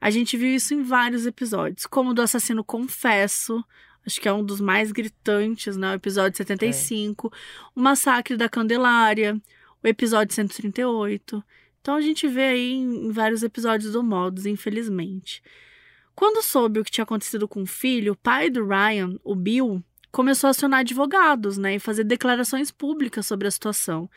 A 0.00 0.10
gente 0.10 0.36
viu 0.36 0.54
isso 0.54 0.74
em 0.74 0.82
vários 0.82 1.26
episódios, 1.26 1.86
como 1.86 2.12
do 2.12 2.22
assassino 2.22 2.64
confesso, 2.64 3.64
acho 4.06 4.20
que 4.20 4.28
é 4.28 4.32
um 4.32 4.44
dos 4.44 4.60
mais 4.60 4.92
gritantes, 4.92 5.76
né? 5.76 5.92
O 5.92 5.94
episódio 5.94 6.36
75, 6.36 7.28
é. 7.28 7.30
o 7.74 7.80
Massacre 7.80 8.36
da 8.36 8.48
Candelária, 8.48 9.40
o 9.82 9.86
episódio 9.86 10.34
138. 10.34 11.42
Então 11.80 11.94
a 11.94 12.00
gente 12.00 12.28
vê 12.28 12.44
aí 12.44 12.72
em 12.72 13.10
vários 13.10 13.42
episódios 13.42 13.92
do 13.92 14.02
Modos, 14.02 14.46
infelizmente. 14.46 15.42
Quando 16.14 16.42
soube 16.42 16.80
o 16.80 16.84
que 16.84 16.90
tinha 16.90 17.04
acontecido 17.04 17.48
com 17.48 17.62
o 17.62 17.66
filho, 17.66 18.12
o 18.12 18.16
pai 18.16 18.50
do 18.50 18.66
Ryan, 18.66 19.18
o 19.24 19.34
Bill, 19.34 19.82
começou 20.12 20.48
a 20.48 20.50
acionar 20.50 20.80
advogados, 20.80 21.56
né, 21.56 21.76
e 21.76 21.78
fazer 21.78 22.04
declarações 22.04 22.70
públicas 22.70 23.26
sobre 23.26 23.48
a 23.48 23.50
situação 23.50 24.10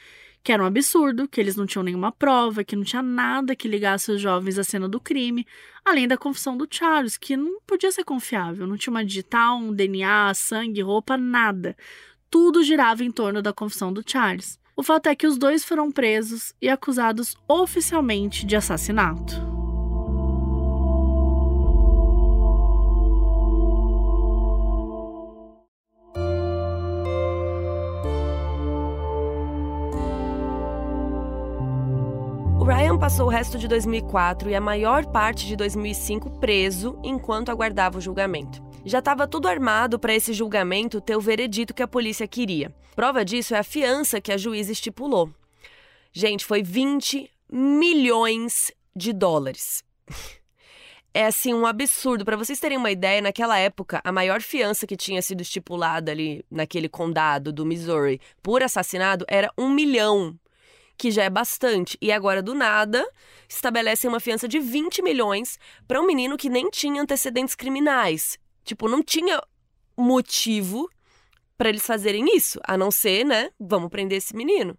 que 0.43 0.51
era 0.51 0.61
um 0.61 0.65
absurdo, 0.65 1.27
que 1.27 1.39
eles 1.39 1.55
não 1.55 1.65
tinham 1.65 1.83
nenhuma 1.83 2.11
prova, 2.11 2.63
que 2.63 2.75
não 2.75 2.83
tinha 2.83 3.01
nada 3.01 3.55
que 3.55 3.67
ligasse 3.67 4.11
os 4.11 4.19
jovens 4.19 4.59
à 4.59 4.63
cena 4.63 4.89
do 4.89 4.99
crime, 4.99 5.47
além 5.85 6.07
da 6.07 6.17
confissão 6.17 6.57
do 6.57 6.67
Charles, 6.69 7.17
que 7.17 7.37
não 7.37 7.61
podia 7.65 7.91
ser 7.91 8.03
confiável, 8.03 8.67
não 8.67 8.75
tinha 8.75 8.91
uma 8.91 9.05
digital, 9.05 9.57
um 9.57 9.73
DNA, 9.73 10.33
sangue, 10.33 10.81
roupa, 10.81 11.17
nada. 11.17 11.77
Tudo 12.29 12.63
girava 12.63 13.03
em 13.03 13.11
torno 13.11 13.41
da 13.41 13.53
confissão 13.53 13.93
do 13.93 14.03
Charles. 14.05 14.59
O 14.75 14.83
fato 14.83 15.07
é 15.07 15.15
que 15.15 15.27
os 15.27 15.37
dois 15.37 15.63
foram 15.63 15.91
presos 15.91 16.53
e 16.61 16.67
acusados 16.67 17.37
oficialmente 17.47 18.45
de 18.45 18.55
assassinato. 18.55 19.52
Passou 33.03 33.25
o 33.25 33.29
resto 33.29 33.57
de 33.57 33.67
2004 33.67 34.49
e 34.49 34.55
a 34.55 34.61
maior 34.61 35.05
parte 35.05 35.45
de 35.45 35.57
2005 35.57 36.39
preso 36.39 36.97
enquanto 37.03 37.49
aguardava 37.49 37.97
o 37.97 38.01
julgamento. 38.01 38.63
Já 38.85 38.99
estava 38.99 39.27
tudo 39.27 39.49
armado 39.49 39.99
para 39.99 40.15
esse 40.15 40.31
julgamento 40.31 41.01
ter 41.01 41.17
o 41.17 41.19
veredito 41.19 41.73
que 41.73 41.83
a 41.83 41.87
polícia 41.87 42.25
queria. 42.25 42.73
Prova 42.95 43.25
disso 43.25 43.55
é 43.55 43.59
a 43.59 43.63
fiança 43.63 44.21
que 44.21 44.31
a 44.31 44.37
juíza 44.37 44.71
estipulou. 44.71 45.29
Gente, 46.13 46.45
foi 46.45 46.63
20 46.63 47.29
milhões 47.51 48.71
de 48.95 49.11
dólares. 49.11 49.83
É 51.15 51.27
assim 51.27 51.53
um 51.53 51.67
absurdo. 51.67 52.25
Para 52.25 52.35
vocês 52.35 52.59
terem 52.59 52.75
uma 52.75 52.89
ideia, 52.89 53.21
naquela 53.21 53.59
época, 53.59 54.01
a 54.03 54.11
maior 54.11 54.41
fiança 54.41 54.87
que 54.87 54.97
tinha 54.97 55.21
sido 55.21 55.41
estipulada 55.41 56.11
ali 56.11 56.43
naquele 56.49 56.89
condado 56.89 57.53
do 57.53 57.67
Missouri 57.67 58.19
por 58.41 58.63
assassinado 58.63 59.23
era 59.27 59.51
um 59.55 59.69
milhão 59.69 60.35
que 60.97 61.11
já 61.11 61.23
é 61.23 61.29
bastante. 61.29 61.97
E 62.01 62.11
agora, 62.11 62.41
do 62.41 62.53
nada, 62.53 63.07
estabelecem 63.47 64.09
uma 64.09 64.19
fiança 64.19 64.47
de 64.47 64.59
20 64.59 65.01
milhões 65.01 65.57
para 65.87 66.01
um 66.01 66.05
menino 66.05 66.37
que 66.37 66.49
nem 66.49 66.69
tinha 66.69 67.01
antecedentes 67.01 67.55
criminais. 67.55 68.37
Tipo, 68.63 68.87
não 68.87 69.03
tinha 69.03 69.41
motivo 69.97 70.89
para 71.57 71.69
eles 71.69 71.85
fazerem 71.85 72.35
isso, 72.35 72.59
a 72.65 72.77
não 72.77 72.89
ser, 72.89 73.23
né, 73.23 73.51
vamos 73.59 73.89
prender 73.89 74.17
esse 74.17 74.35
menino. 74.35 74.77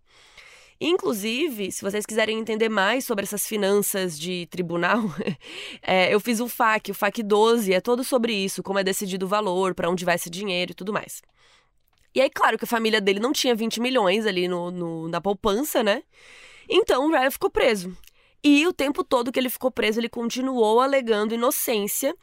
Inclusive, 0.81 1.71
se 1.71 1.83
vocês 1.83 2.05
quiserem 2.05 2.39
entender 2.39 2.69
mais 2.69 3.05
sobre 3.05 3.25
essas 3.25 3.47
finanças 3.47 4.19
de 4.19 4.47
tribunal, 4.47 5.01
é, 5.81 6.13
eu 6.13 6.19
fiz 6.19 6.41
o 6.41 6.49
FAQ, 6.49 6.91
o 6.91 6.95
FAQ 6.95 7.23
12, 7.23 7.73
é 7.73 7.81
todo 7.81 8.03
sobre 8.03 8.35
isso, 8.35 8.63
como 8.63 8.79
é 8.79 8.85
decidido 8.85 9.25
o 9.25 9.29
valor, 9.29 9.75
para 9.75 9.89
onde 9.89 10.05
vai 10.05 10.17
esse 10.17 10.29
dinheiro 10.29 10.73
e 10.73 10.75
tudo 10.75 10.93
mais. 10.93 11.23
E 12.15 12.21
aí, 12.21 12.31
claro 12.31 12.57
que 12.57 12.65
a 12.65 12.69
família 12.69 13.01
dele 13.01 13.19
não 13.19 13.33
tinha 13.33 13.55
20 13.55 13.81
milhões 13.81 14.25
ali 14.25 14.47
no, 14.47 14.71
no 14.71 15.09
na 15.09 15.21
poupança, 15.21 15.83
né? 15.83 16.03
Então 16.69 17.07
o 17.07 17.11
Ryan 17.11 17.31
ficou 17.31 17.51
preso. 17.51 17.97
E 18.43 18.67
o 18.67 18.73
tempo 18.73 19.03
todo 19.03 19.33
que 19.33 19.39
ele 19.39 19.51
ficou 19.51 19.71
preso, 19.71 19.99
ele 19.99 20.09
continuou 20.09 20.81
alegando 20.81 21.35
inocência, 21.35 22.15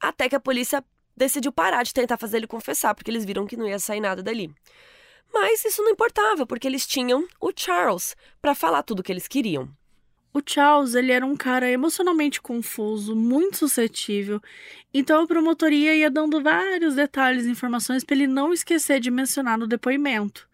até 0.00 0.28
que 0.28 0.34
a 0.34 0.40
polícia 0.40 0.82
decidiu 1.16 1.52
parar 1.52 1.82
de 1.82 1.94
tentar 1.94 2.16
fazer 2.16 2.38
ele 2.38 2.46
confessar, 2.46 2.94
porque 2.94 3.10
eles 3.10 3.24
viram 3.24 3.46
que 3.46 3.56
não 3.56 3.68
ia 3.68 3.78
sair 3.78 4.00
nada 4.00 4.22
dali. 4.22 4.52
Mas 5.32 5.64
isso 5.64 5.82
não 5.82 5.90
importava, 5.90 6.46
porque 6.46 6.66
eles 6.66 6.86
tinham 6.86 7.26
o 7.40 7.52
Charles 7.54 8.16
para 8.40 8.54
falar 8.54 8.82
tudo 8.82 9.00
o 9.00 9.02
que 9.02 9.12
eles 9.12 9.28
queriam. 9.28 9.68
O 10.32 10.40
Charles, 10.44 10.94
ele 10.94 11.12
era 11.12 11.24
um 11.24 11.36
cara 11.36 11.70
emocionalmente 11.70 12.42
confuso, 12.42 13.16
muito 13.16 13.56
suscetível, 13.56 14.40
então 14.92 15.22
a 15.22 15.26
promotoria 15.26 15.94
ia 15.94 16.10
dando 16.10 16.42
vários 16.42 16.94
detalhes 16.94 17.46
e 17.46 17.50
informações 17.50 18.04
para 18.04 18.16
ele 18.16 18.26
não 18.26 18.52
esquecer 18.52 19.00
de 19.00 19.10
mencionar 19.10 19.58
no 19.58 19.66
depoimento. 19.66 20.48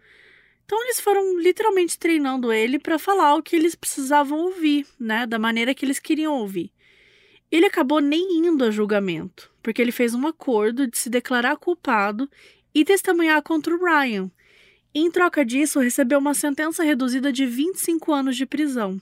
Então 0.64 0.82
eles 0.85 1.00
foram 1.00 1.38
literalmente 1.38 1.98
treinando 1.98 2.52
ele 2.52 2.78
para 2.78 2.98
falar 2.98 3.35
o 3.35 3.42
que 3.42 3.56
eles 3.56 3.74
precisavam 3.74 4.38
ouvir, 4.38 4.87
né, 4.98 5.26
da 5.26 5.38
maneira 5.38 5.74
que 5.74 5.85
eles 5.85 5.98
queriam 5.98 6.35
ouvir. 6.35 6.72
Ele 7.50 7.66
acabou 7.66 8.00
nem 8.00 8.38
indo 8.38 8.64
a 8.64 8.70
julgamento, 8.70 9.52
porque 9.62 9.82
ele 9.82 9.92
fez 9.92 10.14
um 10.14 10.26
acordo 10.26 10.87
de 10.87 10.96
se 10.96 11.11
declarar 11.11 11.56
culpado 11.56 12.26
e 12.74 12.85
testemunhar 12.85 13.42
contra 13.42 13.74
o 13.74 13.85
Ryan. 13.85 14.30
Em 14.94 15.11
troca 15.11 15.44
disso, 15.44 15.78
recebeu 15.78 16.18
uma 16.18 16.35
sentença 16.35 16.82
reduzida 16.82 17.30
de 17.30 17.44
25 17.44 18.12
anos 18.12 18.37
de 18.37 18.46
prisão. 18.46 19.00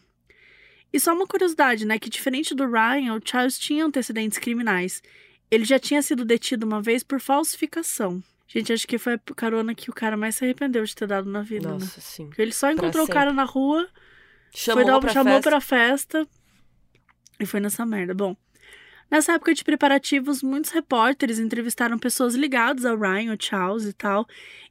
E 0.93 0.99
só 0.99 1.13
uma 1.15 1.27
curiosidade, 1.27 1.85
né? 1.87 1.99
Que 1.99 2.11
diferente 2.11 2.55
do 2.55 2.67
Ryan, 2.69 3.15
o 3.15 3.21
Charles 3.25 3.59
tinha 3.59 3.85
antecedentes 3.85 4.39
criminais. 4.39 5.03
Ele 5.51 5.65
já 5.65 5.79
tinha 5.79 6.03
sido 6.03 6.25
detido 6.25 6.65
uma 6.67 6.81
vez 6.83 7.03
por 7.03 7.21
falsificação. 7.21 8.23
Gente, 8.49 8.73
acho 8.73 8.87
que 8.87 8.99
foi 8.99 9.15
a 9.15 9.19
carona 9.37 9.75
que 9.75 9.91
o 9.91 9.93
cara 9.95 10.17
mais 10.17 10.35
se 10.35 10.45
arrependeu 10.45 10.85
de 10.85 10.95
ter 10.95 11.07
dado 11.07 11.31
na 11.31 11.41
vida, 11.43 11.69
Nossa, 11.69 11.85
né? 11.85 11.91
sim. 12.01 12.27
Porque 12.27 12.43
ele 12.43 12.53
só 12.53 12.71
encontrou 12.71 13.05
o 13.05 13.07
sempre. 13.07 13.13
cara 13.15 13.33
na 13.33 13.45
rua, 13.45 13.89
Chamou 14.53 14.83
foi 14.83 14.93
dar, 14.93 15.01
pra 15.01 15.13
chamou 15.13 15.35
festa. 15.35 15.51
pra 15.51 15.61
festa 15.61 16.29
e 17.39 17.47
foi 17.47 17.61
nessa 17.61 17.87
merda. 17.87 18.13
Bom, 18.13 18.37
nessa 19.09 19.35
época 19.35 19.55
de 19.55 19.63
preparativos, 19.63 20.43
muitos 20.43 20.73
repórteres 20.73 21.39
entrevistaram 21.39 21.97
pessoas 21.97 22.35
ligadas 22.35 22.85
ao 22.85 22.99
Ryan, 22.99 23.31
ao 23.31 23.37
Charles 23.41 23.85
e 23.85 23.93
tal, 23.93 24.27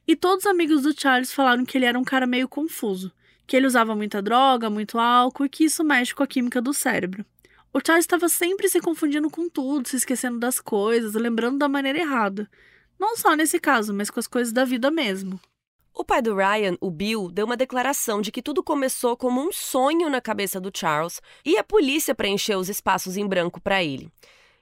e 0.06 0.14
todos 0.14 0.44
os 0.44 0.50
amigos 0.50 0.82
do 0.82 0.98
Charles 0.98 1.32
falaram 1.32 1.64
que 1.64 1.78
ele 1.78 1.86
era 1.86 1.98
um 1.98 2.04
cara 2.04 2.26
meio 2.26 2.46
confuso, 2.48 3.10
que 3.50 3.56
ele 3.56 3.66
usava 3.66 3.96
muita 3.96 4.22
droga, 4.22 4.70
muito 4.70 4.96
álcool 4.96 5.44
e 5.44 5.48
que 5.48 5.64
isso 5.64 5.82
mexe 5.82 6.14
com 6.14 6.22
a 6.22 6.26
química 6.26 6.62
do 6.62 6.72
cérebro. 6.72 7.26
O 7.72 7.80
Charles 7.84 8.04
estava 8.04 8.28
sempre 8.28 8.68
se 8.68 8.80
confundindo 8.80 9.28
com 9.28 9.48
tudo, 9.48 9.88
se 9.88 9.96
esquecendo 9.96 10.38
das 10.38 10.60
coisas, 10.60 11.14
lembrando 11.14 11.58
da 11.58 11.68
maneira 11.68 11.98
errada. 11.98 12.48
Não 12.96 13.16
só 13.16 13.34
nesse 13.34 13.58
caso, 13.58 13.92
mas 13.92 14.08
com 14.08 14.20
as 14.20 14.28
coisas 14.28 14.52
da 14.52 14.64
vida 14.64 14.88
mesmo. 14.88 15.40
O 15.92 16.04
pai 16.04 16.22
do 16.22 16.36
Ryan, 16.36 16.76
o 16.80 16.92
Bill, 16.92 17.28
deu 17.28 17.44
uma 17.44 17.56
declaração 17.56 18.20
de 18.20 18.30
que 18.30 18.40
tudo 18.40 18.62
começou 18.62 19.16
como 19.16 19.44
um 19.44 19.50
sonho 19.50 20.08
na 20.08 20.20
cabeça 20.20 20.60
do 20.60 20.70
Charles 20.72 21.20
e 21.44 21.58
a 21.58 21.64
polícia 21.64 22.14
preencheu 22.14 22.60
os 22.60 22.68
espaços 22.68 23.16
em 23.16 23.26
branco 23.26 23.60
para 23.60 23.82
ele. 23.82 24.12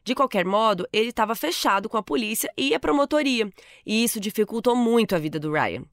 De 0.03 0.15
qualquer 0.15 0.47
modo, 0.47 0.89
ele 0.91 1.11
estava 1.11 1.35
fechado 1.35 1.91
com 1.91 1.99
a 1.99 2.03
polícia 2.03 2.51
e 2.57 2.75
a 2.75 2.81
promotoria, 2.81 3.53
e 3.85 4.03
isso 4.03 4.19
dificultou 4.19 4.75
muito 4.75 5.15
a 5.15 5.19
vida 5.19 5.39
do 5.39 5.53
Ryan. 5.53 5.85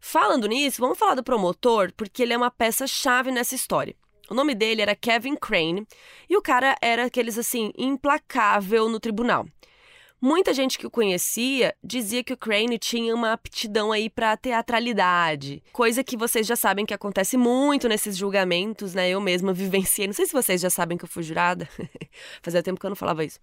Falando 0.00 0.46
nisso, 0.46 0.80
vamos 0.80 0.98
falar 0.98 1.14
do 1.14 1.24
promotor, 1.24 1.92
porque 1.96 2.22
ele 2.22 2.32
é 2.32 2.36
uma 2.36 2.50
peça-chave 2.50 3.30
nessa 3.30 3.54
história. 3.54 3.94
O 4.28 4.34
nome 4.34 4.54
dele 4.54 4.82
era 4.82 4.96
Kevin 4.96 5.36
Crane 5.36 5.86
e 6.28 6.36
o 6.36 6.42
cara 6.42 6.76
era 6.82 7.04
aqueles 7.04 7.38
assim, 7.38 7.72
implacável 7.76 8.88
no 8.88 8.98
tribunal. 8.98 9.46
Muita 10.20 10.54
gente 10.54 10.78
que 10.78 10.86
o 10.86 10.90
conhecia 10.90 11.74
dizia 11.84 12.24
que 12.24 12.32
o 12.32 12.36
Crane 12.36 12.78
tinha 12.78 13.14
uma 13.14 13.34
aptidão 13.34 13.92
aí 13.92 14.08
para 14.08 14.34
teatralidade, 14.34 15.62
coisa 15.72 16.02
que 16.02 16.16
vocês 16.16 16.46
já 16.46 16.56
sabem 16.56 16.86
que 16.86 16.94
acontece 16.94 17.36
muito 17.36 17.86
nesses 17.86 18.16
julgamentos, 18.16 18.94
né? 18.94 19.10
Eu 19.10 19.20
mesma 19.20 19.52
vivenciei. 19.52 20.06
Não 20.06 20.14
sei 20.14 20.24
se 20.24 20.32
vocês 20.32 20.60
já 20.60 20.70
sabem 20.70 20.96
que 20.96 21.04
eu 21.04 21.08
fui 21.08 21.22
jurada. 21.22 21.68
Fazia 22.42 22.62
tempo 22.62 22.80
que 22.80 22.86
eu 22.86 22.90
não 22.90 22.96
falava 22.96 23.24
isso. 23.24 23.38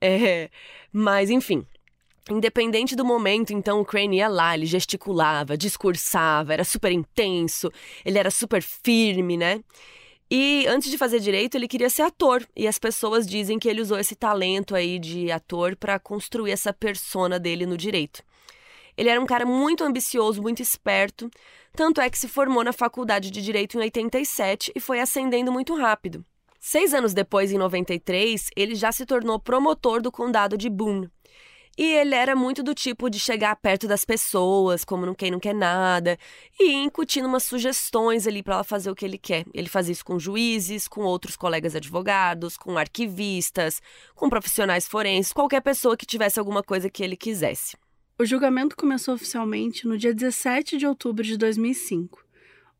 É, 0.00 0.48
mas, 0.92 1.28
enfim. 1.28 1.66
Independente 2.30 2.94
do 2.94 3.04
momento, 3.04 3.52
então 3.52 3.80
o 3.80 3.84
Crane 3.84 4.18
ia 4.18 4.28
lá, 4.28 4.54
ele 4.54 4.66
gesticulava, 4.66 5.56
discursava, 5.56 6.52
era 6.52 6.64
super 6.64 6.92
intenso, 6.92 7.70
ele 8.04 8.18
era 8.18 8.30
super 8.30 8.62
firme, 8.62 9.36
né? 9.36 9.60
E 10.30 10.66
antes 10.66 10.90
de 10.90 10.96
fazer 10.96 11.20
direito, 11.20 11.56
ele 11.56 11.68
queria 11.68 11.90
ser 11.90 12.02
ator. 12.02 12.46
E 12.56 12.66
as 12.66 12.78
pessoas 12.78 13.26
dizem 13.26 13.58
que 13.58 13.68
ele 13.68 13.82
usou 13.82 13.98
esse 13.98 14.14
talento 14.14 14.74
aí 14.74 14.98
de 14.98 15.30
ator 15.30 15.76
para 15.76 15.98
construir 15.98 16.52
essa 16.52 16.72
persona 16.72 17.38
dele 17.38 17.66
no 17.66 17.76
direito. 17.76 18.22
Ele 18.96 19.10
era 19.10 19.20
um 19.20 19.26
cara 19.26 19.44
muito 19.44 19.84
ambicioso, 19.84 20.40
muito 20.40 20.62
esperto, 20.62 21.30
tanto 21.74 22.00
é 22.00 22.08
que 22.08 22.18
se 22.18 22.28
formou 22.28 22.62
na 22.62 22.72
faculdade 22.72 23.30
de 23.30 23.42
direito 23.42 23.76
em 23.76 23.80
87 23.80 24.72
e 24.74 24.80
foi 24.80 25.00
ascendendo 25.00 25.50
muito 25.50 25.74
rápido. 25.74 26.24
Seis 26.60 26.94
anos 26.94 27.12
depois, 27.12 27.50
em 27.50 27.58
93, 27.58 28.48
ele 28.56 28.74
já 28.74 28.92
se 28.92 29.04
tornou 29.04 29.38
promotor 29.40 30.00
do 30.00 30.12
condado 30.12 30.56
de 30.56 30.70
Boone. 30.70 31.10
E 31.76 31.84
ele 31.84 32.14
era 32.14 32.36
muito 32.36 32.62
do 32.62 32.74
tipo 32.74 33.08
de 33.08 33.18
chegar 33.18 33.56
perto 33.56 33.88
das 33.88 34.04
pessoas, 34.04 34.84
como 34.84 35.06
não 35.06 35.14
quem 35.14 35.30
não 35.30 35.40
quer 35.40 35.54
nada, 35.54 36.18
e 36.60 36.72
incutindo 36.72 37.26
umas 37.26 37.44
sugestões 37.44 38.26
ali 38.26 38.42
para 38.42 38.56
ela 38.56 38.64
fazer 38.64 38.90
o 38.90 38.94
que 38.94 39.04
ele 39.04 39.16
quer. 39.16 39.46
Ele 39.54 39.68
fazia 39.68 39.92
isso 39.92 40.04
com 40.04 40.18
juízes, 40.18 40.86
com 40.86 41.00
outros 41.02 41.34
colegas 41.34 41.74
advogados, 41.74 42.58
com 42.58 42.76
arquivistas, 42.76 43.80
com 44.14 44.28
profissionais 44.28 44.86
forenses, 44.86 45.32
qualquer 45.32 45.62
pessoa 45.62 45.96
que 45.96 46.04
tivesse 46.04 46.38
alguma 46.38 46.62
coisa 46.62 46.90
que 46.90 47.02
ele 47.02 47.16
quisesse. 47.16 47.74
O 48.18 48.26
julgamento 48.26 48.76
começou 48.76 49.14
oficialmente 49.14 49.86
no 49.86 49.96
dia 49.96 50.14
17 50.14 50.76
de 50.76 50.86
outubro 50.86 51.24
de 51.24 51.38
2005. 51.38 52.22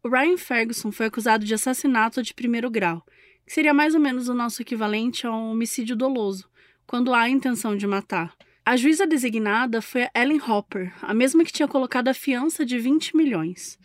O 0.05 0.09
Ryan 0.09 0.37
Ferguson 0.37 0.92
foi 0.92 1.07
acusado 1.07 1.44
de 1.46 1.55
assassinato 1.55 2.22
de 2.22 2.35
primeiro 2.35 2.70
grau, 2.70 3.05
que 3.46 3.52
seria 3.52 3.72
mais 3.72 3.94
ou 3.94 4.00
menos 4.00 4.28
o 4.28 4.35
nosso 4.35 4.61
equivalente 4.61 5.26
a 5.26 5.31
um 5.31 5.52
homicídio 5.52 5.96
doloso, 5.96 6.48
quando 6.87 7.14
há 7.14 7.22
a 7.22 7.28
intenção 7.31 7.74
de 7.74 7.87
matar. 7.87 8.37
A 8.64 8.77
juíza 8.77 9.05
designada 9.05 9.83
foi 9.83 10.05
a 10.05 10.11
Ellen 10.14 10.40
Hopper, 10.40 10.94
a 11.03 11.12
mesma 11.12 11.44
que 11.44 11.53
tinha 11.53 11.66
colocado 11.66 12.07
a 12.07 12.14
fiança 12.14 12.64
de 12.64 12.79
20 12.79 13.16
milhões. 13.16 13.77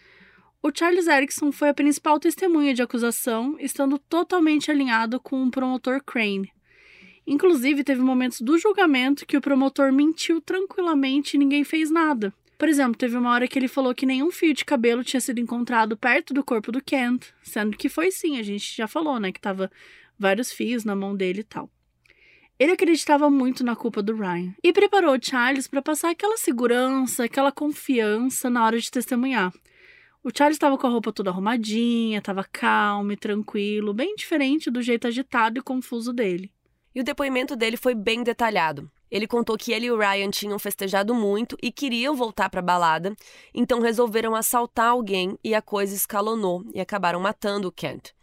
O 0.62 0.70
Charles 0.72 1.08
Erickson 1.08 1.52
foi 1.52 1.70
a 1.70 1.74
principal 1.74 2.20
testemunha 2.20 2.76
de 2.76 2.84
acusação, 2.84 3.58
estando 3.60 3.98
totalmente 3.98 4.70
alinhado 4.70 5.20
com 5.20 5.44
o 5.44 5.50
promotor 5.50 6.04
Crane. 6.04 6.54
Inclusive, 7.26 7.84
teve 7.84 8.02
momentos 8.02 8.40
do 8.40 8.56
julgamento 8.60 9.26
que 9.26 9.36
o 9.36 9.42
promotor 9.42 9.92
mentiu 9.92 10.40
tranquilamente 10.40 11.36
e 11.36 11.40
ninguém 11.40 11.64
fez 11.64 11.90
nada. 11.90 12.32
Por 12.56 12.70
exemplo, 12.70 12.96
teve 12.96 13.18
uma 13.18 13.32
hora 13.32 13.48
que 13.48 13.58
ele 13.58 13.68
falou 13.68 13.96
que 13.96 14.06
nenhum 14.06 14.30
fio 14.30 14.54
de 14.54 14.64
cabelo 14.64 15.04
tinha 15.04 15.20
sido 15.20 15.40
encontrado 15.40 15.98
perto 15.98 16.36
do 16.36 16.44
corpo 16.44 16.72
do 16.72 16.84
Kent, 16.84 17.26
sendo 17.42 17.76
que 17.76 17.90
foi 17.90 18.12
sim, 18.12 18.38
a 18.38 18.44
gente 18.44 18.78
já 18.78 18.88
falou, 18.88 19.20
né, 19.20 19.32
que 19.32 19.42
tava 19.42 19.72
vários 20.20 20.52
fios 20.52 20.86
na 20.86 20.96
mão 20.96 21.16
dele 21.16 21.40
e 21.40 21.44
tal. 21.44 21.68
Ele 22.60 22.72
acreditava 22.72 23.30
muito 23.30 23.64
na 23.64 23.76
culpa 23.76 24.02
do 24.02 24.16
Ryan 24.16 24.56
e 24.64 24.74
preparou 24.74 25.16
o 25.16 25.20
Charles 25.22 25.68
para 25.68 25.80
passar 25.80 26.10
aquela 26.10 26.38
segurança, 26.38 27.26
aquela 27.26 27.52
confiança 27.52 28.50
na 28.50 28.66
hora 28.66 28.80
de 28.80 28.90
testemunhar. 28.90 29.54
O 30.24 30.32
Charles 30.36 30.56
estava 30.56 30.76
com 30.76 30.88
a 30.88 30.90
roupa 30.90 31.14
toda 31.14 31.30
arrumadinha, 31.30 32.18
estava 32.18 32.44
calmo 32.44 33.12
e 33.12 33.16
tranquilo, 33.16 33.94
bem 33.94 34.16
diferente 34.16 34.72
do 34.72 34.82
jeito 34.82 35.08
agitado 35.08 35.60
e 35.60 35.62
confuso 35.62 36.12
dele. 36.12 36.52
E 36.96 37.00
o 37.00 37.04
depoimento 37.04 37.56
dele 37.56 37.78
foi 37.78 37.94
bem 37.94 38.24
detalhado. 38.24 38.90
Ele 39.10 39.28
contou 39.28 39.56
que 39.56 39.72
ele 39.72 39.86
e 39.86 39.92
o 39.92 39.98
Ryan 39.98 40.32
tinham 40.32 40.58
festejado 40.58 41.14
muito 41.14 41.56
e 41.62 41.72
queriam 41.72 42.16
voltar 42.16 42.50
para 42.50 42.60
a 42.60 42.64
balada, 42.64 43.16
então 43.54 43.80
resolveram 43.80 44.34
assaltar 44.34 44.90
alguém 44.90 45.38
e 45.44 45.54
a 45.54 45.62
coisa 45.62 45.96
escalonou 45.96 46.66
e 46.74 46.82
acabaram 46.82 47.20
matando 47.20 47.68
o 47.68 47.72
Kent. 47.72 48.14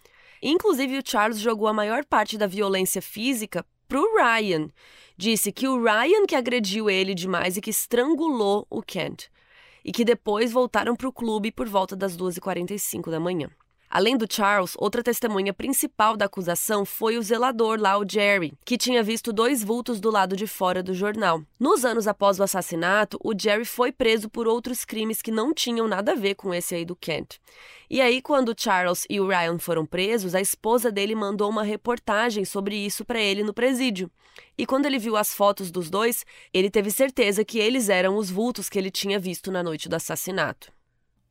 Inclusive, 0.42 0.98
o 0.98 1.02
Charles 1.08 1.38
jogou 1.38 1.68
a 1.68 1.72
maior 1.72 2.04
parte 2.04 2.36
da 2.36 2.48
violência 2.48 3.00
física 3.00 3.64
pro 3.88 4.04
Ryan. 4.16 4.68
Disse 5.16 5.52
que 5.52 5.68
o 5.68 5.82
Ryan 5.82 6.26
que 6.26 6.34
agrediu 6.34 6.90
ele 6.90 7.14
demais 7.14 7.56
e 7.56 7.60
que 7.60 7.70
estrangulou 7.70 8.66
o 8.68 8.82
Kent. 8.82 9.28
E 9.84 9.92
que 9.92 10.04
depois 10.04 10.52
voltaram 10.52 10.96
pro 10.96 11.12
clube 11.12 11.52
por 11.52 11.68
volta 11.68 11.94
das 11.94 12.16
2h45 12.16 13.10
da 13.10 13.20
manhã. 13.20 13.50
Além 13.94 14.16
do 14.16 14.26
Charles, 14.28 14.74
outra 14.76 15.04
testemunha 15.04 15.54
principal 15.54 16.16
da 16.16 16.24
acusação 16.24 16.84
foi 16.84 17.16
o 17.16 17.22
zelador 17.22 17.78
lá, 17.80 17.96
o 17.96 18.04
Jerry, 18.04 18.52
que 18.64 18.76
tinha 18.76 19.04
visto 19.04 19.32
dois 19.32 19.62
vultos 19.62 20.00
do 20.00 20.10
lado 20.10 20.34
de 20.34 20.48
fora 20.48 20.82
do 20.82 20.92
jornal. 20.92 21.44
Nos 21.60 21.84
anos 21.84 22.08
após 22.08 22.40
o 22.40 22.42
assassinato, 22.42 23.20
o 23.22 23.32
Jerry 23.38 23.64
foi 23.64 23.92
preso 23.92 24.28
por 24.28 24.48
outros 24.48 24.84
crimes 24.84 25.22
que 25.22 25.30
não 25.30 25.54
tinham 25.54 25.86
nada 25.86 26.10
a 26.10 26.16
ver 26.16 26.34
com 26.34 26.52
esse 26.52 26.74
aí 26.74 26.84
do 26.84 26.96
Kent. 26.96 27.38
E 27.88 28.00
aí, 28.00 28.20
quando 28.20 28.48
o 28.48 28.54
Charles 28.58 29.06
e 29.08 29.20
o 29.20 29.28
Ryan 29.28 29.60
foram 29.60 29.86
presos, 29.86 30.34
a 30.34 30.40
esposa 30.40 30.90
dele 30.90 31.14
mandou 31.14 31.48
uma 31.48 31.62
reportagem 31.62 32.44
sobre 32.44 32.74
isso 32.74 33.04
para 33.04 33.20
ele 33.20 33.44
no 33.44 33.54
presídio. 33.54 34.10
E 34.58 34.66
quando 34.66 34.86
ele 34.86 34.98
viu 34.98 35.16
as 35.16 35.32
fotos 35.32 35.70
dos 35.70 35.88
dois, 35.88 36.26
ele 36.52 36.68
teve 36.68 36.90
certeza 36.90 37.44
que 37.44 37.60
eles 37.60 37.88
eram 37.88 38.16
os 38.16 38.28
vultos 38.28 38.68
que 38.68 38.76
ele 38.76 38.90
tinha 38.90 39.20
visto 39.20 39.52
na 39.52 39.62
noite 39.62 39.88
do 39.88 39.94
assassinato. 39.94 40.72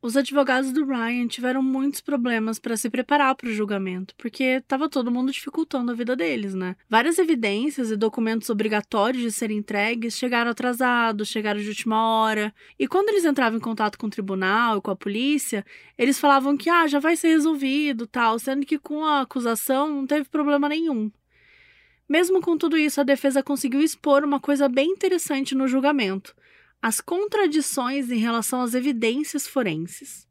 Os 0.04 0.18
advogados 0.18 0.70
do 0.70 0.84
Ryan 0.84 1.26
tiveram 1.26 1.62
muitos 1.62 2.02
problemas 2.02 2.58
para 2.58 2.76
se 2.76 2.90
preparar 2.90 3.34
para 3.34 3.48
o 3.48 3.52
julgamento, 3.54 4.14
porque 4.18 4.44
estava 4.44 4.86
todo 4.86 5.10
mundo 5.10 5.32
dificultando 5.32 5.90
a 5.90 5.94
vida 5.94 6.14
deles, 6.14 6.52
né? 6.52 6.76
Várias 6.90 7.18
evidências 7.18 7.90
e 7.90 7.96
documentos 7.96 8.50
obrigatórios 8.50 9.22
de 9.22 9.32
serem 9.32 9.56
entregues 9.56 10.18
chegaram 10.18 10.50
atrasados, 10.50 11.28
chegaram 11.28 11.58
de 11.58 11.68
última 11.70 12.06
hora. 12.06 12.54
E 12.78 12.86
quando 12.86 13.08
eles 13.08 13.24
entravam 13.24 13.56
em 13.56 13.62
contato 13.62 13.96
com 13.96 14.06
o 14.06 14.10
tribunal 14.10 14.76
e 14.76 14.82
com 14.82 14.90
a 14.90 14.96
polícia, 14.96 15.64
eles 15.96 16.20
falavam 16.20 16.54
que 16.54 16.68
ah, 16.68 16.86
já 16.86 16.98
vai 16.98 17.16
ser 17.16 17.28
resolvido, 17.28 18.06
tal, 18.06 18.38
sendo 18.38 18.66
que 18.66 18.78
com 18.78 19.06
a 19.06 19.22
acusação 19.22 19.88
não 19.88 20.06
teve 20.06 20.28
problema 20.28 20.68
nenhum. 20.68 21.10
Mesmo 22.06 22.42
com 22.42 22.58
tudo 22.58 22.76
isso, 22.76 23.00
a 23.00 23.04
defesa 23.04 23.42
conseguiu 23.42 23.80
expor 23.80 24.22
uma 24.22 24.38
coisa 24.38 24.68
bem 24.68 24.90
interessante 24.90 25.54
no 25.54 25.66
julgamento 25.66 26.34
as 26.84 27.00
contradições 27.00 28.10
em 28.10 28.18
relação 28.18 28.60
às 28.60 28.74
evidências 28.74 29.46
forenses. 29.46 30.28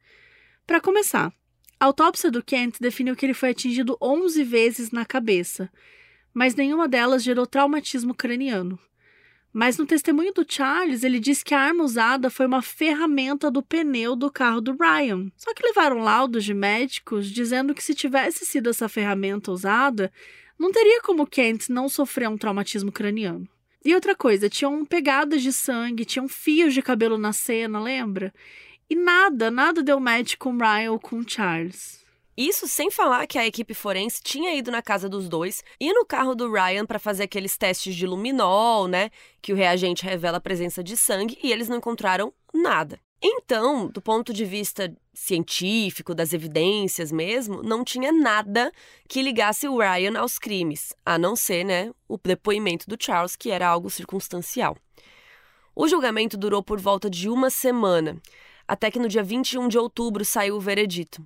Para 0.67 0.79
começar, 0.79 1.33
a 1.79 1.85
autópsia 1.85 2.29
do 2.29 2.43
Kent 2.43 2.77
definiu 2.79 3.15
que 3.15 3.25
ele 3.25 3.33
foi 3.33 3.49
atingido 3.49 3.97
11 3.99 4.43
vezes 4.43 4.91
na 4.91 5.03
cabeça, 5.03 5.67
mas 6.31 6.53
nenhuma 6.53 6.87
delas 6.87 7.23
gerou 7.23 7.47
traumatismo 7.47 8.13
craniano. 8.13 8.77
Mas 9.51 9.79
no 9.79 9.85
testemunho 9.87 10.31
do 10.31 10.45
Charles, 10.47 11.03
ele 11.03 11.19
diz 11.19 11.41
que 11.41 11.55
a 11.55 11.59
arma 11.59 11.83
usada 11.83 12.29
foi 12.29 12.45
uma 12.45 12.61
ferramenta 12.61 13.49
do 13.49 13.63
pneu 13.63 14.15
do 14.15 14.31
carro 14.31 14.61
do 14.61 14.77
Ryan. 14.79 15.31
Só 15.35 15.55
que 15.55 15.65
levaram 15.65 16.03
laudos 16.03 16.45
de 16.45 16.53
médicos 16.53 17.31
dizendo 17.31 17.73
que 17.73 17.83
se 17.83 17.95
tivesse 17.95 18.45
sido 18.45 18.69
essa 18.69 18.87
ferramenta 18.87 19.51
usada, 19.51 20.13
não 20.59 20.71
teria 20.71 21.01
como 21.01 21.25
Kent 21.25 21.69
não 21.69 21.89
sofrer 21.89 22.29
um 22.29 22.37
traumatismo 22.37 22.91
craniano. 22.91 23.49
E 23.85 23.93
outra 23.93 24.15
coisa, 24.15 24.49
tinham 24.49 24.85
pegadas 24.85 25.41
de 25.41 25.51
sangue, 25.51 26.05
tinham 26.05 26.27
fios 26.27 26.73
de 26.73 26.81
cabelo 26.81 27.17
na 27.17 27.33
cena, 27.33 27.81
lembra? 27.81 28.33
E 28.89 28.95
nada, 28.95 29.51
nada 29.51 29.83
deu 29.83 29.99
match 29.99 30.35
com 30.37 30.57
Ryan 30.57 30.91
ou 30.91 30.99
com 30.99 31.27
Charles. 31.27 32.03
Isso 32.35 32.67
sem 32.67 32.89
falar 32.89 33.27
que 33.27 33.37
a 33.37 33.45
equipe 33.45 33.73
forense 33.73 34.21
tinha 34.23 34.55
ido 34.55 34.71
na 34.71 34.81
casa 34.81 35.07
dos 35.07 35.29
dois 35.29 35.63
e 35.79 35.93
no 35.93 36.03
carro 36.03 36.33
do 36.33 36.51
Ryan 36.51 36.85
para 36.85 36.97
fazer 36.97 37.23
aqueles 37.23 37.57
testes 37.57 37.93
de 37.93 38.07
luminol, 38.07 38.87
né? 38.87 39.11
Que 39.41 39.53
o 39.53 39.55
reagente 39.55 40.03
revela 40.03 40.37
a 40.37 40.41
presença 40.41 40.83
de 40.83 40.97
sangue 40.97 41.37
e 41.43 41.51
eles 41.51 41.69
não 41.69 41.77
encontraram 41.77 42.33
nada. 42.53 42.99
Então, 43.25 43.87
do 43.87 44.01
ponto 44.01 44.33
de 44.33 44.43
vista 44.43 44.93
científico, 45.13 46.13
das 46.13 46.33
evidências 46.33 47.09
mesmo, 47.09 47.63
não 47.63 47.81
tinha 47.81 48.11
nada 48.11 48.69
que 49.07 49.21
ligasse 49.21 49.65
o 49.65 49.77
Ryan 49.77 50.19
aos 50.19 50.37
crimes, 50.37 50.93
a 51.05 51.17
não 51.17 51.33
ser, 51.33 51.63
né, 51.63 51.93
o 52.05 52.17
depoimento 52.17 52.85
do 52.89 52.97
Charles, 52.99 53.37
que 53.37 53.49
era 53.49 53.65
algo 53.65 53.89
circunstancial. 53.89 54.75
O 55.73 55.87
julgamento 55.87 56.35
durou 56.35 56.61
por 56.61 56.81
volta 56.81 57.09
de 57.09 57.29
uma 57.29 57.49
semana, 57.49 58.21
até 58.67 58.91
que 58.91 58.99
no 58.99 59.07
dia 59.07 59.23
21 59.23 59.69
de 59.69 59.77
outubro 59.77 60.25
saiu 60.25 60.57
o 60.57 60.59
veredito. 60.59 61.25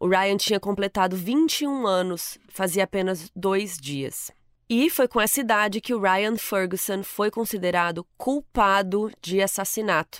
O 0.00 0.08
Ryan 0.08 0.36
tinha 0.36 0.58
completado 0.58 1.16
21 1.16 1.86
anos, 1.86 2.36
fazia 2.48 2.82
apenas 2.82 3.30
dois 3.34 3.76
dias. 3.76 4.32
E 4.68 4.90
foi 4.90 5.06
com 5.06 5.20
essa 5.20 5.40
idade 5.40 5.80
que 5.80 5.94
o 5.94 6.00
Ryan 6.00 6.36
Ferguson 6.36 7.04
foi 7.04 7.30
considerado 7.30 8.04
culpado 8.16 9.10
de 9.22 9.40
assassinato. 9.40 10.18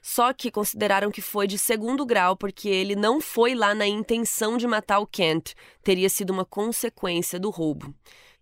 Só 0.00 0.32
que 0.32 0.50
consideraram 0.50 1.10
que 1.10 1.20
foi 1.20 1.46
de 1.46 1.58
segundo 1.58 2.06
grau 2.06 2.36
porque 2.36 2.68
ele 2.68 2.96
não 2.96 3.20
foi 3.20 3.54
lá 3.54 3.74
na 3.74 3.86
intenção 3.86 4.56
de 4.56 4.66
matar 4.66 5.00
o 5.00 5.06
Kent, 5.06 5.54
teria 5.82 6.08
sido 6.08 6.30
uma 6.30 6.44
consequência 6.44 7.38
do 7.38 7.50
roubo. 7.50 7.94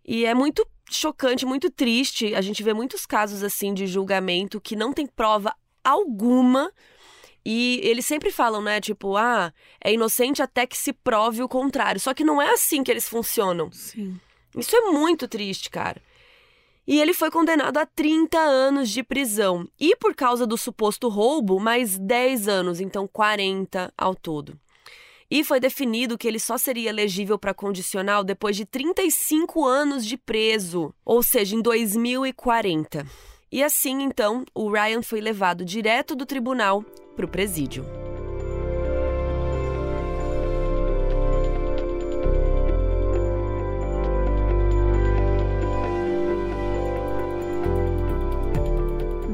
E 0.04 0.24
é 0.24 0.34
muito 0.34 0.66
chocante, 0.90 1.44
muito 1.44 1.70
triste. 1.70 2.34
A 2.34 2.40
gente 2.40 2.62
vê 2.62 2.72
muitos 2.72 3.04
casos 3.06 3.42
assim 3.42 3.74
de 3.74 3.86
julgamento 3.86 4.60
que 4.60 4.76
não 4.76 4.92
tem 4.92 5.06
prova 5.06 5.54
alguma 5.82 6.70
e 7.48 7.80
eles 7.84 8.04
sempre 8.04 8.32
falam, 8.32 8.60
né? 8.60 8.80
Tipo, 8.80 9.16
ah, 9.16 9.52
é 9.80 9.92
inocente 9.92 10.42
até 10.42 10.66
que 10.66 10.76
se 10.76 10.92
prove 10.92 11.44
o 11.44 11.48
contrário. 11.48 12.00
Só 12.00 12.12
que 12.12 12.24
não 12.24 12.42
é 12.42 12.50
assim 12.50 12.82
que 12.82 12.90
eles 12.90 13.08
funcionam. 13.08 13.70
Sim. 13.70 14.18
Isso 14.56 14.74
é 14.74 14.80
muito 14.90 15.28
triste, 15.28 15.70
cara. 15.70 16.02
E 16.86 17.00
ele 17.00 17.12
foi 17.12 17.30
condenado 17.30 17.78
a 17.78 17.86
30 17.86 18.38
anos 18.38 18.90
de 18.90 19.02
prisão. 19.02 19.68
E 19.78 19.96
por 19.96 20.14
causa 20.14 20.46
do 20.46 20.56
suposto 20.56 21.08
roubo, 21.08 21.58
mais 21.58 21.98
10 21.98 22.46
anos, 22.46 22.80
então 22.80 23.08
40 23.08 23.92
ao 23.98 24.14
todo. 24.14 24.58
E 25.28 25.42
foi 25.42 25.58
definido 25.58 26.16
que 26.16 26.28
ele 26.28 26.38
só 26.38 26.56
seria 26.56 26.88
elegível 26.88 27.36
para 27.36 27.52
condicional 27.52 28.22
depois 28.22 28.56
de 28.56 28.64
35 28.64 29.64
anos 29.64 30.06
de 30.06 30.16
preso, 30.16 30.94
ou 31.04 31.22
seja, 31.22 31.56
em 31.56 31.60
2040. 31.60 33.04
E 33.50 33.62
assim, 33.62 34.02
então, 34.02 34.44
o 34.54 34.70
Ryan 34.70 35.02
foi 35.02 35.20
levado 35.20 35.64
direto 35.64 36.14
do 36.14 36.24
tribunal 36.24 36.84
para 37.16 37.26
o 37.26 37.28
presídio. 37.28 37.84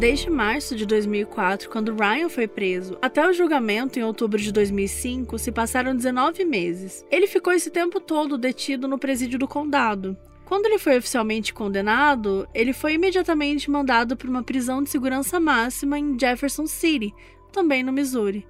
Desde 0.02 0.28
março 0.28 0.74
de 0.74 0.84
2004, 0.84 1.70
quando 1.70 1.94
Ryan 1.94 2.28
foi 2.28 2.48
preso, 2.48 2.98
até 3.00 3.24
o 3.24 3.32
julgamento 3.32 4.00
em 4.00 4.02
outubro 4.02 4.36
de 4.36 4.50
2005, 4.50 5.38
se 5.38 5.52
passaram 5.52 5.94
19 5.94 6.44
meses. 6.44 7.06
Ele 7.08 7.28
ficou 7.28 7.52
esse 7.52 7.70
tempo 7.70 8.00
todo 8.00 8.36
detido 8.36 8.88
no 8.88 8.98
presídio 8.98 9.38
do 9.38 9.46
condado. 9.46 10.16
Quando 10.44 10.66
ele 10.66 10.80
foi 10.80 10.98
oficialmente 10.98 11.54
condenado, 11.54 12.48
ele 12.52 12.72
foi 12.72 12.94
imediatamente 12.94 13.70
mandado 13.70 14.16
para 14.16 14.28
uma 14.28 14.42
prisão 14.42 14.82
de 14.82 14.90
segurança 14.90 15.38
máxima 15.38 15.96
em 15.96 16.18
Jefferson 16.18 16.66
City, 16.66 17.14
também 17.52 17.84
no 17.84 17.92
Missouri. 17.92 18.44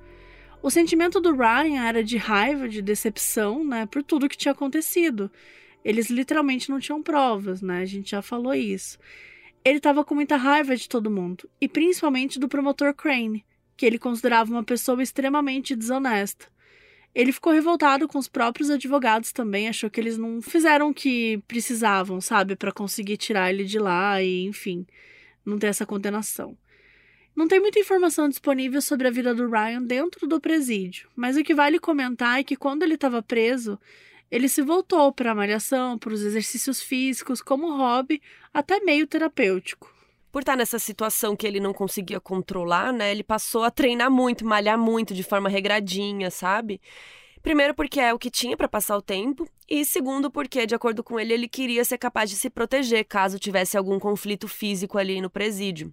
O 0.63 0.71
sentimento 0.71 1.21
do 1.21 1.37
Ryan 1.37 1.83
era 1.85 2.03
de 2.03 2.17
raiva, 2.17 2.67
de 2.67 2.81
decepção, 2.81 3.63
né, 3.63 3.85
por 3.85 4.03
tudo 4.03 4.27
que 4.27 4.39
tinha 4.39 4.53
acontecido. 4.53 5.31
Eles 5.85 6.09
literalmente 6.09 6.71
não 6.71 6.81
tinham 6.81 7.03
provas, 7.03 7.61
né? 7.61 7.83
A 7.83 7.85
gente 7.85 8.13
já 8.13 8.23
falou 8.23 8.55
isso. 8.55 8.99
Ele 9.65 9.79
estava 9.79 10.05
com 10.05 10.15
muita 10.15 10.37
raiva 10.37 10.75
de 10.75 10.89
todo 10.89 11.11
mundo, 11.11 11.49
e 11.61 11.69
principalmente 11.69 12.39
do 12.39 12.49
promotor 12.49 12.93
Crane, 12.95 13.45
que 13.77 13.87
ele 13.87 13.99
considerava 13.99 14.51
uma 14.51 14.65
pessoa 14.65 15.03
extremamente 15.03 15.77
desonesta. 15.77 16.47
Ele 17.15 17.31
ficou 17.31 17.53
revoltado 17.53 18.09
com 18.09 18.19
os 18.19 18.27
próprios 18.27 18.71
advogados 18.71 19.33
também, 19.33 19.69
achou 19.69 19.91
que 19.91 20.01
eles 20.01 20.17
não 20.17 20.41
fizeram 20.41 20.91
o 20.91 20.95
que 20.95 21.43
precisavam, 21.47 22.21
sabe, 22.21 22.57
para 22.57 22.73
conseguir 22.73 23.19
tirar 23.19 23.51
ele 23.51 23.65
de 23.65 23.79
lá 23.79 24.23
e, 24.23 24.45
enfim, 24.45 24.87
não 25.45 25.59
ter 25.59 25.67
essa 25.69 25.87
condenação. 25.87 26.57
Não 27.37 27.47
tem 27.47 27.61
muita 27.61 27.79
informação 27.79 28.29
disponível 28.29 28.81
sobre 28.83 29.09
a 29.09 29.11
vida 29.11 29.35
do 29.35 29.49
Ryan 29.49 29.83
dentro 29.83 30.27
do 30.27 30.41
presídio, 30.41 31.09
mas 31.15 31.37
o 31.37 31.45
que 31.45 31.55
vale 31.55 31.79
comentar 31.79 32.41
é 32.41 32.45
que 32.45 32.57
quando 32.57 32.83
ele 32.83 32.95
estava 32.95 33.23
preso, 33.23 33.79
ele 34.33 34.49
se 34.49 34.63
voltou 34.63 35.13
para 35.13 35.33
a 35.33 35.35
malhação, 35.35 35.99
para 35.99 36.15
os 36.15 36.23
exercícios 36.23 36.81
físicos, 36.81 37.43
como 37.43 37.77
hobby, 37.77 38.23
até 38.53 38.81
meio 38.81 39.07
terapêutico. 39.07 39.95
Por 40.33 40.41
estar 40.41 40.57
nessa 40.57 40.79
situação 40.79 41.37
que 41.37 41.47
ele 41.47 41.61
não 41.61 41.75
conseguia 41.75 42.19
controlar, 42.19 42.95
né, 42.95 43.11
ele 43.11 43.23
passou 43.23 43.63
a 43.63 43.71
treinar 43.71 44.11
muito, 44.11 44.47
malhar 44.47 44.79
muito 44.79 45.13
de 45.13 45.23
forma 45.23 45.51
regradinha, 45.51 46.31
sabe? 46.31 46.81
Primeiro, 47.43 47.75
porque 47.75 48.01
é 48.01 48.15
o 48.15 48.19
que 48.19 48.31
tinha 48.31 48.57
para 48.57 48.67
passar 48.67 48.97
o 48.97 49.03
tempo, 49.03 49.47
e 49.69 49.85
segundo, 49.85 50.31
porque, 50.31 50.65
de 50.65 50.75
acordo 50.75 51.05
com 51.05 51.21
ele, 51.21 51.35
ele 51.35 51.49
queria 51.49 51.85
ser 51.85 51.99
capaz 51.99 52.31
de 52.31 52.37
se 52.37 52.49
proteger 52.49 53.05
caso 53.05 53.39
tivesse 53.39 53.77
algum 53.77 53.99
conflito 53.99 54.49
físico 54.49 54.97
ali 54.97 55.21
no 55.21 55.29
presídio. 55.29 55.93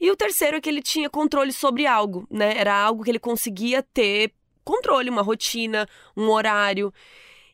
E 0.00 0.10
o 0.10 0.16
terceiro 0.16 0.56
é 0.56 0.60
que 0.60 0.68
ele 0.68 0.82
tinha 0.82 1.08
controle 1.08 1.52
sobre 1.52 1.86
algo, 1.86 2.26
né? 2.28 2.56
Era 2.56 2.74
algo 2.74 3.04
que 3.04 3.10
ele 3.10 3.20
conseguia 3.20 3.84
ter 3.84 4.32
controle, 4.64 5.08
uma 5.08 5.22
rotina, 5.22 5.88
um 6.16 6.28
horário. 6.28 6.92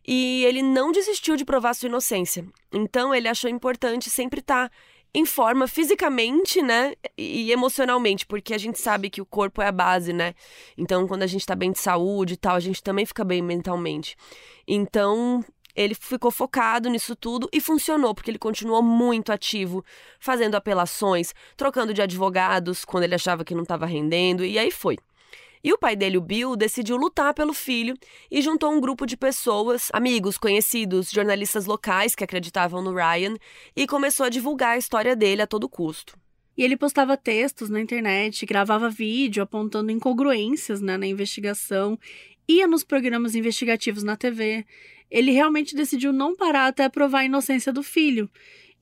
E 0.06 0.44
ele 0.44 0.62
não 0.62 0.92
desistiu 0.92 1.36
de 1.36 1.44
provar 1.44 1.74
sua 1.74 1.88
inocência. 1.88 2.46
Então 2.72 3.14
ele 3.14 3.28
achou 3.28 3.48
importante 3.48 4.10
sempre 4.10 4.40
estar 4.40 4.68
tá 4.68 4.74
em 5.14 5.24
forma 5.24 5.68
fisicamente, 5.68 6.60
né? 6.60 6.94
E 7.16 7.52
emocionalmente, 7.52 8.26
porque 8.26 8.52
a 8.52 8.58
gente 8.58 8.80
sabe 8.80 9.08
que 9.08 9.20
o 9.20 9.26
corpo 9.26 9.62
é 9.62 9.68
a 9.68 9.72
base, 9.72 10.12
né? 10.12 10.34
Então, 10.76 11.06
quando 11.06 11.22
a 11.22 11.26
gente 11.26 11.46
tá 11.46 11.54
bem 11.54 11.70
de 11.70 11.78
saúde 11.78 12.34
e 12.34 12.36
tal, 12.36 12.56
a 12.56 12.60
gente 12.60 12.82
também 12.82 13.06
fica 13.06 13.22
bem 13.22 13.40
mentalmente. 13.40 14.16
Então, 14.66 15.44
ele 15.76 15.94
ficou 15.94 16.32
focado 16.32 16.90
nisso 16.90 17.14
tudo 17.14 17.48
e 17.52 17.60
funcionou, 17.60 18.12
porque 18.12 18.28
ele 18.28 18.38
continuou 18.38 18.82
muito 18.82 19.30
ativo, 19.30 19.84
fazendo 20.18 20.56
apelações, 20.56 21.32
trocando 21.56 21.94
de 21.94 22.02
advogados 22.02 22.84
quando 22.84 23.04
ele 23.04 23.14
achava 23.14 23.44
que 23.44 23.54
não 23.54 23.62
estava 23.62 23.86
rendendo, 23.86 24.44
e 24.44 24.58
aí 24.58 24.72
foi. 24.72 24.98
E 25.64 25.72
o 25.72 25.78
pai 25.78 25.96
dele, 25.96 26.18
o 26.18 26.20
Bill, 26.20 26.54
decidiu 26.56 26.94
lutar 26.94 27.32
pelo 27.32 27.54
filho 27.54 27.96
e 28.30 28.42
juntou 28.42 28.70
um 28.70 28.78
grupo 28.78 29.06
de 29.06 29.16
pessoas, 29.16 29.88
amigos, 29.94 30.36
conhecidos, 30.36 31.10
jornalistas 31.10 31.64
locais 31.64 32.14
que 32.14 32.22
acreditavam 32.22 32.82
no 32.82 32.94
Ryan, 32.94 33.34
e 33.74 33.86
começou 33.86 34.26
a 34.26 34.28
divulgar 34.28 34.74
a 34.74 34.78
história 34.78 35.16
dele 35.16 35.40
a 35.40 35.46
todo 35.46 35.66
custo. 35.66 36.18
E 36.54 36.62
ele 36.62 36.76
postava 36.76 37.16
textos 37.16 37.70
na 37.70 37.80
internet, 37.80 38.44
gravava 38.44 38.90
vídeo 38.90 39.42
apontando 39.42 39.90
incongruências 39.90 40.82
né, 40.82 40.98
na 40.98 41.06
investigação, 41.06 41.98
ia 42.46 42.68
nos 42.68 42.84
programas 42.84 43.34
investigativos 43.34 44.02
na 44.02 44.16
TV 44.16 44.66
ele 45.14 45.30
realmente 45.30 45.76
decidiu 45.76 46.12
não 46.12 46.34
parar 46.34 46.66
até 46.66 46.88
provar 46.88 47.20
a 47.20 47.24
inocência 47.24 47.72
do 47.72 47.84
filho. 47.84 48.28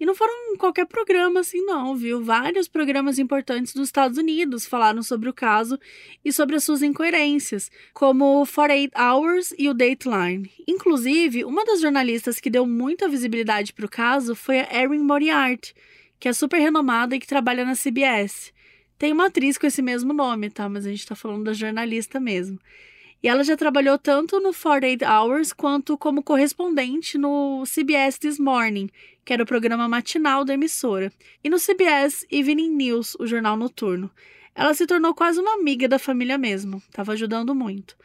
E 0.02 0.04
não 0.04 0.16
foram 0.16 0.56
qualquer 0.56 0.84
programa 0.84 1.38
assim, 1.38 1.64
não, 1.64 1.94
viu? 1.94 2.20
Vários 2.20 2.66
programas 2.66 3.20
importantes 3.20 3.72
dos 3.72 3.86
Estados 3.86 4.18
Unidos 4.18 4.66
falaram 4.66 5.00
sobre 5.00 5.28
o 5.28 5.32
caso 5.32 5.78
e 6.24 6.32
sobre 6.32 6.56
as 6.56 6.64
suas 6.64 6.82
incoerências, 6.82 7.70
como 7.94 8.42
o 8.42 8.44
48 8.44 8.98
Hours 9.00 9.54
e 9.56 9.68
o 9.68 9.72
Dateline. 9.72 10.50
Inclusive, 10.66 11.44
uma 11.44 11.64
das 11.64 11.80
jornalistas 11.80 12.40
que 12.40 12.50
deu 12.50 12.66
muita 12.66 13.08
visibilidade 13.08 13.72
para 13.72 13.86
o 13.86 13.88
caso 13.88 14.34
foi 14.34 14.58
a 14.58 14.82
Erin 14.82 15.04
Moriarty, 15.04 15.72
que 16.18 16.26
é 16.28 16.32
super 16.32 16.58
renomada 16.58 17.14
e 17.14 17.20
que 17.20 17.26
trabalha 17.28 17.64
na 17.64 17.76
CBS. 17.76 18.52
Tem 18.98 19.12
uma 19.12 19.26
atriz 19.26 19.56
com 19.56 19.68
esse 19.68 19.82
mesmo 19.82 20.12
nome, 20.12 20.50
tá? 20.50 20.68
Mas 20.68 20.84
a 20.84 20.90
gente 20.90 21.06
tá 21.06 21.14
falando 21.14 21.44
da 21.44 21.52
jornalista 21.52 22.18
mesmo. 22.18 22.58
E 23.22 23.28
ela 23.28 23.44
já 23.44 23.56
trabalhou 23.56 23.96
tanto 23.96 24.40
no 24.40 24.52
48 24.52 25.04
Hours 25.04 25.52
quanto 25.52 25.96
como 25.96 26.24
correspondente 26.24 27.16
no 27.16 27.62
CBS 27.64 28.18
This 28.18 28.38
Morning, 28.38 28.90
que 29.24 29.32
era 29.32 29.44
o 29.44 29.46
programa 29.46 29.88
matinal 29.88 30.44
da 30.44 30.54
emissora, 30.54 31.12
e 31.44 31.48
no 31.48 31.56
CBS 31.56 32.26
Evening 32.32 32.70
News, 32.70 33.14
o 33.20 33.26
jornal 33.26 33.56
noturno. 33.56 34.10
Ela 34.56 34.74
se 34.74 34.86
tornou 34.86 35.14
quase 35.14 35.38
uma 35.38 35.54
amiga 35.54 35.86
da 35.86 36.00
família 36.00 36.36
mesmo, 36.36 36.82
estava 36.88 37.12
ajudando 37.12 37.54
muito. 37.54 37.96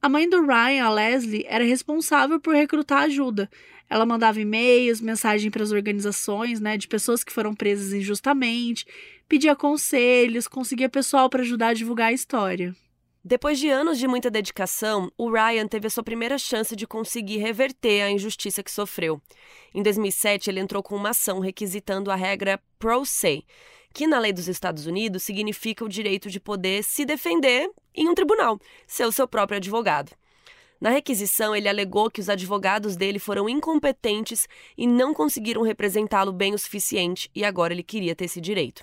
A 0.00 0.08
mãe 0.08 0.28
do 0.28 0.40
Ryan, 0.40 0.84
a 0.86 0.90
Leslie, 0.90 1.44
era 1.46 1.62
responsável 1.62 2.40
por 2.40 2.54
recrutar 2.54 3.02
ajuda. 3.02 3.50
Ela 3.90 4.06
mandava 4.06 4.40
e-mails, 4.40 5.02
mensagem 5.02 5.50
para 5.50 5.62
as 5.62 5.70
organizações, 5.70 6.60
né, 6.60 6.78
de 6.78 6.88
pessoas 6.88 7.22
que 7.22 7.32
foram 7.32 7.54
presas 7.54 7.92
injustamente, 7.92 8.86
pedia 9.28 9.54
conselhos, 9.54 10.48
conseguia 10.48 10.88
pessoal 10.88 11.28
para 11.28 11.42
ajudar 11.42 11.68
a 11.68 11.74
divulgar 11.74 12.08
a 12.08 12.12
história. 12.12 12.74
Depois 13.24 13.56
de 13.56 13.68
anos 13.68 14.00
de 14.00 14.08
muita 14.08 14.28
dedicação, 14.28 15.08
o 15.16 15.30
Ryan 15.30 15.68
teve 15.68 15.86
a 15.86 15.90
sua 15.90 16.02
primeira 16.02 16.36
chance 16.36 16.74
de 16.74 16.88
conseguir 16.88 17.36
reverter 17.36 18.02
a 18.02 18.10
injustiça 18.10 18.64
que 18.64 18.70
sofreu. 18.70 19.22
Em 19.72 19.80
2007, 19.80 20.50
ele 20.50 20.58
entrou 20.58 20.82
com 20.82 20.96
uma 20.96 21.10
ação 21.10 21.38
requisitando 21.38 22.10
a 22.10 22.16
regra 22.16 22.60
pro 22.80 23.04
se, 23.04 23.44
que 23.94 24.08
na 24.08 24.18
lei 24.18 24.32
dos 24.32 24.48
Estados 24.48 24.86
Unidos 24.86 25.22
significa 25.22 25.84
o 25.84 25.88
direito 25.88 26.28
de 26.28 26.40
poder 26.40 26.82
se 26.82 27.04
defender 27.04 27.70
em 27.94 28.08
um 28.08 28.14
tribunal, 28.14 28.58
ser 28.88 29.06
o 29.06 29.12
seu 29.12 29.28
próprio 29.28 29.58
advogado. 29.58 30.10
Na 30.80 30.90
requisição, 30.90 31.54
ele 31.54 31.68
alegou 31.68 32.10
que 32.10 32.20
os 32.20 32.28
advogados 32.28 32.96
dele 32.96 33.20
foram 33.20 33.48
incompetentes 33.48 34.48
e 34.76 34.84
não 34.84 35.14
conseguiram 35.14 35.62
representá-lo 35.62 36.32
bem 36.32 36.54
o 36.54 36.58
suficiente 36.58 37.30
e 37.32 37.44
agora 37.44 37.72
ele 37.72 37.84
queria 37.84 38.16
ter 38.16 38.24
esse 38.24 38.40
direito. 38.40 38.82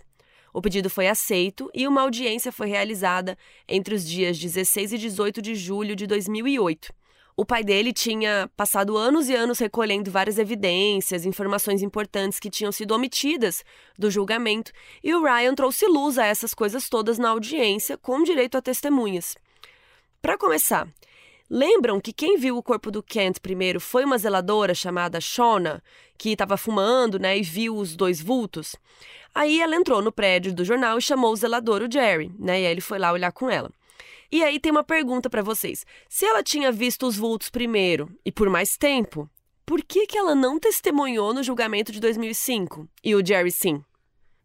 O 0.53 0.61
pedido 0.61 0.89
foi 0.89 1.07
aceito 1.07 1.69
e 1.73 1.87
uma 1.87 2.01
audiência 2.01 2.51
foi 2.51 2.67
realizada 2.67 3.37
entre 3.67 3.93
os 3.93 4.05
dias 4.05 4.37
16 4.37 4.93
e 4.93 4.97
18 4.97 5.41
de 5.41 5.55
julho 5.55 5.95
de 5.95 6.07
2008. 6.07 6.93
O 7.39 7.45
pai 7.45 7.63
dele 7.63 7.93
tinha 7.93 8.51
passado 8.57 8.97
anos 8.97 9.29
e 9.29 9.33
anos 9.33 9.59
recolhendo 9.59 10.11
várias 10.11 10.37
evidências, 10.37 11.25
informações 11.25 11.81
importantes 11.81 12.37
que 12.37 12.49
tinham 12.49 12.69
sido 12.69 12.91
omitidas 12.93 13.63
do 13.97 14.11
julgamento, 14.11 14.73
e 15.01 15.13
o 15.15 15.23
Ryan 15.23 15.55
trouxe 15.55 15.87
luz 15.87 16.17
a 16.17 16.25
essas 16.25 16.53
coisas 16.53 16.89
todas 16.89 17.17
na 17.17 17.29
audiência, 17.29 17.97
com 17.97 18.23
direito 18.23 18.57
a 18.57 18.61
testemunhas. 18.61 19.37
Para 20.21 20.37
começar, 20.37 20.85
lembram 21.49 21.99
que 21.99 22.13
quem 22.13 22.37
viu 22.37 22.57
o 22.57 22.63
corpo 22.63 22.91
do 22.91 23.01
Kent 23.01 23.39
primeiro 23.39 23.79
foi 23.79 24.05
uma 24.05 24.17
zeladora 24.17 24.73
chamada 24.73 25.19
Shona, 25.19 25.83
que 26.17 26.29
estava 26.31 26.57
fumando 26.57 27.17
né, 27.17 27.37
e 27.37 27.41
viu 27.41 27.75
os 27.75 27.95
dois 27.95 28.21
vultos? 28.21 28.75
Aí 29.33 29.61
ela 29.61 29.75
entrou 29.75 30.01
no 30.01 30.11
prédio 30.11 30.53
do 30.53 30.65
jornal 30.65 30.97
e 30.97 31.01
chamou 31.01 31.31
o 31.31 31.35
zelador, 31.35 31.81
o 31.81 31.91
Jerry, 31.91 32.31
né? 32.37 32.61
E 32.61 32.65
aí 32.65 32.71
ele 32.71 32.81
foi 32.81 32.99
lá 32.99 33.11
olhar 33.11 33.31
com 33.31 33.49
ela. 33.49 33.71
E 34.31 34.43
aí 34.43 34.59
tem 34.59 34.71
uma 34.71 34.83
pergunta 34.83 35.29
para 35.29 35.41
vocês. 35.41 35.85
Se 36.07 36.25
ela 36.25 36.43
tinha 36.43 36.71
visto 36.71 37.07
os 37.07 37.17
vultos 37.17 37.49
primeiro 37.49 38.09
e 38.23 38.31
por 38.31 38.49
mais 38.49 38.77
tempo, 38.77 39.29
por 39.65 39.83
que, 39.83 40.05
que 40.07 40.17
ela 40.17 40.35
não 40.35 40.59
testemunhou 40.59 41.33
no 41.33 41.43
julgamento 41.43 41.91
de 41.91 41.99
2005 41.99 42.87
e 43.03 43.15
o 43.15 43.25
Jerry 43.25 43.51
sim? 43.51 43.83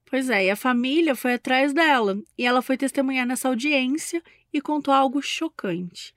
Pois 0.05 0.31
é, 0.31 0.45
e 0.45 0.51
a 0.51 0.57
família 0.57 1.17
foi 1.17 1.35
atrás 1.35 1.73
dela 1.73 2.19
e 2.39 2.47
ela 2.47 2.63
foi 2.63 2.77
testemunhar 2.77 3.27
nessa 3.27 3.49
audiência 3.49 4.23
e 4.53 4.61
contou 4.61 4.95
algo 4.95 5.21
chocante. 5.21 6.15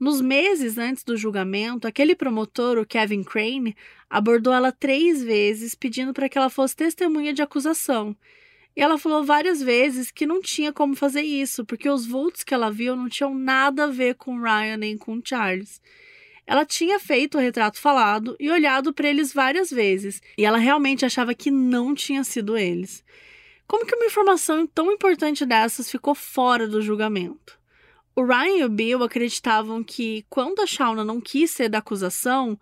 Nos 0.00 0.22
meses 0.22 0.78
antes 0.78 1.04
do 1.04 1.14
julgamento, 1.14 1.86
aquele 1.86 2.16
promotor, 2.16 2.78
o 2.78 2.86
Kevin 2.86 3.22
Crane, 3.22 3.76
abordou 4.08 4.50
ela 4.50 4.72
três 4.72 5.22
vezes 5.22 5.74
pedindo 5.74 6.14
para 6.14 6.26
que 6.26 6.38
ela 6.38 6.48
fosse 6.48 6.74
testemunha 6.74 7.34
de 7.34 7.42
acusação. 7.42 8.16
E 8.74 8.80
ela 8.80 8.96
falou 8.96 9.22
várias 9.22 9.60
vezes 9.62 10.10
que 10.10 10.24
não 10.24 10.40
tinha 10.40 10.72
como 10.72 10.96
fazer 10.96 11.20
isso, 11.20 11.66
porque 11.66 11.86
os 11.86 12.06
vultos 12.06 12.42
que 12.42 12.54
ela 12.54 12.70
viu 12.70 12.96
não 12.96 13.10
tinham 13.10 13.34
nada 13.34 13.84
a 13.84 13.88
ver 13.88 14.14
com 14.14 14.40
Ryan 14.40 14.78
nem 14.78 14.96
com 14.96 15.20
Charles. 15.22 15.82
Ela 16.46 16.64
tinha 16.64 16.98
feito 16.98 17.36
o 17.36 17.40
retrato 17.40 17.78
falado 17.78 18.34
e 18.40 18.50
olhado 18.50 18.94
para 18.94 19.06
eles 19.06 19.34
várias 19.34 19.68
vezes, 19.68 20.22
e 20.38 20.46
ela 20.46 20.56
realmente 20.56 21.04
achava 21.04 21.34
que 21.34 21.50
não 21.50 21.94
tinha 21.94 22.24
sido 22.24 22.56
eles. 22.56 23.04
Como 23.66 23.84
que 23.84 23.94
uma 23.94 24.06
informação 24.06 24.66
tão 24.66 24.90
importante 24.90 25.44
dessas 25.44 25.90
ficou 25.90 26.14
fora 26.14 26.66
do 26.66 26.80
julgamento? 26.80 27.59
O 28.14 28.24
Ryan 28.24 28.56
e 28.56 28.64
o 28.64 28.68
Bill 28.68 29.02
acreditavam 29.04 29.82
que, 29.84 30.24
quando 30.28 30.60
a 30.60 30.66
Shauna 30.66 31.04
não 31.04 31.20
quis 31.20 31.50
ser 31.50 31.68
da 31.68 31.78
acusação, 31.78 32.58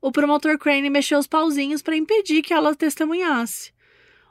o 0.00 0.12
promotor 0.12 0.58
Crane 0.58 0.88
mexeu 0.88 1.18
os 1.18 1.26
pauzinhos 1.26 1.82
para 1.82 1.96
impedir 1.96 2.42
que 2.42 2.52
ela 2.54 2.74
testemunhasse. 2.74 3.72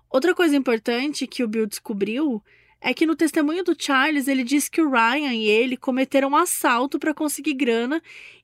Outra 0.10 0.34
coisa 0.34 0.56
importante 0.56 1.28
que 1.28 1.44
o 1.44 1.48
Bill 1.48 1.66
descobriu 1.66 2.42
é 2.80 2.94
que 2.94 3.06
no 3.06 3.16
testemunho 3.16 3.64
do 3.64 3.76
Charles 3.78 4.28
ele 4.28 4.44
disse 4.44 4.70
que 4.70 4.82
o 4.82 4.90
Ryan 4.90 5.34
e 5.34 5.48
ele 5.48 5.76
cometeram 5.76 6.30
um 6.30 6.36
assalto 6.36 7.00
para 7.00 7.14
conseguir 7.14 7.54
grana 7.54 8.02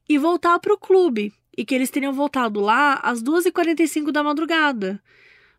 e 0.07 0.17
voltar 0.17 0.57
para 0.59 0.73
o 0.73 0.77
clube, 0.77 1.31
e 1.55 1.63
que 1.63 1.75
eles 1.75 1.89
teriam 1.89 2.13
voltado 2.13 2.59
lá 2.59 2.95
às 3.03 3.21
2h45 3.21 4.11
da 4.11 4.23
madrugada. 4.23 5.01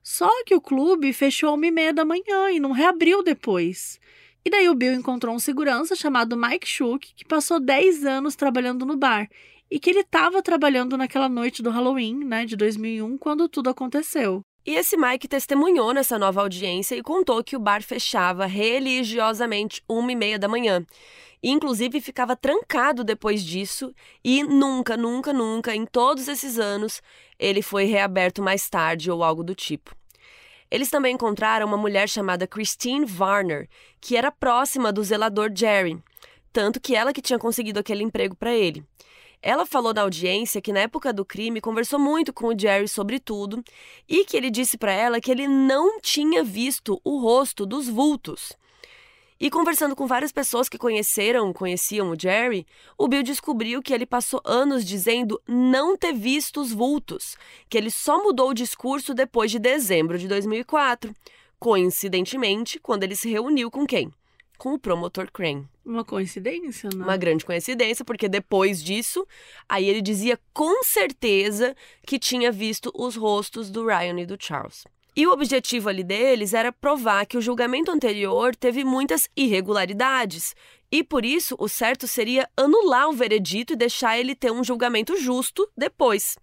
Só 0.03 0.31
que 0.45 0.55
o 0.55 0.61
clube 0.61 1.13
fechou 1.13 1.55
às 1.55 1.61
1h30 1.61 1.93
da 1.93 2.05
manhã 2.05 2.51
e 2.51 2.59
não 2.59 2.73
reabriu 2.73 3.23
depois. 3.23 4.01
E 4.45 4.51
daí 4.51 4.69
o 4.69 4.75
Bill 4.75 4.95
encontrou 4.95 5.35
um 5.35 5.39
segurança 5.39 5.95
chamado 5.95 6.37
Mike 6.37 6.67
Shook, 6.67 7.13
que 7.15 7.25
passou 7.27 7.61
10 7.61 8.05
anos 8.05 8.35
trabalhando 8.35 8.87
no 8.87 8.97
bar, 8.97 9.29
e 9.71 9.79
que 9.79 9.91
ele 9.91 10.01
estava 10.01 10.43
trabalhando 10.43 10.97
naquela 10.97 11.29
noite 11.29 11.63
do 11.63 11.71
Halloween, 11.71 12.25
né, 12.25 12.47
de 12.47 12.57
2001, 12.57 13.19
quando 13.19 13.49
tudo 13.49 13.69
aconteceu. 13.69 14.41
E 14.65 14.75
esse 14.75 14.97
Mike 14.97 15.29
testemunhou 15.29 15.93
nessa 15.93 16.19
nova 16.19 16.41
audiência 16.41 16.95
e 16.95 17.03
contou 17.03 17.43
que 17.43 17.57
o 17.57 17.61
bar 17.61 17.83
fechava 17.83 18.47
religiosamente 18.47 19.83
uma 19.89 20.13
e 20.13 20.17
meia 20.17 20.39
da 20.39 20.49
manhã. 20.49 20.85
E, 21.43 21.51
inclusive, 21.51 22.01
ficava 22.01 22.37
trancado 22.37 23.03
depois 23.03 23.43
disso 23.43 23.95
e 24.23 24.43
nunca, 24.43 24.97
nunca, 24.97 25.33
nunca, 25.33 25.75
em 25.75 25.87
todos 25.87 26.29
esses 26.29 26.59
anos, 26.59 27.03
ele 27.39 27.63
foi 27.63 27.85
reaberto 27.85 28.43
mais 28.43 28.69
tarde 28.69 29.11
ou 29.11 29.25
algo 29.25 29.43
do 29.43 29.55
tipo. 29.55 29.95
Eles 30.71 30.89
também 30.89 31.15
encontraram 31.15 31.67
uma 31.67 31.77
mulher 31.77 32.09
chamada 32.09 32.47
Christine 32.47 33.05
Varner, 33.05 33.69
que 34.01 34.17
era 34.17 34.31
próxima 34.31 34.93
do 34.93 35.03
zelador 35.03 35.51
Jerry, 35.55 35.99
tanto 36.53 36.81
que 36.81 36.95
ela 36.95 37.13
que 37.13 37.21
tinha 37.23 37.39
conseguido 37.39 37.81
aquele 37.81 38.05
emprego 38.05 38.37
para 38.37 38.55
ele. 38.55 38.85
Ela 39.43 39.65
falou 39.65 39.95
na 39.95 40.03
audiência 40.03 40.61
que 40.61 40.73
na 40.73 40.81
época 40.81 41.13
do 41.13 41.25
crime 41.25 41.63
conversou 41.63 41.99
muito 41.99 42.33
com 42.33 42.49
o 42.49 42.59
Jerry 42.59 42.87
sobre 42.87 43.19
tudo 43.19 43.65
e 44.07 44.25
que 44.25 44.37
ele 44.37 44.51
disse 44.51 44.77
para 44.77 44.93
ela 44.93 45.21
que 45.21 45.31
ele 45.31 45.49
não 45.49 45.99
tinha 46.01 46.45
visto 46.45 47.01
o 47.03 47.19
rosto 47.19 47.65
dos 47.65 47.89
vultos. 47.89 48.53
E 49.41 49.49
conversando 49.49 49.97
com 49.97 50.07
várias 50.07 50.31
pessoas 50.31 50.69
que 50.69 50.77
conheceram, 50.77 51.51
conheciam 51.51 52.11
o 52.11 52.21
Jerry, 52.21 52.67
o 52.99 53.09
Bill 53.09 53.23
descobriu 53.23 53.81
que 53.81 53.95
ele 53.95 54.05
passou 54.05 54.39
anos 54.45 54.85
dizendo 54.85 55.41
não 55.49 55.97
ter 55.97 56.13
visto 56.13 56.61
os 56.61 56.73
vultos, 56.73 57.39
que 57.67 57.79
ele 57.79 57.91
só 57.91 58.23
mudou 58.23 58.51
o 58.51 58.55
discurso 58.55 59.15
depois 59.15 59.51
de 59.51 59.59
dezembro 59.59 60.19
de 60.19 60.29
2004, 60.29 61.17
coincidentemente, 61.59 62.79
quando 62.79 63.03
ele 63.03 63.17
se 63.17 63.31
reuniu 63.31 63.71
com 63.71 63.87
quem? 63.87 64.13
Com 64.59 64.75
o 64.75 64.79
promotor 64.79 65.33
Crane. 65.33 65.67
Uma 65.87 66.05
coincidência, 66.05 66.91
não? 66.95 67.07
Uma 67.07 67.17
grande 67.17 67.47
coincidência, 67.47 68.05
porque 68.05 68.29
depois 68.29 68.85
disso, 68.85 69.27
aí 69.67 69.89
ele 69.89 70.03
dizia 70.03 70.39
com 70.53 70.85
certeza 70.85 71.75
que 72.07 72.19
tinha 72.19 72.53
visto 72.53 72.93
os 72.95 73.17
rostos 73.17 73.71
do 73.71 73.87
Ryan 73.87 74.21
e 74.21 74.27
do 74.27 74.37
Charles. 74.39 74.85
E 75.17 75.27
o 75.27 75.33
objetivo 75.33 75.89
ali 75.89 76.05
deles 76.05 76.55
era 76.55 76.73
provar 76.73 77.27
que 77.27 77.37
o 77.37 77.41
julgamento 77.41 77.91
anterior 77.91 78.55
teve 78.55 78.85
muitas 78.85 79.29
irregularidades. 79.37 80.55
E 80.91 81.03
por 81.03 81.25
isso, 81.25 81.57
o 81.59 81.69
certo 81.69 82.07
seria 82.07 82.49
anular 82.57 83.09
o 83.09 83.13
veredito 83.13 83.73
e 83.73 83.77
deixar 83.77 84.19
ele 84.19 84.35
ter 84.35 84.51
um 84.51 84.63
julgamento 84.65 85.17
justo 85.17 85.69
depois. 85.77 86.37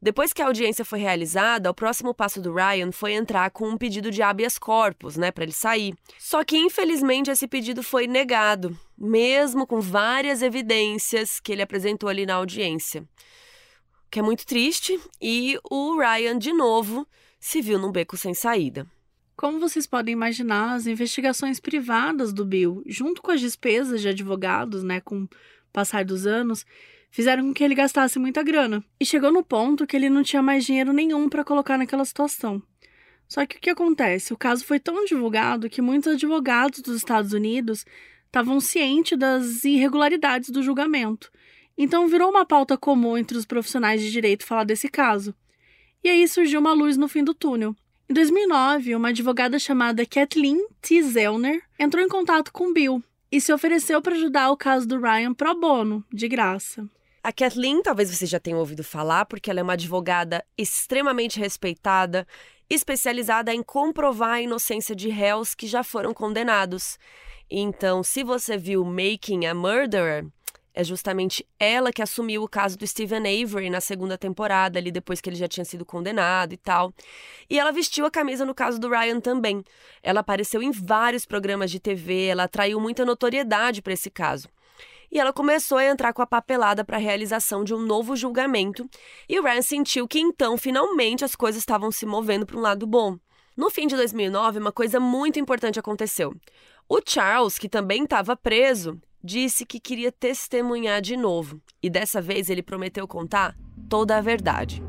Depois 0.00 0.32
que 0.32 0.40
a 0.40 0.46
audiência 0.46 0.84
foi 0.84 1.00
realizada, 1.00 1.68
o 1.68 1.74
próximo 1.74 2.14
passo 2.14 2.40
do 2.40 2.54
Ryan 2.54 2.92
foi 2.92 3.14
entrar 3.14 3.50
com 3.50 3.68
um 3.68 3.76
pedido 3.76 4.12
de 4.12 4.22
habeas 4.22 4.56
corpus, 4.56 5.16
né, 5.16 5.32
para 5.32 5.42
ele 5.42 5.52
sair. 5.52 5.92
Só 6.20 6.44
que 6.44 6.56
infelizmente 6.56 7.32
esse 7.32 7.48
pedido 7.48 7.82
foi 7.82 8.06
negado, 8.06 8.78
mesmo 8.96 9.66
com 9.66 9.80
várias 9.80 10.40
evidências 10.40 11.40
que 11.40 11.50
ele 11.50 11.62
apresentou 11.62 12.08
ali 12.08 12.24
na 12.24 12.34
audiência. 12.34 13.00
O 13.00 14.10
que 14.10 14.20
é 14.20 14.22
muito 14.22 14.46
triste, 14.46 14.98
e 15.20 15.58
o 15.68 15.98
Ryan 15.98 16.38
de 16.38 16.52
novo 16.52 17.04
se 17.38 17.60
viu 17.60 17.78
num 17.78 17.92
beco 17.92 18.16
sem 18.16 18.34
saída. 18.34 18.86
Como 19.36 19.60
vocês 19.60 19.86
podem 19.86 20.12
imaginar, 20.12 20.74
as 20.74 20.86
investigações 20.86 21.60
privadas 21.60 22.32
do 22.32 22.44
Bill, 22.44 22.82
junto 22.86 23.22
com 23.22 23.30
as 23.30 23.40
despesas 23.40 24.00
de 24.00 24.08
advogados, 24.08 24.82
né, 24.82 25.00
com 25.00 25.22
o 25.22 25.28
passar 25.72 26.04
dos 26.04 26.26
anos, 26.26 26.66
fizeram 27.10 27.44
com 27.44 27.54
que 27.54 27.62
ele 27.62 27.74
gastasse 27.74 28.18
muita 28.18 28.42
grana. 28.42 28.82
E 28.98 29.06
chegou 29.06 29.30
no 29.30 29.44
ponto 29.44 29.86
que 29.86 29.96
ele 29.96 30.10
não 30.10 30.22
tinha 30.22 30.42
mais 30.42 30.64
dinheiro 30.64 30.92
nenhum 30.92 31.28
para 31.28 31.44
colocar 31.44 31.78
naquela 31.78 32.04
situação. 32.04 32.60
Só 33.28 33.44
que 33.46 33.58
o 33.58 33.60
que 33.60 33.70
acontece? 33.70 34.32
O 34.32 34.36
caso 34.36 34.64
foi 34.64 34.80
tão 34.80 35.04
divulgado 35.04 35.68
que 35.68 35.82
muitos 35.82 36.14
advogados 36.14 36.80
dos 36.80 36.96
Estados 36.96 37.32
Unidos 37.32 37.84
estavam 38.26 38.60
cientes 38.60 39.18
das 39.18 39.64
irregularidades 39.64 40.50
do 40.50 40.62
julgamento. 40.62 41.30
Então 41.76 42.08
virou 42.08 42.30
uma 42.30 42.44
pauta 42.44 42.76
comum 42.76 43.16
entre 43.16 43.36
os 43.36 43.44
profissionais 43.44 44.02
de 44.02 44.10
direito 44.10 44.44
falar 44.44 44.64
desse 44.64 44.88
caso. 44.88 45.34
E 46.08 46.10
aí 46.10 46.26
surgiu 46.26 46.58
uma 46.58 46.72
luz 46.72 46.96
no 46.96 47.06
fim 47.06 47.22
do 47.22 47.34
túnel. 47.34 47.76
Em 48.08 48.14
2009, 48.14 48.96
uma 48.96 49.10
advogada 49.10 49.58
chamada 49.58 50.06
Kathleen 50.06 50.66
T. 50.80 51.02
Zellner 51.02 51.62
entrou 51.78 52.02
em 52.02 52.08
contato 52.08 52.50
com 52.50 52.72
Bill 52.72 53.04
e 53.30 53.38
se 53.42 53.52
ofereceu 53.52 54.00
para 54.00 54.14
ajudar 54.14 54.50
o 54.50 54.56
caso 54.56 54.88
do 54.88 54.98
Ryan 54.98 55.34
pro 55.34 55.54
bono, 55.60 56.02
de 56.10 56.26
graça. 56.26 56.88
A 57.22 57.30
Kathleen, 57.30 57.82
talvez 57.82 58.08
você 58.10 58.24
já 58.24 58.40
tenha 58.40 58.56
ouvido 58.56 58.82
falar, 58.82 59.26
porque 59.26 59.50
ela 59.50 59.60
é 59.60 59.62
uma 59.62 59.74
advogada 59.74 60.42
extremamente 60.56 61.38
respeitada, 61.38 62.26
especializada 62.70 63.52
em 63.52 63.62
comprovar 63.62 64.36
a 64.36 64.40
inocência 64.40 64.96
de 64.96 65.10
réus 65.10 65.54
que 65.54 65.66
já 65.66 65.84
foram 65.84 66.14
condenados. 66.14 66.98
Então, 67.50 68.02
se 68.02 68.24
você 68.24 68.56
viu 68.56 68.82
Making 68.82 69.44
a 69.44 69.54
Murderer, 69.54 70.24
É 70.78 70.84
justamente 70.84 71.44
ela 71.58 71.92
que 71.92 72.00
assumiu 72.00 72.44
o 72.44 72.48
caso 72.48 72.78
do 72.78 72.86
Stephen 72.86 73.42
Avery 73.42 73.68
na 73.68 73.80
segunda 73.80 74.16
temporada, 74.16 74.78
ali 74.78 74.92
depois 74.92 75.20
que 75.20 75.28
ele 75.28 75.34
já 75.34 75.48
tinha 75.48 75.64
sido 75.64 75.84
condenado 75.84 76.52
e 76.52 76.56
tal. 76.56 76.94
E 77.50 77.58
ela 77.58 77.72
vestiu 77.72 78.06
a 78.06 78.10
camisa 78.12 78.46
no 78.46 78.54
caso 78.54 78.78
do 78.78 78.88
Ryan 78.88 79.18
também. 79.18 79.64
Ela 80.04 80.20
apareceu 80.20 80.62
em 80.62 80.70
vários 80.70 81.26
programas 81.26 81.72
de 81.72 81.80
TV, 81.80 82.26
ela 82.26 82.44
atraiu 82.44 82.78
muita 82.78 83.04
notoriedade 83.04 83.82
para 83.82 83.92
esse 83.92 84.08
caso 84.08 84.48
e 85.10 85.18
ela 85.18 85.32
começou 85.32 85.78
a 85.78 85.84
entrar 85.84 86.12
com 86.12 86.22
a 86.22 86.26
papelada 86.26 86.84
para 86.84 86.96
a 86.96 87.00
realização 87.00 87.64
de 87.64 87.74
um 87.74 87.80
novo 87.80 88.14
julgamento, 88.14 88.86
e 89.26 89.40
o 89.40 89.42
Ryan 89.42 89.62
sentiu 89.62 90.06
que 90.06 90.20
então 90.20 90.58
finalmente 90.58 91.24
as 91.24 91.34
coisas 91.34 91.62
estavam 91.62 91.90
se 91.90 92.04
movendo 92.04 92.44
para 92.44 92.58
um 92.58 92.60
lado 92.60 92.86
bom. 92.86 93.18
No 93.56 93.70
fim 93.70 93.86
de 93.86 93.96
2009, 93.96 94.58
uma 94.58 94.70
coisa 94.70 95.00
muito 95.00 95.40
importante 95.40 95.80
aconteceu. 95.80 96.34
O 96.86 97.00
Charles, 97.04 97.58
que 97.58 97.70
também 97.70 98.04
estava 98.04 98.36
preso, 98.36 99.00
disse 99.22 99.66
que 99.66 99.80
queria 99.80 100.12
testemunhar 100.12 101.00
de 101.00 101.16
novo, 101.16 101.60
e 101.82 101.90
dessa 101.90 102.20
vez 102.20 102.48
ele 102.48 102.62
prometeu 102.62 103.06
contar 103.06 103.56
toda 103.88 104.16
a 104.16 104.20
verdade. 104.20 104.82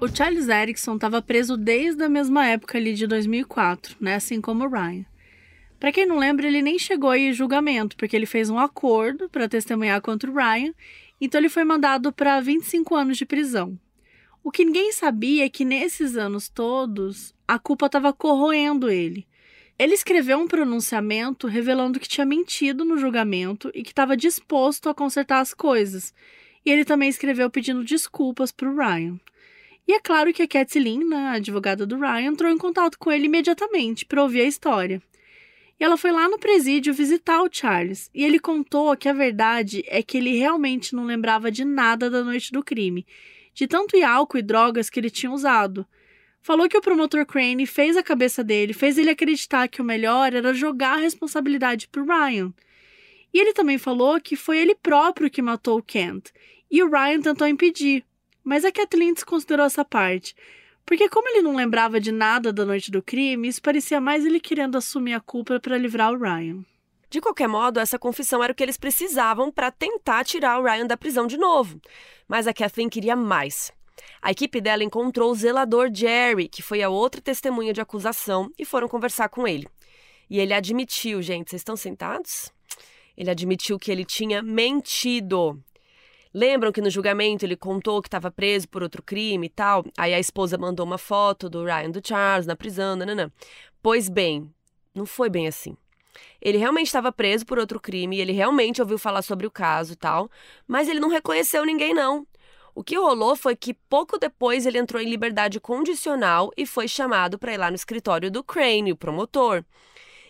O 0.00 0.08
Charles 0.08 0.48
Erickson 0.48 0.94
estava 0.94 1.20
preso 1.20 1.56
desde 1.56 2.04
a 2.04 2.08
mesma 2.08 2.46
época 2.46 2.78
ali 2.78 2.94
de 2.94 3.06
2004, 3.06 3.96
né? 4.00 4.14
Assim 4.14 4.40
como 4.40 4.64
o 4.64 4.68
Ryan. 4.68 5.04
Para 5.80 5.90
quem 5.90 6.06
não 6.06 6.18
lembra, 6.18 6.46
ele 6.46 6.62
nem 6.62 6.78
chegou 6.78 7.10
aí 7.10 7.28
em 7.28 7.32
julgamento, 7.32 7.96
porque 7.96 8.14
ele 8.14 8.24
fez 8.24 8.48
um 8.48 8.58
acordo 8.58 9.28
para 9.28 9.48
testemunhar 9.48 10.00
contra 10.00 10.30
o 10.30 10.34
Ryan, 10.34 10.72
então 11.20 11.40
ele 11.40 11.48
foi 11.48 11.64
mandado 11.64 12.12
para 12.12 12.40
25 12.40 12.94
anos 12.94 13.16
de 13.16 13.26
prisão. 13.26 13.78
O 14.46 14.52
que 14.52 14.64
ninguém 14.64 14.92
sabia 14.92 15.44
é 15.44 15.48
que 15.48 15.64
nesses 15.64 16.16
anos 16.16 16.48
todos, 16.48 17.34
a 17.48 17.58
culpa 17.58 17.86
estava 17.86 18.12
corroendo 18.12 18.88
ele. 18.88 19.26
Ele 19.76 19.92
escreveu 19.92 20.38
um 20.38 20.46
pronunciamento 20.46 21.48
revelando 21.48 21.98
que 21.98 22.08
tinha 22.08 22.24
mentido 22.24 22.84
no 22.84 22.96
julgamento 22.96 23.72
e 23.74 23.82
que 23.82 23.90
estava 23.90 24.16
disposto 24.16 24.88
a 24.88 24.94
consertar 24.94 25.40
as 25.40 25.52
coisas. 25.52 26.14
E 26.64 26.70
ele 26.70 26.84
também 26.84 27.08
escreveu 27.08 27.50
pedindo 27.50 27.82
desculpas 27.82 28.52
para 28.52 28.70
o 28.70 28.76
Ryan. 28.76 29.18
E 29.84 29.92
é 29.92 29.98
claro 29.98 30.32
que 30.32 30.42
a 30.42 30.46
Kathleen, 30.46 31.04
né, 31.04 31.16
a 31.16 31.32
advogada 31.32 31.84
do 31.84 31.98
Ryan, 31.98 32.30
entrou 32.30 32.48
em 32.48 32.56
contato 32.56 33.00
com 33.00 33.10
ele 33.10 33.26
imediatamente 33.26 34.06
para 34.06 34.22
ouvir 34.22 34.42
a 34.42 34.46
história. 34.46 35.02
E 35.80 35.82
ela 35.82 35.96
foi 35.96 36.12
lá 36.12 36.28
no 36.28 36.38
presídio 36.38 36.94
visitar 36.94 37.42
o 37.42 37.48
Charles, 37.50 38.08
e 38.14 38.24
ele 38.24 38.38
contou 38.38 38.96
que 38.96 39.08
a 39.08 39.12
verdade 39.12 39.82
é 39.88 40.04
que 40.04 40.16
ele 40.16 40.38
realmente 40.38 40.94
não 40.94 41.04
lembrava 41.04 41.50
de 41.50 41.64
nada 41.64 42.08
da 42.08 42.22
noite 42.22 42.52
do 42.52 42.62
crime, 42.62 43.04
de 43.56 43.66
tanto 43.66 43.96
álcool 44.04 44.36
e 44.36 44.42
drogas 44.42 44.90
que 44.90 45.00
ele 45.00 45.08
tinha 45.08 45.32
usado. 45.32 45.86
Falou 46.42 46.68
que 46.68 46.76
o 46.76 46.82
promotor 46.82 47.24
Crane 47.24 47.66
fez 47.66 47.96
a 47.96 48.02
cabeça 48.02 48.44
dele, 48.44 48.74
fez 48.74 48.98
ele 48.98 49.08
acreditar 49.08 49.66
que 49.66 49.80
o 49.80 49.84
melhor 49.84 50.34
era 50.34 50.52
jogar 50.52 50.98
a 50.98 51.00
responsabilidade 51.00 51.88
para 51.88 52.02
Ryan. 52.02 52.52
E 53.32 53.40
ele 53.40 53.54
também 53.54 53.78
falou 53.78 54.20
que 54.20 54.36
foi 54.36 54.58
ele 54.58 54.74
próprio 54.74 55.30
que 55.30 55.40
matou 55.40 55.78
o 55.78 55.82
Kent, 55.82 56.30
e 56.70 56.82
o 56.82 56.90
Ryan 56.90 57.22
tentou 57.22 57.48
impedir, 57.48 58.04
mas 58.44 58.62
a 58.62 58.70
Kathleen 58.70 59.14
desconsiderou 59.14 59.64
essa 59.64 59.84
parte. 59.84 60.36
Porque, 60.84 61.08
como 61.08 61.28
ele 61.30 61.42
não 61.42 61.56
lembrava 61.56 61.98
de 61.98 62.12
nada 62.12 62.52
da 62.52 62.64
noite 62.64 62.90
do 62.90 63.02
crime, 63.02 63.48
isso 63.48 63.60
parecia 63.62 64.00
mais 64.00 64.24
ele 64.24 64.38
querendo 64.38 64.76
assumir 64.76 65.14
a 65.14 65.20
culpa 65.20 65.58
para 65.58 65.78
livrar 65.78 66.12
o 66.12 66.18
Ryan. 66.18 66.62
De 67.08 67.20
qualquer 67.20 67.48
modo, 67.48 67.78
essa 67.78 67.98
confissão 67.98 68.42
era 68.42 68.52
o 68.52 68.56
que 68.56 68.62
eles 68.62 68.76
precisavam 68.76 69.50
para 69.50 69.70
tentar 69.70 70.24
tirar 70.24 70.58
o 70.58 70.64
Ryan 70.64 70.86
da 70.86 70.96
prisão 70.96 71.26
de 71.26 71.36
novo. 71.36 71.80
Mas 72.26 72.46
a 72.46 72.52
Kathleen 72.52 72.88
queria 72.88 73.14
mais. 73.14 73.72
A 74.20 74.30
equipe 74.30 74.60
dela 74.60 74.82
encontrou 74.82 75.30
o 75.30 75.34
zelador 75.34 75.88
Jerry, 75.92 76.48
que 76.48 76.62
foi 76.62 76.82
a 76.82 76.88
outra 76.88 77.20
testemunha 77.20 77.72
de 77.72 77.80
acusação, 77.80 78.50
e 78.58 78.64
foram 78.64 78.88
conversar 78.88 79.28
com 79.28 79.46
ele. 79.46 79.68
E 80.28 80.40
ele 80.40 80.52
admitiu, 80.52 81.22
gente, 81.22 81.50
vocês 81.50 81.60
estão 81.60 81.76
sentados? 81.76 82.52
Ele 83.16 83.30
admitiu 83.30 83.78
que 83.78 83.90
ele 83.90 84.04
tinha 84.04 84.42
mentido. 84.42 85.62
Lembram 86.34 86.72
que 86.72 86.82
no 86.82 86.90
julgamento 86.90 87.46
ele 87.46 87.56
contou 87.56 88.02
que 88.02 88.08
estava 88.08 88.30
preso 88.30 88.68
por 88.68 88.82
outro 88.82 89.02
crime 89.02 89.46
e 89.46 89.50
tal? 89.50 89.84
Aí 89.96 90.12
a 90.12 90.20
esposa 90.20 90.58
mandou 90.58 90.84
uma 90.84 90.98
foto 90.98 91.48
do 91.48 91.64
Ryan 91.64 91.90
do 91.90 92.06
Charles 92.06 92.46
na 92.46 92.56
prisão, 92.56 92.96
nananã. 92.96 93.30
Pois 93.80 94.08
bem, 94.08 94.52
não 94.94 95.06
foi 95.06 95.30
bem 95.30 95.46
assim. 95.46 95.76
Ele 96.40 96.58
realmente 96.58 96.86
estava 96.86 97.10
preso 97.12 97.46
por 97.46 97.58
outro 97.58 97.80
crime, 97.80 98.18
ele 98.18 98.32
realmente 98.32 98.80
ouviu 98.80 98.98
falar 98.98 99.22
sobre 99.22 99.46
o 99.46 99.50
caso 99.50 99.92
e 99.92 99.96
tal, 99.96 100.30
mas 100.66 100.88
ele 100.88 101.00
não 101.00 101.08
reconheceu 101.08 101.64
ninguém 101.64 101.94
não. 101.94 102.26
O 102.74 102.84
que 102.84 102.98
rolou 102.98 103.34
foi 103.34 103.56
que 103.56 103.72
pouco 103.72 104.18
depois 104.18 104.66
ele 104.66 104.78
entrou 104.78 105.00
em 105.00 105.08
liberdade 105.08 105.58
condicional 105.58 106.50
e 106.56 106.66
foi 106.66 106.86
chamado 106.86 107.38
para 107.38 107.54
ir 107.54 107.56
lá 107.56 107.70
no 107.70 107.76
escritório 107.76 108.30
do 108.30 108.44
Crane, 108.44 108.92
o 108.92 108.96
promotor. 108.96 109.64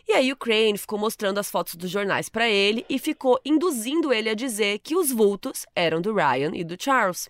E 0.08 0.12
aí 0.12 0.30
o 0.30 0.36
Crane 0.36 0.78
ficou 0.78 0.96
mostrando 0.96 1.38
as 1.38 1.50
fotos 1.50 1.74
dos 1.74 1.90
jornais 1.90 2.28
para 2.28 2.48
ele 2.48 2.86
e 2.88 3.00
ficou 3.00 3.40
induzindo 3.44 4.12
ele 4.12 4.28
a 4.28 4.34
dizer 4.34 4.78
que 4.78 4.94
os 4.94 5.10
vultos 5.10 5.66
eram 5.74 6.00
do 6.00 6.14
Ryan 6.14 6.52
e 6.54 6.62
do 6.62 6.80
Charles. 6.80 7.28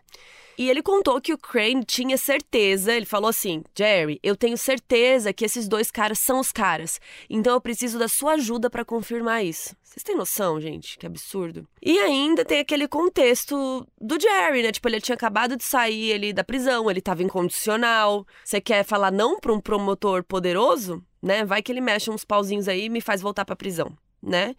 E 0.58 0.70
ele 0.70 0.82
contou 0.82 1.20
que 1.20 1.32
o 1.32 1.38
Crane 1.38 1.84
tinha 1.84 2.16
certeza, 2.16 2.94
ele 2.94 3.06
falou 3.06 3.28
assim: 3.28 3.62
Jerry, 3.76 4.18
eu 4.22 4.36
tenho 4.36 4.56
certeza 4.56 5.32
que 5.32 5.44
esses 5.44 5.68
dois 5.68 5.90
caras 5.90 6.18
são 6.18 6.40
os 6.40 6.52
caras, 6.52 7.00
então 7.28 7.54
eu 7.54 7.60
preciso 7.60 7.98
da 7.98 8.08
sua 8.08 8.32
ajuda 8.32 8.70
para 8.70 8.84
confirmar 8.84 9.44
isso. 9.44 9.76
Vocês 9.82 10.02
têm 10.02 10.16
noção, 10.16 10.60
gente? 10.60 10.98
Que 10.98 11.06
absurdo. 11.06 11.66
E 11.82 11.98
ainda 11.98 12.44
tem 12.44 12.60
aquele 12.60 12.86
contexto 12.86 13.86
do 13.98 14.20
Jerry, 14.20 14.62
né? 14.62 14.70
Tipo, 14.70 14.88
ele 14.88 15.00
tinha 15.00 15.14
acabado 15.14 15.56
de 15.56 15.64
sair 15.64 16.10
ele 16.10 16.34
da 16.34 16.44
prisão, 16.44 16.90
ele 16.90 17.00
tava 17.00 17.22
incondicional. 17.22 18.26
Você 18.44 18.60
quer 18.60 18.84
falar 18.84 19.10
não 19.10 19.40
para 19.40 19.54
um 19.54 19.60
promotor 19.60 20.22
poderoso? 20.22 21.02
né? 21.26 21.44
Vai 21.44 21.60
que 21.60 21.72
ele 21.72 21.80
mexe 21.80 22.10
uns 22.10 22.24
pauzinhos 22.24 22.68
aí 22.68 22.84
e 22.84 22.88
me 22.88 23.00
faz 23.00 23.20
voltar 23.20 23.44
para 23.44 23.56
prisão, 23.56 23.92
né? 24.22 24.54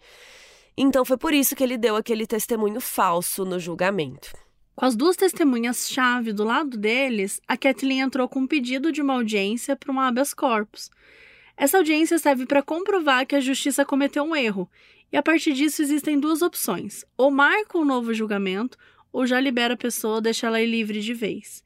Então 0.76 1.04
foi 1.04 1.16
por 1.16 1.32
isso 1.32 1.56
que 1.56 1.64
ele 1.64 1.78
deu 1.78 1.96
aquele 1.96 2.26
testemunho 2.26 2.80
falso 2.80 3.44
no 3.44 3.58
julgamento. 3.58 4.30
Com 4.78 4.84
as 4.84 4.94
duas 4.94 5.16
testemunhas-chave 5.16 6.32
do 6.32 6.44
lado 6.44 6.76
deles, 6.76 7.42
a 7.48 7.56
Kathleen 7.56 8.02
entrou 8.02 8.28
com 8.28 8.38
um 8.38 8.46
pedido 8.46 8.92
de 8.92 9.02
uma 9.02 9.14
audiência 9.14 9.74
para 9.74 9.90
um 9.90 9.98
habeas 9.98 10.32
corpus. 10.32 10.88
Essa 11.56 11.78
audiência 11.78 12.16
serve 12.16 12.46
para 12.46 12.62
comprovar 12.62 13.26
que 13.26 13.34
a 13.34 13.40
justiça 13.40 13.84
cometeu 13.84 14.22
um 14.22 14.36
erro, 14.36 14.70
e 15.10 15.16
a 15.16 15.22
partir 15.22 15.52
disso 15.52 15.82
existem 15.82 16.16
duas 16.20 16.42
opções: 16.42 17.04
ou 17.16 17.28
marca 17.28 17.76
um 17.76 17.84
novo 17.84 18.14
julgamento, 18.14 18.78
ou 19.12 19.26
já 19.26 19.40
libera 19.40 19.74
a 19.74 19.76
pessoa, 19.76 20.20
deixa 20.20 20.46
ela 20.46 20.62
livre 20.62 21.00
de 21.00 21.12
vez. 21.12 21.64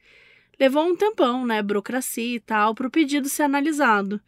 Levou 0.59 0.87
um 0.87 0.97
tempão, 0.97 1.45
né, 1.45 1.63
burocracia 1.63 2.37
e 2.37 2.41
tal, 2.41 2.75
para 2.75 2.87
o 2.87 2.91
pedido 2.91 3.29
ser 3.29 3.43
analisado. 3.43 4.23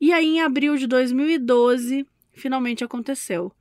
E 0.00 0.12
aí, 0.12 0.36
em 0.36 0.42
abril 0.42 0.76
de 0.76 0.86
2012, 0.86 2.06
finalmente 2.34 2.84
aconteceu. 2.84 3.52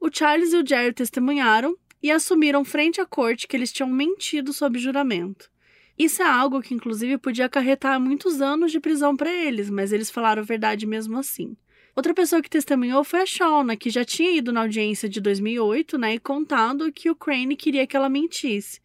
O 0.00 0.08
Charles 0.10 0.54
e 0.54 0.56
o 0.56 0.66
Jerry 0.66 0.94
testemunharam 0.94 1.76
e 2.02 2.10
assumiram 2.10 2.64
frente 2.64 3.00
à 3.00 3.06
corte 3.06 3.46
que 3.46 3.56
eles 3.56 3.72
tinham 3.72 3.88
mentido 3.88 4.52
sob 4.52 4.78
juramento. 4.78 5.50
Isso 5.98 6.22
é 6.22 6.26
algo 6.26 6.60
que, 6.60 6.74
inclusive, 6.74 7.18
podia 7.18 7.46
acarretar 7.46 8.00
muitos 8.00 8.40
anos 8.40 8.72
de 8.72 8.80
prisão 8.80 9.16
para 9.16 9.32
eles, 9.32 9.70
mas 9.70 9.92
eles 9.92 10.10
falaram 10.10 10.42
a 10.42 10.44
verdade 10.44 10.86
mesmo 10.86 11.18
assim. 11.18 11.56
Outra 11.94 12.14
pessoa 12.14 12.40
que 12.40 12.48
testemunhou 12.48 13.04
foi 13.04 13.20
a 13.20 13.26
Shauna, 13.26 13.76
que 13.76 13.90
já 13.90 14.04
tinha 14.04 14.30
ido 14.30 14.50
na 14.50 14.62
audiência 14.62 15.08
de 15.08 15.20
2008 15.20 15.98
né, 15.98 16.14
e 16.14 16.18
contado 16.18 16.90
que 16.90 17.10
o 17.10 17.14
Crane 17.14 17.54
queria 17.54 17.86
que 17.86 17.94
ela 17.94 18.08
mentisse. 18.08 18.80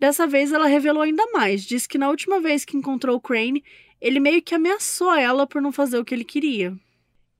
Dessa 0.00 0.26
vez, 0.26 0.52
ela 0.52 0.66
revelou 0.66 1.02
ainda 1.02 1.24
mais. 1.32 1.64
Disse 1.64 1.88
que 1.88 1.96
na 1.96 2.10
última 2.10 2.40
vez 2.40 2.64
que 2.64 2.76
encontrou 2.76 3.16
o 3.16 3.20
Crane, 3.20 3.62
ele 4.00 4.18
meio 4.18 4.42
que 4.42 4.54
ameaçou 4.54 5.14
ela 5.14 5.46
por 5.46 5.62
não 5.62 5.70
fazer 5.70 5.96
o 5.96 6.04
que 6.04 6.12
ele 6.12 6.24
queria. 6.24 6.76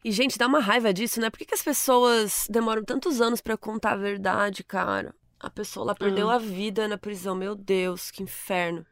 E, 0.05 0.13
gente, 0.13 0.37
dá 0.37 0.47
uma 0.47 0.61
raiva 0.61 0.93
disso, 0.93 1.19
né? 1.19 1.31
Por 1.31 1.39
que, 1.39 1.47
que 1.47 1.55
as 1.55 1.63
pessoas 1.63 2.47
demoram 2.51 2.85
tantos 2.85 3.23
anos 3.23 3.41
para 3.41 3.57
contar 3.57 3.93
a 3.93 3.97
verdade, 3.97 4.63
cara? 4.63 5.15
A 5.41 5.49
pessoa 5.49 5.87
lá 5.87 5.95
perdeu 5.95 6.29
ah. 6.29 6.35
a 6.35 6.39
vida 6.39 6.87
na 6.87 6.99
prisão. 6.99 7.35
Meu 7.35 7.55
Deus, 7.55 8.11
que 8.11 8.23
inferno. 8.23 8.85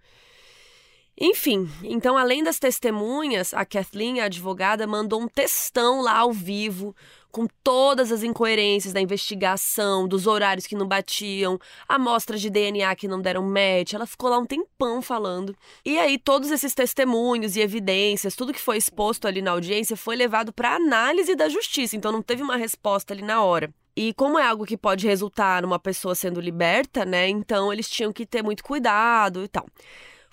Enfim, 1.20 1.68
então 1.84 2.16
além 2.16 2.42
das 2.42 2.58
testemunhas, 2.58 3.52
a 3.52 3.66
Kathleen, 3.66 4.20
a 4.20 4.24
advogada, 4.24 4.86
mandou 4.86 5.20
um 5.20 5.28
textão 5.28 6.00
lá 6.00 6.16
ao 6.16 6.32
vivo 6.32 6.96
com 7.32 7.48
todas 7.64 8.12
as 8.12 8.22
incoerências 8.22 8.92
da 8.92 9.00
investigação, 9.00 10.06
dos 10.06 10.26
horários 10.26 10.66
que 10.66 10.76
não 10.76 10.86
batiam, 10.86 11.58
amostras 11.88 12.42
de 12.42 12.50
DNA 12.50 12.94
que 12.94 13.08
não 13.08 13.22
deram 13.22 13.42
match. 13.42 13.94
Ela 13.94 14.06
ficou 14.06 14.28
lá 14.28 14.38
um 14.38 14.44
tempão 14.44 15.00
falando. 15.00 15.56
E 15.84 15.98
aí 15.98 16.18
todos 16.18 16.50
esses 16.50 16.74
testemunhos 16.74 17.56
e 17.56 17.60
evidências, 17.60 18.36
tudo 18.36 18.52
que 18.52 18.60
foi 18.60 18.76
exposto 18.76 19.26
ali 19.26 19.40
na 19.40 19.52
audiência 19.52 19.96
foi 19.96 20.14
levado 20.14 20.52
para 20.52 20.76
análise 20.76 21.34
da 21.34 21.48
justiça, 21.48 21.96
então 21.96 22.12
não 22.12 22.22
teve 22.22 22.42
uma 22.42 22.56
resposta 22.56 23.14
ali 23.14 23.22
na 23.22 23.42
hora. 23.42 23.72
E 23.96 24.14
como 24.14 24.38
é 24.38 24.46
algo 24.46 24.64
que 24.64 24.76
pode 24.76 25.06
resultar 25.06 25.62
numa 25.62 25.78
pessoa 25.78 26.14
sendo 26.14 26.40
liberta, 26.40 27.04
né? 27.04 27.28
Então 27.28 27.72
eles 27.72 27.88
tinham 27.88 28.12
que 28.12 28.24
ter 28.24 28.42
muito 28.42 28.62
cuidado 28.62 29.44
e 29.44 29.48
tal. 29.48 29.66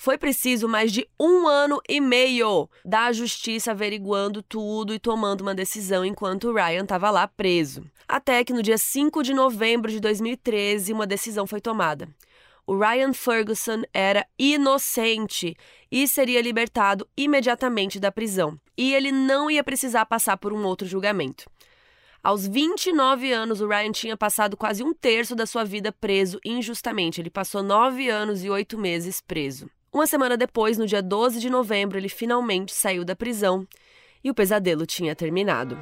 Foi 0.02 0.18
preciso 0.18 0.66
mais 0.66 0.93
de 0.93 1.06
um 1.20 1.45
ano 1.45 1.82
e 1.88 2.00
meio 2.00 2.70
da 2.86 3.12
justiça 3.12 3.72
averiguando 3.72 4.41
tudo 4.41 4.93
e 4.93 4.97
tomando 4.97 5.41
uma 5.41 5.54
decisão 5.54 6.06
enquanto 6.06 6.54
Ryan 6.54 6.84
estava 6.84 7.12
lá 7.12 7.28
preso. 7.28 7.84
Até 8.08 8.45
que 8.45 8.54
no 8.54 8.64
dia 8.64 8.78
5 8.78 9.22
de 9.22 9.34
novembro 9.34 9.91
de 9.91 10.00
2013, 10.00 10.93
uma 10.93 11.06
decisão 11.06 11.45
foi 11.45 11.60
tomada. 11.60 12.08
o 12.66 12.78
Ryan 12.78 13.12
Ferguson 13.12 13.82
era 13.93 14.26
inocente 14.39 15.54
e 15.91 16.08
seria 16.08 16.41
libertado 16.41 17.06
imediatamente 17.18 18.00
da 18.00 18.10
prisão. 18.10 18.58
E 18.78 18.93
ele 18.93 19.12
não 19.12 19.52
ia 19.52 19.66
precisar 19.66 20.06
passar 20.06 20.38
por 20.38 20.54
um 20.54 20.64
outro 20.64 20.88
julgamento. 20.88 21.43
Aos 22.24 22.47
29 22.47 23.34
anos, 23.34 23.60
o 23.60 23.68
Ryan 23.68 23.91
tinha 23.91 24.16
passado 24.16 24.56
quase 24.56 24.82
um 24.82 24.93
terço 24.93 25.36
da 25.36 25.45
sua 25.45 25.66
vida 25.66 25.91
preso 25.91 26.39
injustamente. 26.45 27.20
Ele 27.20 27.30
passou 27.30 27.62
nove 27.62 28.08
anos 28.08 28.45
e 28.45 28.50
oito 28.50 28.78
meses 28.78 29.20
preso. 29.20 29.70
Uma 29.91 30.05
semana 30.05 30.37
depois, 30.37 30.77
no 30.77 30.85
dia 30.85 31.01
12 31.01 31.39
de 31.39 31.49
novembro, 31.49 31.97
ele 31.97 32.09
finalmente 32.09 32.71
saiu 32.71 33.03
da 33.03 33.15
prisão 33.15 33.67
e 34.23 34.29
o 34.29 34.35
pesadelo 34.35 34.85
tinha 34.85 35.15
terminado. 35.15 35.75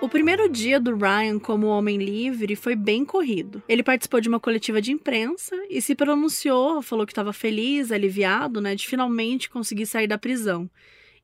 O 0.00 0.08
primeiro 0.08 0.48
dia 0.48 0.80
do 0.80 0.96
Ryan 0.96 1.38
como 1.38 1.68
homem 1.68 1.96
livre 1.96 2.56
foi 2.56 2.74
bem 2.74 3.04
corrido. 3.04 3.62
Ele 3.68 3.84
participou 3.84 4.20
de 4.20 4.28
uma 4.28 4.40
coletiva 4.40 4.82
de 4.82 4.90
imprensa 4.90 5.54
e 5.70 5.80
se 5.80 5.94
pronunciou, 5.94 6.82
falou 6.82 7.06
que 7.06 7.12
estava 7.12 7.32
feliz, 7.32 7.92
aliviado, 7.92 8.60
né, 8.60 8.74
de 8.74 8.84
finalmente 8.84 9.48
conseguir 9.48 9.86
sair 9.86 10.08
da 10.08 10.18
prisão. 10.18 10.68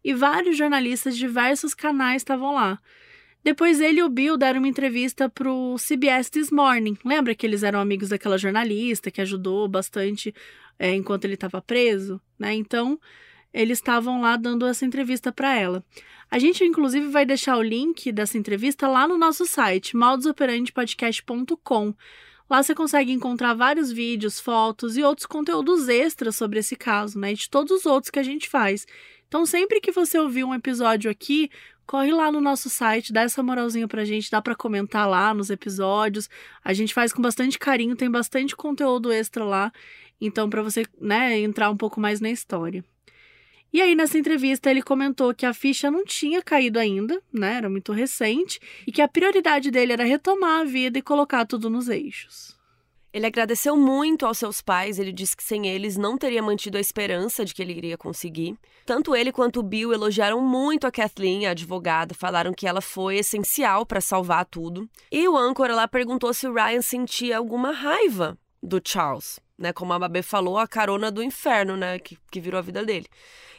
E 0.04 0.14
vários 0.14 0.56
jornalistas 0.56 1.14
de 1.14 1.20
diversos 1.20 1.74
canais 1.74 2.22
estavam 2.22 2.54
lá. 2.54 2.78
Depois 3.42 3.80
ele 3.80 4.00
e 4.00 4.02
o 4.02 4.08
Bill 4.08 4.36
deram 4.36 4.58
uma 4.58 4.68
entrevista 4.68 5.28
para 5.28 5.50
o 5.50 5.76
CBS 5.76 6.28
This 6.30 6.50
Morning. 6.50 6.98
Lembra 7.04 7.34
que 7.34 7.46
eles 7.46 7.62
eram 7.62 7.80
amigos 7.80 8.08
daquela 8.08 8.36
jornalista 8.36 9.10
que 9.10 9.20
ajudou 9.20 9.68
bastante 9.68 10.34
é, 10.78 10.94
enquanto 10.94 11.24
ele 11.24 11.34
estava 11.34 11.62
preso, 11.62 12.20
né? 12.38 12.54
Então 12.54 12.98
eles 13.52 13.78
estavam 13.78 14.20
lá 14.20 14.36
dando 14.36 14.66
essa 14.66 14.84
entrevista 14.84 15.32
para 15.32 15.56
ela. 15.56 15.82
A 16.30 16.38
gente, 16.38 16.62
inclusive, 16.62 17.08
vai 17.08 17.24
deixar 17.24 17.56
o 17.56 17.62
link 17.62 18.12
dessa 18.12 18.36
entrevista 18.36 18.86
lá 18.86 19.08
no 19.08 19.16
nosso 19.16 19.46
site, 19.46 19.96
maldosoperandepodcast.com. 19.96 21.94
Lá 22.50 22.62
você 22.62 22.74
consegue 22.74 23.12
encontrar 23.12 23.54
vários 23.54 23.90
vídeos, 23.90 24.38
fotos 24.40 24.96
e 24.96 25.02
outros 25.02 25.26
conteúdos 25.26 25.88
extras 25.88 26.36
sobre 26.36 26.58
esse 26.58 26.76
caso, 26.76 27.18
né? 27.18 27.32
E 27.32 27.34
de 27.34 27.48
todos 27.48 27.72
os 27.72 27.86
outros 27.86 28.10
que 28.10 28.18
a 28.18 28.22
gente 28.22 28.48
faz. 28.48 28.86
Então, 29.28 29.44
sempre 29.46 29.80
que 29.80 29.92
você 29.92 30.18
ouvir 30.18 30.42
um 30.42 30.54
episódio 30.54 31.10
aqui, 31.10 31.50
corre 31.86 32.10
lá 32.12 32.32
no 32.32 32.40
nosso 32.40 32.68
site, 32.68 33.12
dá 33.12 33.22
essa 33.22 33.42
moralzinha 33.42 33.86
pra 33.86 34.04
gente, 34.04 34.30
dá 34.30 34.42
para 34.42 34.54
comentar 34.54 35.08
lá 35.08 35.32
nos 35.32 35.50
episódios. 35.50 36.28
A 36.64 36.72
gente 36.72 36.92
faz 36.92 37.12
com 37.12 37.22
bastante 37.22 37.58
carinho, 37.58 37.94
tem 37.94 38.10
bastante 38.10 38.56
conteúdo 38.56 39.12
extra 39.12 39.44
lá. 39.44 39.72
Então, 40.20 40.50
para 40.50 40.62
você, 40.62 40.84
né, 41.00 41.38
entrar 41.38 41.70
um 41.70 41.76
pouco 41.76 42.00
mais 42.00 42.20
na 42.20 42.30
história. 42.30 42.84
E 43.72 43.82
aí, 43.82 43.94
nessa 43.94 44.18
entrevista, 44.18 44.70
ele 44.70 44.82
comentou 44.82 45.34
que 45.34 45.44
a 45.44 45.52
ficha 45.52 45.90
não 45.90 46.04
tinha 46.04 46.42
caído 46.42 46.78
ainda, 46.78 47.22
né? 47.30 47.56
Era 47.56 47.68
muito 47.68 47.92
recente, 47.92 48.58
e 48.86 48.90
que 48.90 49.02
a 49.02 49.08
prioridade 49.08 49.70
dele 49.70 49.92
era 49.92 50.04
retomar 50.04 50.62
a 50.62 50.64
vida 50.64 50.98
e 50.98 51.02
colocar 51.02 51.44
tudo 51.44 51.68
nos 51.68 51.88
eixos. 51.88 52.57
Ele 53.12 53.26
agradeceu 53.26 53.74
muito 53.74 54.26
aos 54.26 54.36
seus 54.36 54.60
pais, 54.60 54.98
ele 54.98 55.12
disse 55.12 55.34
que 55.34 55.42
sem 55.42 55.66
eles 55.66 55.96
não 55.96 56.18
teria 56.18 56.42
mantido 56.42 56.76
a 56.76 56.80
esperança 56.80 57.42
de 57.42 57.54
que 57.54 57.62
ele 57.62 57.72
iria 57.72 57.96
conseguir. 57.96 58.58
Tanto 58.84 59.16
ele 59.16 59.32
quanto 59.32 59.60
o 59.60 59.62
Bill 59.62 59.94
elogiaram 59.94 60.42
muito 60.42 60.86
a 60.86 60.90
Kathleen, 60.92 61.46
a 61.46 61.52
advogada, 61.52 62.14
falaram 62.14 62.52
que 62.52 62.66
ela 62.66 62.82
foi 62.82 63.16
essencial 63.16 63.86
para 63.86 64.02
salvar 64.02 64.44
tudo. 64.44 64.88
E 65.10 65.26
o 65.26 65.36
âncora 65.36 65.74
lá 65.74 65.88
perguntou 65.88 66.34
se 66.34 66.46
o 66.46 66.52
Ryan 66.52 66.82
sentia 66.82 67.38
alguma 67.38 67.70
raiva 67.72 68.36
do 68.62 68.80
Charles, 68.84 69.40
né? 69.56 69.72
Como 69.72 69.92
a 69.94 69.98
Babê 69.98 70.22
falou, 70.22 70.58
a 70.58 70.68
carona 70.68 71.10
do 71.10 71.22
inferno, 71.22 71.78
né? 71.78 71.98
Que, 71.98 72.18
que 72.30 72.40
virou 72.40 72.58
a 72.58 72.62
vida 72.62 72.84
dele. 72.84 73.06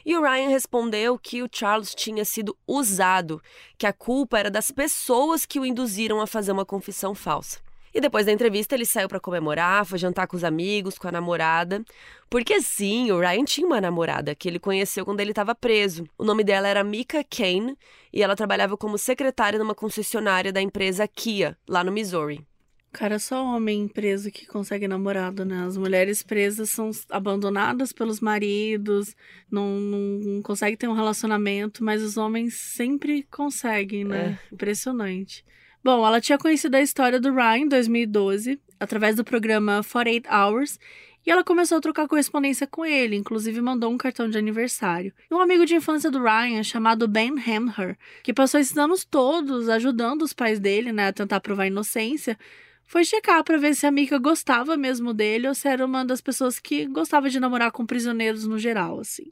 E 0.06 0.16
o 0.16 0.22
Ryan 0.22 0.50
respondeu 0.50 1.18
que 1.18 1.42
o 1.42 1.50
Charles 1.52 1.96
tinha 1.96 2.24
sido 2.24 2.56
usado, 2.68 3.42
que 3.78 3.88
a 3.88 3.94
culpa 3.94 4.40
era 4.40 4.52
das 4.52 4.70
pessoas 4.72 5.46
que 5.46 5.60
o 5.60 5.66
induziram 5.66 6.22
a 6.22 6.28
fazer 6.28 6.52
uma 6.52 6.66
confissão 6.66 7.16
falsa. 7.16 7.60
E 7.94 8.00
depois 8.00 8.26
da 8.26 8.32
entrevista 8.32 8.76
ele 8.76 8.86
saiu 8.86 9.08
para 9.08 9.20
comemorar, 9.20 9.86
foi 9.86 9.98
jantar 9.98 10.28
com 10.28 10.36
os 10.38 10.44
amigos, 10.44 10.98
com 10.98 11.08
a 11.08 11.12
namorada. 11.12 11.84
Porque 12.30 12.62
sim, 12.62 13.12
o 13.12 13.20
Ryan 13.20 13.44
tinha 13.46 13.66
uma 13.66 13.82
namorada 13.82 14.36
que 14.36 14.48
ele 14.48 14.60
conheceu 14.60 15.04
quando 15.06 15.20
ele 15.20 15.32
estava 15.32 15.56
preso. 15.56 16.06
O 16.18 16.24
nome 16.24 16.44
dela 16.44 16.68
era 16.68 16.84
Mika 16.84 17.24
Kane 17.24 17.78
e 18.14 18.22
ela 18.22 18.36
trabalhava 18.36 18.78
como 18.78 18.98
secretária 18.98 19.58
numa 19.58 19.76
concessionária 19.76 20.54
da 20.54 20.62
empresa 20.62 21.08
Kia, 21.08 21.58
lá 21.68 21.84
no 21.84 21.92
Missouri. 21.92 22.46
Cara, 22.92 23.20
só 23.20 23.46
homem 23.46 23.88
preso 23.88 24.32
que 24.32 24.48
consegue 24.48 24.88
namorado, 24.88 25.46
né? 25.46 25.64
As 25.64 25.78
mulheres 25.78 26.24
presas 26.24 26.72
são 26.72 26.90
abandonadas 27.12 27.94
pelos 27.94 28.20
maridos, 28.20 29.16
não, 29.50 29.80
não, 29.80 30.42
conseguem 30.42 30.76
ter 30.76 30.88
um 30.88 30.94
relacionamento, 30.94 31.84
mas 31.84 32.02
os 32.02 32.18
homens 32.18 32.56
sempre 32.56 33.24
conseguem, 33.30 34.04
né? 34.04 34.40
É. 34.52 34.54
Impressionante. 34.54 35.46
Bom, 35.82 36.06
ela 36.06 36.20
tinha 36.20 36.38
conhecido 36.38 36.76
a 36.76 36.82
história 36.82 37.22
do 37.22 37.34
Ryan 37.34 37.60
em 37.60 37.68
2012, 37.68 38.60
através 38.80 39.16
do 39.16 39.24
programa 39.24 39.82
48 39.82 40.30
Hours, 40.30 40.80
e 41.26 41.32
ela 41.32 41.44
começou 41.44 41.78
a 41.78 41.82
trocar 41.82 42.08
correspondência 42.08 42.68
com 42.68 42.86
ele, 42.86 43.16
inclusive 43.16 43.62
mandou 43.62 43.90
um 43.90 43.98
cartão 43.98 44.30
de 44.30 44.38
aniversário. 44.38 45.14
Um 45.32 45.40
amigo 45.40 45.66
de 45.66 45.76
infância 45.76 46.12
do 46.12 46.22
Ryan, 46.22 46.64
chamado 46.64 47.08
Ben 47.08 47.30
Hamher, 47.32 47.98
que 48.24 48.34
passou 48.34 48.60
esses 48.60 48.78
anos 48.78 49.06
todos 49.06 49.70
ajudando 49.70 50.22
os 50.24 50.34
pais 50.34 50.60
dele 50.60 50.92
né, 50.92 51.08
a 51.08 51.14
tentar 51.14 51.40
provar 51.40 51.64
a 51.64 51.68
inocência, 51.68 52.38
foi 52.86 53.06
checar 53.06 53.42
para 53.44 53.58
ver 53.58 53.74
se 53.74 53.86
a 53.86 53.92
Mika 53.92 54.18
gostava 54.18 54.76
mesmo 54.76 55.14
dele 55.14 55.48
ou 55.48 55.56
se 55.56 55.68
era 55.68 55.86
uma 55.86 56.04
das 56.04 56.20
pessoas 56.20 56.60
que 56.60 56.88
gostava 56.88 57.30
de 57.30 57.40
namorar 57.40 57.72
com 57.72 57.86
prisioneiros 57.86 58.46
no 58.46 58.58
geral, 58.58 59.00
assim. 59.00 59.32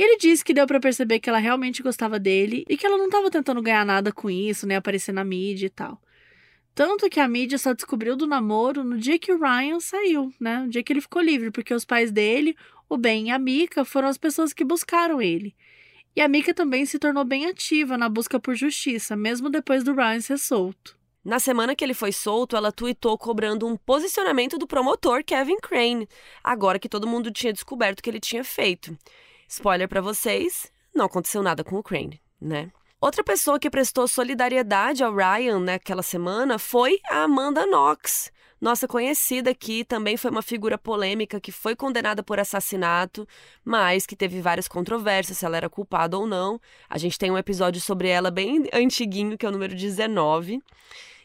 E 0.00 0.02
ele 0.02 0.16
disse 0.16 0.42
que 0.42 0.54
deu 0.54 0.66
para 0.66 0.80
perceber 0.80 1.20
que 1.20 1.28
ela 1.28 1.36
realmente 1.36 1.82
gostava 1.82 2.18
dele 2.18 2.64
e 2.66 2.74
que 2.74 2.86
ela 2.86 2.96
não 2.96 3.04
estava 3.04 3.30
tentando 3.30 3.60
ganhar 3.60 3.84
nada 3.84 4.10
com 4.10 4.30
isso, 4.30 4.66
né, 4.66 4.76
aparecer 4.76 5.12
na 5.12 5.22
mídia 5.22 5.66
e 5.66 5.68
tal. 5.68 6.00
Tanto 6.74 7.10
que 7.10 7.20
a 7.20 7.28
mídia 7.28 7.58
só 7.58 7.74
descobriu 7.74 8.16
do 8.16 8.26
namoro 8.26 8.82
no 8.82 8.96
dia 8.96 9.18
que 9.18 9.30
o 9.30 9.38
Ryan 9.38 9.78
saiu, 9.78 10.32
né? 10.40 10.60
No 10.60 10.70
dia 10.70 10.82
que 10.82 10.90
ele 10.90 11.02
ficou 11.02 11.20
livre, 11.20 11.50
porque 11.50 11.74
os 11.74 11.84
pais 11.84 12.10
dele, 12.10 12.56
o 12.88 12.96
Ben 12.96 13.26
e 13.26 13.30
a 13.30 13.38
Mika, 13.38 13.84
foram 13.84 14.08
as 14.08 14.16
pessoas 14.16 14.54
que 14.54 14.64
buscaram 14.64 15.20
ele. 15.20 15.54
E 16.16 16.22
a 16.22 16.28
Mika 16.28 16.54
também 16.54 16.86
se 16.86 16.98
tornou 16.98 17.22
bem 17.22 17.44
ativa 17.44 17.98
na 17.98 18.08
busca 18.08 18.40
por 18.40 18.54
justiça, 18.54 19.14
mesmo 19.14 19.50
depois 19.50 19.84
do 19.84 19.92
Ryan 19.92 20.20
ser 20.22 20.38
solto. 20.38 20.96
Na 21.22 21.38
semana 21.38 21.76
que 21.76 21.84
ele 21.84 21.92
foi 21.92 22.10
solto, 22.10 22.56
ela 22.56 22.72
tweetou 22.72 23.18
cobrando 23.18 23.66
um 23.66 23.76
posicionamento 23.76 24.56
do 24.56 24.66
promotor 24.66 25.22
Kevin 25.22 25.58
Crane, 25.58 26.08
agora 26.42 26.78
que 26.78 26.88
todo 26.88 27.06
mundo 27.06 27.30
tinha 27.30 27.52
descoberto 27.52 28.00
o 28.00 28.02
que 28.02 28.08
ele 28.08 28.18
tinha 28.18 28.42
feito. 28.42 28.96
Spoiler 29.50 29.88
para 29.88 30.00
vocês, 30.00 30.70
não 30.94 31.06
aconteceu 31.06 31.42
nada 31.42 31.64
com 31.64 31.74
o 31.74 31.82
Crane, 31.82 32.22
né? 32.40 32.70
Outra 33.00 33.24
pessoa 33.24 33.58
que 33.58 33.68
prestou 33.68 34.06
solidariedade 34.06 35.02
ao 35.02 35.12
Ryan 35.12 35.58
naquela 35.58 36.04
semana 36.04 36.56
foi 36.56 37.00
a 37.10 37.24
Amanda 37.24 37.66
Knox. 37.66 38.30
Nossa 38.60 38.86
conhecida 38.86 39.52
que 39.52 39.84
também 39.84 40.16
foi 40.16 40.30
uma 40.30 40.40
figura 40.40 40.78
polêmica 40.78 41.40
que 41.40 41.50
foi 41.50 41.74
condenada 41.74 42.22
por 42.22 42.38
assassinato, 42.38 43.26
mas 43.64 44.06
que 44.06 44.14
teve 44.14 44.40
várias 44.40 44.68
controvérsias 44.68 45.38
se 45.38 45.44
ela 45.44 45.56
era 45.56 45.68
culpada 45.68 46.16
ou 46.16 46.28
não. 46.28 46.60
A 46.88 46.96
gente 46.96 47.18
tem 47.18 47.32
um 47.32 47.38
episódio 47.38 47.80
sobre 47.80 48.06
ela 48.06 48.30
bem 48.30 48.68
antiguinho, 48.72 49.36
que 49.36 49.44
é 49.44 49.48
o 49.48 49.52
número 49.52 49.74
19. 49.74 50.62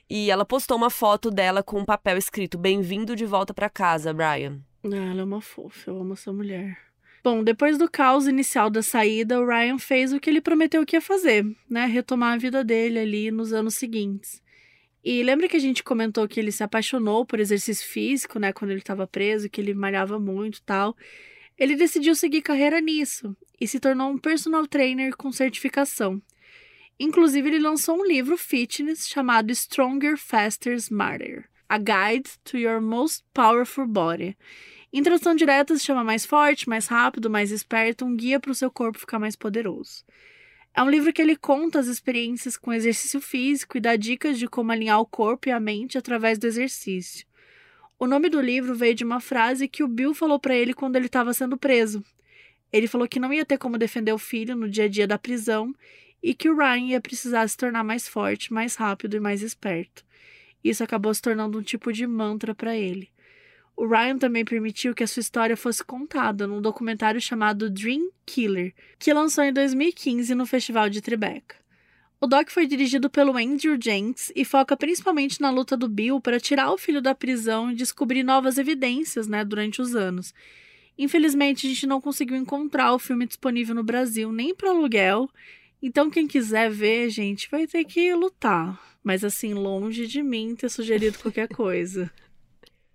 E 0.10 0.32
ela 0.32 0.44
postou 0.44 0.78
uma 0.78 0.90
foto 0.90 1.30
dela 1.30 1.62
com 1.62 1.80
um 1.80 1.86
papel 1.86 2.18
escrito: 2.18 2.58
Bem-vindo 2.58 3.16
de 3.16 3.26
volta 3.26 3.54
para 3.54 3.70
casa, 3.70 4.12
Brian. 4.12 4.62
Ah, 4.84 5.12
ela 5.12 5.22
é 5.22 5.24
uma 5.24 5.42
fofa, 5.42 5.92
eu 5.92 6.02
amo 6.02 6.14
essa 6.14 6.34
mulher. 6.34 6.85
Bom, 7.26 7.44
depois 7.44 7.76
do 7.76 7.90
caos 7.90 8.28
inicial 8.28 8.70
da 8.70 8.84
saída, 8.84 9.42
o 9.42 9.48
Ryan 9.48 9.80
fez 9.80 10.14
o 10.14 10.20
que 10.20 10.30
ele 10.30 10.40
prometeu 10.40 10.86
que 10.86 10.96
ia 10.96 11.02
fazer, 11.02 11.44
né? 11.68 11.88
Retomar 11.88 12.34
a 12.34 12.38
vida 12.38 12.64
dele 12.64 13.00
ali 13.00 13.32
nos 13.32 13.52
anos 13.52 13.74
seguintes. 13.74 14.44
E 15.04 15.24
lembra 15.24 15.48
que 15.48 15.58
a 15.58 15.60
gente 15.60 15.84
comentou 15.84 16.28
que 16.28 16.40
ele 16.40 16.52
se 16.52 16.62
apaixonou 16.64 17.26
por 17.26 17.40
exercício 17.40 17.88
físico, 17.88 18.38
né? 18.38 18.54
Quando 18.54 18.70
ele 18.70 18.80
estava 18.80 19.08
preso, 19.08 19.50
que 19.50 19.60
ele 19.60 19.74
malhava 19.74 20.20
muito 20.20 20.62
tal. 20.62 20.96
Ele 21.58 21.76
decidiu 21.76 22.14
seguir 22.14 22.44
carreira 22.44 22.80
nisso 22.80 23.36
e 23.60 23.68
se 23.68 23.80
tornou 23.80 24.12
um 24.12 24.20
personal 24.20 24.68
trainer 24.68 25.18
com 25.18 25.32
certificação. 25.32 26.22
Inclusive, 27.00 27.50
ele 27.50 27.60
lançou 27.60 28.00
um 28.00 28.06
livro 28.06 28.38
fitness 28.38 29.08
chamado 29.08 29.50
Stronger, 29.52 30.16
Faster, 30.16 30.76
Smarter 30.76 31.50
A 31.68 31.80
Guide 31.80 32.30
to 32.44 32.56
Your 32.56 32.80
Most 32.80 33.24
Powerful 33.34 33.88
Body. 33.88 34.38
Em 34.98 35.04
tradução 35.04 35.36
direta, 35.36 35.78
se 35.78 35.84
chama 35.84 36.06
Mais 36.06 36.26
Forte, 36.26 36.70
Mais 36.70 36.88
Rápido, 36.88 37.30
Mais 37.30 37.52
Esperto 37.52 38.06
um 38.06 38.16
guia 38.16 38.40
para 38.40 38.52
o 38.52 38.56
seu 38.56 38.72
corpo 38.72 38.98
ficar 38.98 39.20
mais 39.20 39.36
poderoso. 39.36 40.06
É 40.74 40.82
um 40.82 40.90
livro 40.90 41.12
que 41.12 41.22
ele 41.22 41.36
conta 41.36 41.80
as 41.80 41.88
experiências 41.88 42.56
com 42.56 42.72
exercício 42.72 43.20
físico 43.20 43.76
e 43.76 43.82
dá 43.82 43.98
dicas 43.98 44.40
de 44.40 44.48
como 44.48 44.72
alinhar 44.72 45.02
o 45.02 45.06
corpo 45.06 45.50
e 45.50 45.52
a 45.52 45.60
mente 45.60 45.98
através 45.98 46.40
do 46.40 46.48
exercício. 46.48 47.28
O 48.00 48.08
nome 48.08 48.30
do 48.30 48.40
livro 48.40 48.74
veio 48.74 48.96
de 48.96 49.04
uma 49.04 49.20
frase 49.20 49.68
que 49.68 49.84
o 49.84 49.88
Bill 49.90 50.14
falou 50.14 50.40
para 50.40 50.56
ele 50.56 50.74
quando 50.74 50.96
ele 50.96 51.08
estava 51.08 51.34
sendo 51.34 51.58
preso. 51.58 52.02
Ele 52.72 52.88
falou 52.88 53.06
que 53.06 53.20
não 53.20 53.34
ia 53.34 53.44
ter 53.44 53.58
como 53.58 53.78
defender 53.78 54.14
o 54.14 54.18
filho 54.18 54.56
no 54.56 54.70
dia 54.70 54.86
a 54.86 54.88
dia 54.88 55.06
da 55.06 55.20
prisão 55.20 55.76
e 56.24 56.34
que 56.34 56.50
o 56.50 56.56
Ryan 56.56 56.92
ia 56.92 57.02
precisar 57.02 57.46
se 57.50 57.58
tornar 57.58 57.84
mais 57.84 58.08
forte, 58.08 58.54
mais 58.54 58.76
rápido 58.76 59.18
e 59.18 59.20
mais 59.20 59.42
esperto. 59.42 60.06
Isso 60.64 60.86
acabou 60.86 61.14
se 61.14 61.22
tornando 61.22 61.60
um 61.60 61.62
tipo 61.62 61.92
de 61.92 62.08
mantra 62.08 62.56
para 62.56 62.78
ele. 62.78 63.14
O 63.78 63.86
Ryan 63.86 64.18
também 64.18 64.46
permitiu 64.46 64.96
que 64.96 65.04
a 65.04 65.08
sua 65.08 65.20
história 65.20 65.58
fosse 65.58 65.84
contada 65.84 66.48
num 66.48 66.62
documentário 66.62 67.20
chamado 67.20 67.70
Dream 67.70 68.10
Killer, 68.26 68.74
que 68.98 69.14
lançou 69.14 69.44
em 69.44 69.52
2015 69.52 70.34
no 70.34 70.46
Festival 70.46 70.90
de 70.90 71.02
Tribeca. 71.02 71.56
O 72.22 72.28
doc 72.28 72.50
foi 72.50 72.66
dirigido 72.66 73.10
pelo 73.10 73.38
Andrew 73.38 73.78
Jenks 73.80 74.32
e 74.36 74.46
foca 74.46 74.78
principalmente 74.78 75.42
na 75.42 75.52
luta 75.52 75.76
do 75.76 75.90
Bill 75.90 76.22
para 76.22 76.40
tirar 76.40 76.72
o 76.72 76.78
filho 76.78 77.02
da 77.02 77.14
prisão 77.14 77.70
e 77.70 77.76
descobrir 77.76 78.24
novas 78.24 78.58
evidências 78.58 79.28
né, 79.28 79.44
durante 79.44 79.82
os 79.82 79.94
anos. 79.94 80.34
Infelizmente, 80.98 81.68
a 81.68 81.70
gente 81.70 81.86
não 81.86 82.00
conseguiu 82.00 82.38
encontrar 82.38 82.94
o 82.94 83.00
filme 83.00 83.28
disponível 83.28 83.76
no 83.76 83.84
Brasil, 83.84 84.32
nem 84.32 84.56
para 84.56 84.70
aluguel. 84.70 85.30
Então, 85.82 86.10
quem 86.10 86.26
quiser 86.26 86.72
ver, 86.72 87.10
gente, 87.10 87.50
vai 87.52 87.68
ter 87.68 87.84
que 87.84 88.14
lutar. 88.14 88.82
Mas, 89.04 89.24
assim, 89.24 89.54
longe 89.54 90.08
de 90.08 90.24
mim 90.24 90.56
ter 90.56 90.70
sugerido 90.70 91.20
qualquer 91.20 91.50
coisa. 91.50 92.10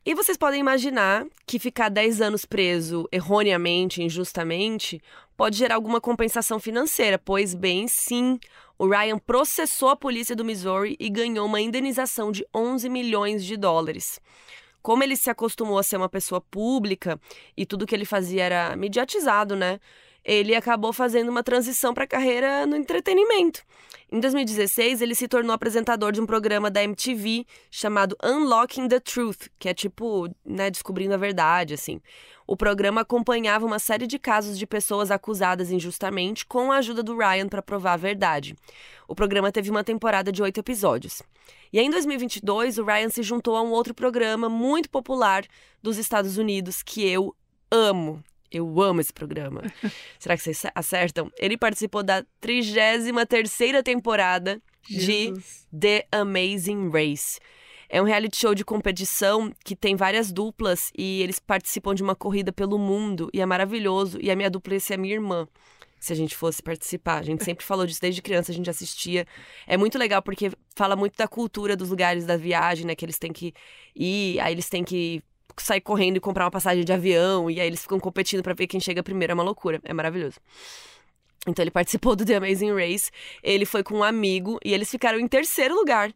E 0.05 0.14
vocês 0.14 0.38
podem 0.38 0.61
imaginar 0.61 1.26
que 1.46 1.59
ficar 1.59 1.90
10 1.90 2.22
anos 2.22 2.46
preso 2.46 3.07
erroneamente, 3.12 4.03
injustamente, 4.03 5.03
pode 5.36 5.59
gerar 5.59 5.74
alguma 5.74 6.01
compensação 6.01 6.59
financeira, 6.59 7.18
pois 7.18 7.55
bem, 7.55 7.86
sim, 7.86 8.40
o 8.78 8.88
Ryan 8.88 9.18
processou 9.18 9.90
a 9.90 9.96
polícia 9.96 10.34
do 10.34 10.42
Missouri 10.42 10.96
e 10.98 11.11
ganhou 11.11 11.44
uma 11.44 11.61
indenização 11.61 12.32
de 12.32 12.46
11 12.55 12.88
milhões 12.88 13.44
de 13.44 13.59
dólares. 13.59 14.18
Como 14.80 15.03
ele 15.03 15.16
se 15.16 15.28
acostumou 15.28 15.78
a 15.78 15.82
ser 15.82 15.98
uma 15.98 16.09
pessoa 16.09 16.40
pública 16.40 17.20
e 17.55 17.66
tudo 17.66 17.86
que 17.86 17.94
ele 17.94 18.07
fazia 18.07 18.42
era 18.42 18.76
mediatizado, 18.76 19.55
né? 19.55 19.78
Ele 20.25 20.55
acabou 20.55 20.93
fazendo 20.93 21.29
uma 21.29 21.43
transição 21.43 21.95
para 21.95 22.05
a 22.05 22.07
carreira 22.07 22.66
no 22.66 22.77
entretenimento. 22.77 23.62
Em 24.12 24.18
2016, 24.18 25.01
ele 25.03 25.14
se 25.14 25.29
tornou 25.29 25.53
apresentador 25.53 26.11
de 26.11 26.21
um 26.21 26.27
programa 26.27 26.68
da 26.68 26.83
MTV 26.83 27.47
chamado 27.71 28.16
Unlocking 28.23 28.89
the 28.89 28.99
Truth, 28.99 29.49
que 29.57 29.68
é 29.68 29.75
tipo, 29.75 30.29
né, 30.45 30.68
descobrindo 30.68 31.14
a 31.14 31.16
verdade, 31.16 31.75
assim. 31.75 32.01
O 32.45 32.57
programa 32.57 33.03
acompanhava 33.03 33.64
uma 33.64 33.79
série 33.79 34.09
de 34.09 34.18
casos 34.18 34.59
de 34.59 34.66
pessoas 34.66 35.12
acusadas 35.12 35.71
injustamente 35.71 36.45
com 36.45 36.73
a 36.73 36.79
ajuda 36.79 37.01
do 37.01 37.16
Ryan 37.16 37.49
para 37.49 37.62
provar 37.62 37.93
a 37.93 37.97
verdade. 37.97 38.57
O 39.07 39.14
programa 39.14 39.53
teve 39.53 39.71
uma 39.71 39.85
temporada 39.85 40.33
de 40.33 40.43
oito 40.43 40.59
episódios. 40.59 41.23
E 41.73 41.79
em 41.79 41.89
2022, 41.89 42.79
o 42.79 42.85
Ryan 42.85 43.11
se 43.11 43.23
juntou 43.23 43.57
a 43.57 43.62
um 43.62 43.71
outro 43.71 43.95
programa 43.95 44.49
muito 44.49 44.91
popular 44.91 45.45
dos 45.81 45.97
Estados 45.97 46.37
Unidos 46.37 46.83
que 46.83 47.09
eu 47.09 47.33
amo. 47.71 48.21
Eu 48.51 48.80
amo 48.80 49.01
esse 49.01 49.12
programa. 49.12 49.62
Será 50.18 50.36
que 50.36 50.42
vocês 50.42 50.62
acertam? 50.74 51.30
Ele 51.38 51.57
participou 51.57 52.03
da 52.03 52.24
33ª 52.42 53.82
temporada 53.82 54.61
Jesus. 54.88 55.66
de 55.72 55.78
The 55.78 56.07
Amazing 56.11 56.90
Race. 56.90 57.38
É 57.88 58.01
um 58.01 58.05
reality 58.05 58.36
show 58.36 58.55
de 58.55 58.64
competição 58.64 59.53
que 59.64 59.74
tem 59.74 59.96
várias 59.96 60.30
duplas 60.30 60.92
e 60.96 61.22
eles 61.22 61.40
participam 61.40 61.92
de 61.92 62.03
uma 62.03 62.14
corrida 62.14 62.53
pelo 62.53 62.78
mundo 62.78 63.28
e 63.32 63.40
é 63.40 63.46
maravilhoso. 63.46 64.18
E 64.20 64.30
a 64.30 64.36
minha 64.36 64.48
dupla 64.48 64.74
é 64.74 64.94
a 64.94 64.96
minha 64.96 65.14
irmã. 65.14 65.48
Se 65.98 66.12
a 66.12 66.16
gente 66.16 66.34
fosse 66.34 66.62
participar, 66.62 67.18
a 67.18 67.22
gente 67.22 67.44
sempre 67.44 67.64
falou 67.64 67.84
disso 67.86 68.01
desde 68.01 68.22
criança, 68.22 68.53
a 68.53 68.55
gente 68.55 68.70
assistia. 68.70 69.26
É 69.66 69.76
muito 69.76 69.98
legal 69.98 70.22
porque 70.22 70.51
fala 70.74 70.96
muito 70.96 71.16
da 71.16 71.28
cultura 71.28 71.76
dos 71.76 71.90
lugares 71.90 72.24
da 72.24 72.36
viagem, 72.36 72.86
né? 72.86 72.94
Que 72.94 73.05
eles 73.05 73.18
têm 73.18 73.32
que 73.32 73.53
ir, 73.94 74.40
aí 74.40 74.55
eles 74.55 74.68
têm 74.68 74.82
que 74.82 75.22
sair 75.59 75.80
correndo 75.80 76.16
e 76.16 76.20
comprar 76.20 76.44
uma 76.44 76.51
passagem 76.51 76.84
de 76.84 76.92
avião, 76.92 77.51
e 77.51 77.61
aí 77.61 77.66
eles 77.66 77.82
ficam 77.82 77.98
competindo 77.98 78.42
para 78.42 78.55
ver 78.55 78.66
quem 78.66 78.80
chega 78.80 79.03
primeiro. 79.03 79.32
É 79.32 79.34
uma 79.34 79.42
loucura, 79.42 79.80
é 79.84 79.92
maravilhoso. 79.92 80.38
Então 81.46 81.62
ele 81.62 81.70
participou 81.70 82.14
do 82.14 82.24
The 82.24 82.36
Amazing 82.36 82.72
Race, 82.72 83.11
ele 83.42 83.64
foi 83.64 83.82
com 83.82 83.98
um 83.98 84.05
amigo 84.05 84.59
e 84.64 84.74
eles 84.74 84.90
ficaram 84.90 85.18
em 85.18 85.26
terceiro 85.26 85.74
lugar. 85.74 86.12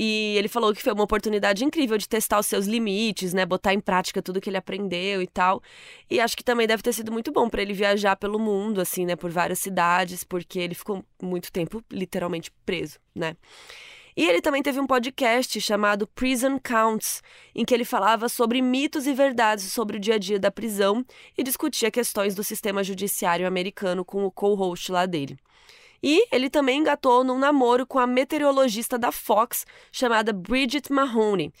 E 0.00 0.36
ele 0.36 0.46
falou 0.46 0.72
que 0.72 0.80
foi 0.80 0.92
uma 0.92 1.02
oportunidade 1.02 1.64
incrível 1.64 1.98
de 1.98 2.08
testar 2.08 2.38
os 2.38 2.46
seus 2.46 2.66
limites, 2.66 3.34
né? 3.34 3.44
Botar 3.44 3.74
em 3.74 3.80
prática 3.80 4.22
tudo 4.22 4.40
que 4.40 4.48
ele 4.48 4.56
aprendeu 4.56 5.20
e 5.20 5.26
tal. 5.26 5.60
E 6.08 6.20
acho 6.20 6.36
que 6.36 6.44
também 6.44 6.68
deve 6.68 6.84
ter 6.84 6.92
sido 6.92 7.10
muito 7.10 7.32
bom 7.32 7.48
para 7.48 7.62
ele 7.62 7.72
viajar 7.72 8.14
pelo 8.14 8.38
mundo, 8.38 8.80
assim, 8.80 9.04
né? 9.04 9.16
Por 9.16 9.28
várias 9.30 9.58
cidades, 9.58 10.22
porque 10.22 10.60
ele 10.60 10.76
ficou 10.76 11.04
muito 11.20 11.50
tempo 11.50 11.82
literalmente 11.90 12.52
preso, 12.64 13.00
né? 13.12 13.36
E 14.18 14.26
ele 14.26 14.40
também 14.40 14.64
teve 14.64 14.80
um 14.80 14.86
podcast 14.86 15.60
chamado 15.60 16.04
Prison 16.04 16.58
Counts, 16.58 17.22
em 17.54 17.64
que 17.64 17.72
ele 17.72 17.84
falava 17.84 18.28
sobre 18.28 18.60
mitos 18.60 19.06
e 19.06 19.14
verdades 19.14 19.72
sobre 19.72 19.96
o 19.96 20.00
dia 20.00 20.16
a 20.16 20.18
dia 20.18 20.40
da 20.40 20.50
prisão 20.50 21.06
e 21.38 21.44
discutia 21.44 21.88
questões 21.88 22.34
do 22.34 22.42
sistema 22.42 22.82
judiciário 22.82 23.46
americano 23.46 24.04
com 24.04 24.24
o 24.24 24.30
co-host 24.32 24.90
lá 24.90 25.06
dele. 25.06 25.38
E 26.02 26.26
ele 26.32 26.50
também 26.50 26.80
engatou 26.80 27.22
num 27.22 27.38
namoro 27.38 27.86
com 27.86 28.00
a 28.00 28.08
meteorologista 28.08 28.98
da 28.98 29.12
Fox, 29.12 29.64
chamada 29.92 30.32
Bridget 30.32 30.92
Mahoney. 30.92 31.52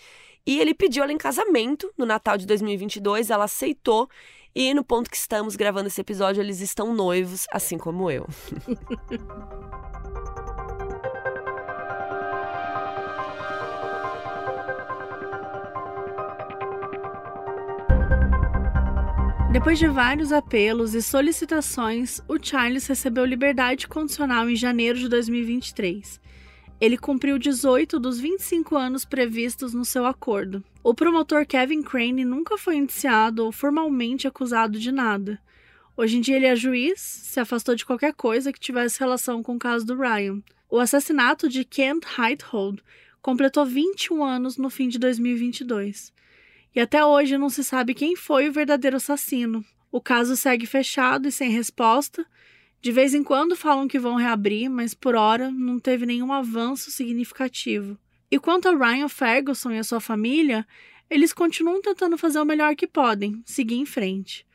E 0.44 0.58
ele 0.58 0.74
pediu 0.74 1.04
ela 1.04 1.12
em 1.12 1.16
casamento 1.16 1.88
no 1.96 2.04
Natal 2.04 2.36
de 2.36 2.44
2022, 2.44 3.30
ela 3.30 3.44
aceitou. 3.44 4.10
E 4.52 4.74
no 4.74 4.82
ponto 4.82 5.08
que 5.08 5.16
estamos 5.16 5.54
gravando 5.54 5.86
esse 5.86 6.00
episódio, 6.00 6.42
eles 6.42 6.60
estão 6.60 6.92
noivos, 6.92 7.46
assim 7.52 7.78
como 7.78 8.10
eu. 8.10 8.26
Depois 19.50 19.78
de 19.78 19.88
vários 19.88 20.30
apelos 20.30 20.94
e 20.94 21.00
solicitações, 21.00 22.20
o 22.28 22.36
Charles 22.40 22.86
recebeu 22.86 23.24
liberdade 23.24 23.88
condicional 23.88 24.48
em 24.50 24.54
janeiro 24.54 24.98
de 24.98 25.08
2023. 25.08 26.20
Ele 26.78 26.98
cumpriu 26.98 27.38
18 27.38 27.98
dos 27.98 28.20
25 28.20 28.76
anos 28.76 29.06
previstos 29.06 29.72
no 29.72 29.86
seu 29.86 30.04
acordo. 30.04 30.62
O 30.84 30.92
promotor 30.92 31.46
Kevin 31.46 31.80
Crane 31.80 32.26
nunca 32.26 32.58
foi 32.58 32.76
indiciado 32.76 33.42
ou 33.42 33.50
formalmente 33.50 34.28
acusado 34.28 34.78
de 34.78 34.92
nada. 34.92 35.40
Hoje 35.96 36.18
em 36.18 36.20
dia 36.20 36.36
ele 36.36 36.46
é 36.46 36.54
juiz, 36.54 37.00
se 37.00 37.40
afastou 37.40 37.74
de 37.74 37.86
qualquer 37.86 38.12
coisa 38.12 38.52
que 38.52 38.60
tivesse 38.60 39.00
relação 39.00 39.42
com 39.42 39.56
o 39.56 39.58
caso 39.58 39.86
do 39.86 39.96
Ryan. 39.96 40.42
O 40.70 40.78
assassinato 40.78 41.48
de 41.48 41.64
Kent 41.64 42.04
Heithold 42.18 42.82
completou 43.22 43.64
21 43.64 44.22
anos 44.22 44.58
no 44.58 44.68
fim 44.68 44.88
de 44.88 44.98
2022 44.98 46.12
e 46.74 46.80
até 46.80 47.04
hoje 47.04 47.38
não 47.38 47.48
se 47.48 47.64
sabe 47.64 47.94
quem 47.94 48.16
foi 48.16 48.48
o 48.48 48.52
verdadeiro 48.52 48.96
assassino. 48.96 49.64
O 49.90 50.00
caso 50.00 50.36
segue 50.36 50.66
fechado 50.66 51.28
e 51.28 51.32
sem 51.32 51.50
resposta. 51.50 52.26
De 52.80 52.92
vez 52.92 53.14
em 53.14 53.24
quando 53.24 53.56
falam 53.56 53.88
que 53.88 53.98
vão 53.98 54.16
reabrir, 54.16 54.68
mas 54.68 54.94
por 54.94 55.14
hora 55.14 55.50
não 55.50 55.78
teve 55.78 56.06
nenhum 56.06 56.32
avanço 56.32 56.90
significativo. 56.90 57.98
E 58.30 58.38
quanto 58.38 58.68
a 58.68 58.76
Ryan 58.76 59.08
Ferguson 59.08 59.70
e 59.72 59.78
a 59.78 59.84
sua 59.84 60.00
família, 60.00 60.66
eles 61.10 61.32
continuam 61.32 61.80
tentando 61.80 62.18
fazer 62.18 62.38
o 62.38 62.44
melhor 62.44 62.76
que 62.76 62.86
podem, 62.86 63.42
seguir 63.44 63.76
em 63.76 63.86
frente. 63.86 64.46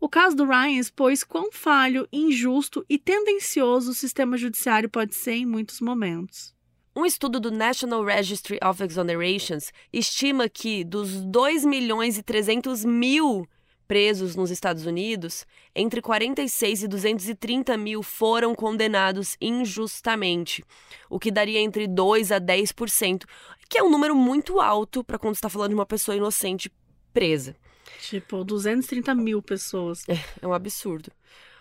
O 0.00 0.08
caso 0.08 0.36
do 0.36 0.44
Ryan 0.44 0.78
expôs 0.78 1.24
quão 1.24 1.50
falho, 1.50 2.06
injusto 2.12 2.84
e 2.88 2.98
tendencioso 2.98 3.92
o 3.92 3.94
sistema 3.94 4.36
judiciário 4.36 4.90
pode 4.90 5.14
ser 5.14 5.32
em 5.32 5.46
muitos 5.46 5.80
momentos. 5.80 6.53
Um 6.96 7.04
estudo 7.04 7.40
do 7.40 7.50
National 7.50 8.04
Registry 8.04 8.56
of 8.64 8.80
Exonerations 8.80 9.72
estima 9.92 10.48
que 10.48 10.84
dos 10.84 11.22
2 11.22 11.64
milhões 11.64 12.16
e 12.16 12.22
300 12.22 12.84
mil 12.84 13.48
presos 13.88 14.36
nos 14.36 14.48
Estados 14.48 14.86
Unidos, 14.86 15.44
entre 15.74 16.00
46 16.00 16.84
e 16.84 16.88
230 16.88 17.76
mil 17.76 18.00
foram 18.00 18.54
condenados 18.54 19.36
injustamente, 19.40 20.64
o 21.10 21.18
que 21.18 21.32
daria 21.32 21.58
entre 21.58 21.88
2 21.88 22.30
a 22.30 22.40
10%, 22.40 23.24
que 23.68 23.76
é 23.76 23.82
um 23.82 23.90
número 23.90 24.14
muito 24.14 24.60
alto 24.60 25.02
para 25.02 25.18
quando 25.18 25.34
está 25.34 25.48
falando 25.48 25.70
de 25.70 25.74
uma 25.74 25.84
pessoa 25.84 26.16
inocente 26.16 26.72
presa. 27.12 27.56
Tipo, 28.02 28.44
230 28.44 29.12
mil 29.16 29.42
pessoas. 29.42 30.08
É, 30.08 30.14
é 30.42 30.46
um 30.46 30.54
absurdo. 30.54 31.10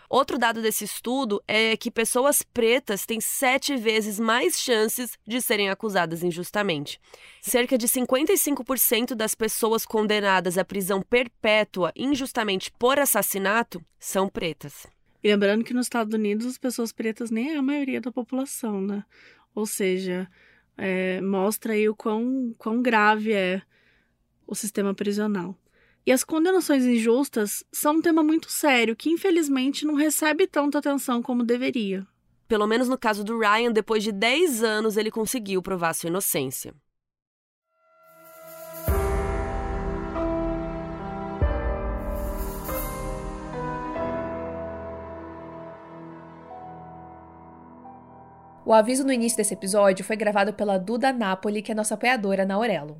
Outro 0.09 0.37
dado 0.37 0.61
desse 0.61 0.83
estudo 0.83 1.41
é 1.47 1.75
que 1.77 1.89
pessoas 1.89 2.41
pretas 2.41 3.05
têm 3.05 3.19
sete 3.19 3.75
vezes 3.75 4.19
mais 4.19 4.59
chances 4.59 5.17
de 5.25 5.41
serem 5.41 5.69
acusadas 5.69 6.23
injustamente. 6.23 6.99
Cerca 7.41 7.77
de 7.77 7.87
55% 7.87 9.15
das 9.15 9.33
pessoas 9.33 9.85
condenadas 9.85 10.57
à 10.57 10.65
prisão 10.65 11.01
perpétua 11.01 11.91
injustamente 11.95 12.71
por 12.77 12.99
assassinato 12.99 13.83
são 13.99 14.27
pretas. 14.29 14.85
E 15.23 15.29
lembrando 15.29 15.63
que 15.63 15.73
nos 15.73 15.85
Estados 15.85 16.13
Unidos 16.13 16.45
as 16.45 16.57
pessoas 16.57 16.91
pretas 16.91 17.31
nem 17.31 17.53
é 17.53 17.57
a 17.57 17.61
maioria 17.61 18.01
da 18.01 18.11
população, 18.11 18.81
né? 18.81 19.05
Ou 19.55 19.65
seja, 19.65 20.27
é, 20.77 21.21
mostra 21.21 21.73
aí 21.73 21.87
o 21.87 21.95
quão, 21.95 22.53
quão 22.57 22.81
grave 22.81 23.31
é 23.31 23.61
o 24.45 24.53
sistema 24.53 24.93
prisional. 24.93 25.57
E 26.05 26.11
as 26.11 26.21
condenações 26.21 26.83
injustas 26.83 27.63
são 27.71 27.95
um 27.95 28.01
tema 28.01 28.21
muito 28.21 28.51
sério 28.51 28.93
que, 28.93 29.09
infelizmente, 29.09 29.85
não 29.85 29.93
recebe 29.93 30.45
tanta 30.45 30.77
atenção 30.77 31.21
como 31.21 31.45
deveria. 31.45 32.05
Pelo 32.45 32.67
menos 32.67 32.89
no 32.89 32.97
caso 32.97 33.23
do 33.23 33.39
Ryan, 33.39 33.71
depois 33.71 34.03
de 34.03 34.11
10 34.11 34.63
anos, 34.63 34.97
ele 34.97 35.09
conseguiu 35.09 35.61
provar 35.61 35.93
sua 35.93 36.09
inocência. 36.09 36.73
O 48.65 48.73
aviso 48.73 49.05
no 49.05 49.13
início 49.13 49.37
desse 49.37 49.53
episódio 49.53 50.03
foi 50.03 50.17
gravado 50.17 50.53
pela 50.53 50.77
Duda 50.77 51.13
Napoli, 51.13 51.61
que 51.61 51.71
é 51.71 51.75
nossa 51.75 51.93
apoiadora 51.93 52.45
na 52.45 52.55
Aurelo. 52.55 52.97